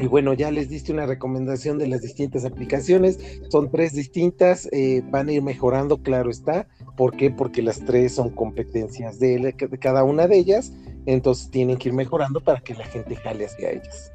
Y 0.00 0.06
bueno, 0.06 0.34
ya 0.34 0.50
les 0.50 0.68
diste 0.68 0.92
una 0.92 1.06
recomendación 1.06 1.78
de 1.78 1.86
las 1.86 2.02
distintas 2.02 2.44
aplicaciones. 2.44 3.18
Son 3.48 3.70
tres 3.70 3.94
distintas, 3.94 4.68
eh, 4.72 5.02
van 5.10 5.28
a 5.28 5.32
ir 5.32 5.42
mejorando, 5.42 6.02
claro 6.02 6.30
está. 6.30 6.66
¿Por 6.96 7.16
qué? 7.16 7.30
Porque 7.30 7.62
las 7.62 7.80
tres 7.80 8.14
son 8.14 8.30
competencias 8.30 9.18
de, 9.18 9.54
cada 9.80 10.04
una 10.04 10.26
de 10.26 10.36
ellas. 10.36 10.72
Entonces 11.06 11.50
tienen 11.50 11.78
que 11.78 11.88
ir 11.88 11.94
mejorando 11.94 12.40
para 12.40 12.60
que 12.60 12.74
la 12.74 12.84
gente 12.84 13.16
jale 13.16 13.46
hacia 13.46 13.70
ellas. 13.70 14.12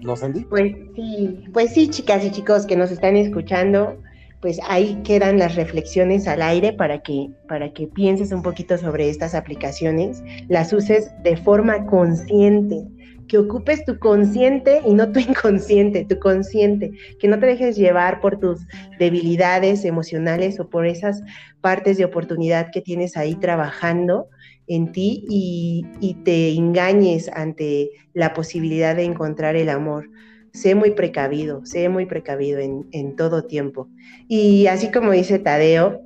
¿No, 0.00 0.16
Sandy? 0.16 0.44
Pues 0.44 0.74
sí, 0.94 1.44
pues 1.52 1.74
sí, 1.74 1.88
chicas 1.88 2.24
y 2.24 2.30
chicos 2.30 2.66
que 2.66 2.76
nos 2.76 2.90
están 2.90 3.16
escuchando, 3.16 4.00
pues 4.40 4.60
ahí 4.68 5.00
quedan 5.02 5.38
las 5.38 5.56
reflexiones 5.56 6.28
al 6.28 6.40
aire 6.40 6.72
para 6.72 7.00
que, 7.00 7.30
para 7.48 7.72
que 7.72 7.88
pienses 7.88 8.30
un 8.30 8.42
poquito 8.42 8.78
sobre 8.78 9.10
estas 9.10 9.34
aplicaciones, 9.34 10.22
las 10.48 10.72
uses 10.72 11.10
de 11.24 11.36
forma 11.36 11.84
consciente 11.86 12.86
que 13.28 13.38
ocupes 13.38 13.84
tu 13.84 13.98
consciente 13.98 14.80
y 14.86 14.94
no 14.94 15.12
tu 15.12 15.20
inconsciente, 15.28 16.04
tu 16.04 16.18
consciente, 16.18 16.90
que 17.20 17.28
no 17.28 17.38
te 17.38 17.46
dejes 17.46 17.76
llevar 17.76 18.20
por 18.20 18.40
tus 18.40 18.60
debilidades 18.98 19.84
emocionales 19.84 20.58
o 20.58 20.68
por 20.68 20.86
esas 20.86 21.22
partes 21.60 21.98
de 21.98 22.04
oportunidad 22.04 22.70
que 22.72 22.80
tienes 22.80 23.16
ahí 23.16 23.34
trabajando 23.34 24.28
en 24.66 24.92
ti 24.92 25.24
y, 25.28 25.86
te 26.24 26.50
engañes 26.50 27.30
ante 27.32 27.90
la 28.12 28.34
posibilidad 28.34 28.94
de 28.94 29.04
encontrar 29.04 29.56
el 29.56 29.70
amor. 29.70 30.10
Sé 30.52 30.74
muy 30.74 30.90
precavido, 30.90 31.64
sé 31.64 31.88
muy 31.88 32.06
precavido 32.06 32.58
en, 32.58 32.86
en 32.92 33.16
todo 33.16 33.44
tiempo. 33.44 33.88
Y 34.28 34.66
así 34.66 34.90
como 34.90 35.12
dice 35.12 35.38
Tadeo, 35.38 36.02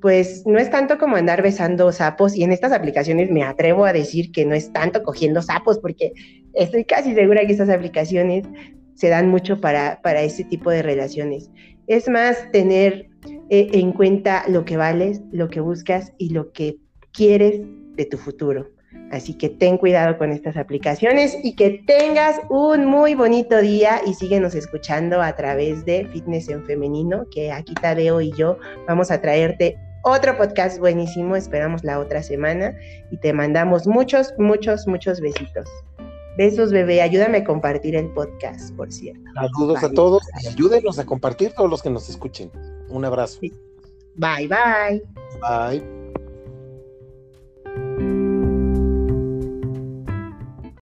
pues 0.00 0.44
no 0.46 0.58
es 0.58 0.70
tanto 0.70 0.98
como 0.98 1.16
andar 1.16 1.42
besando 1.42 1.90
sapos 1.92 2.36
y 2.36 2.44
en 2.44 2.52
estas 2.52 2.72
aplicaciones 2.72 3.30
me 3.30 3.42
atrevo 3.42 3.84
a 3.84 3.92
decir 3.92 4.30
que 4.30 4.44
no 4.44 4.54
es 4.54 4.72
tanto 4.72 5.02
cogiendo 5.02 5.42
sapos 5.42 5.78
porque 5.78 6.12
estoy 6.56 6.84
casi 6.84 7.14
segura 7.14 7.46
que 7.46 7.52
estas 7.52 7.68
aplicaciones 7.68 8.44
se 8.94 9.08
dan 9.08 9.28
mucho 9.28 9.60
para, 9.60 10.00
para 10.02 10.22
este 10.22 10.44
tipo 10.44 10.70
de 10.70 10.82
relaciones. 10.82 11.50
Es 11.86 12.08
más 12.08 12.50
tener 12.50 13.08
eh, 13.50 13.68
en 13.72 13.92
cuenta 13.92 14.44
lo 14.48 14.64
que 14.64 14.76
vales, 14.76 15.20
lo 15.32 15.48
que 15.48 15.60
buscas 15.60 16.12
y 16.18 16.30
lo 16.30 16.52
que 16.52 16.78
quieres 17.12 17.60
de 17.94 18.06
tu 18.06 18.16
futuro. 18.18 18.68
Así 19.12 19.34
que 19.34 19.48
ten 19.48 19.78
cuidado 19.78 20.18
con 20.18 20.32
estas 20.32 20.56
aplicaciones 20.56 21.36
y 21.44 21.54
que 21.54 21.82
tengas 21.86 22.40
un 22.48 22.86
muy 22.86 23.14
bonito 23.14 23.60
día 23.60 24.00
y 24.04 24.14
síguenos 24.14 24.54
escuchando 24.54 25.22
a 25.22 25.36
través 25.36 25.84
de 25.84 26.06
Fitness 26.06 26.48
en 26.48 26.64
Femenino, 26.64 27.24
que 27.32 27.52
aquí 27.52 27.74
Tadeo 27.74 28.20
y 28.20 28.32
yo 28.32 28.58
vamos 28.88 29.12
a 29.12 29.20
traerte 29.20 29.76
otro 30.02 30.36
podcast 30.36 30.80
buenísimo. 30.80 31.36
Esperamos 31.36 31.84
la 31.84 32.00
otra 32.00 32.22
semana 32.22 32.74
y 33.10 33.16
te 33.18 33.32
mandamos 33.32 33.86
muchos, 33.86 34.34
muchos, 34.38 34.88
muchos 34.88 35.20
besitos. 35.20 35.68
Besos, 36.36 36.70
bebé. 36.70 37.00
Ayúdame 37.00 37.38
a 37.38 37.44
compartir 37.44 37.96
el 37.96 38.08
podcast, 38.10 38.74
por 38.76 38.92
cierto. 38.92 39.22
Saludos 39.34 39.82
a 39.82 39.90
todos 39.90 40.22
y 40.42 40.48
ayúdenos 40.48 40.98
a 40.98 41.06
compartir 41.06 41.52
todos 41.52 41.70
los 41.70 41.82
que 41.82 41.90
nos 41.90 42.08
escuchen. 42.08 42.50
Un 42.88 43.04
abrazo. 43.04 43.40
Bye, 44.16 44.48
bye. 44.48 45.02
Bye. 45.40 46.05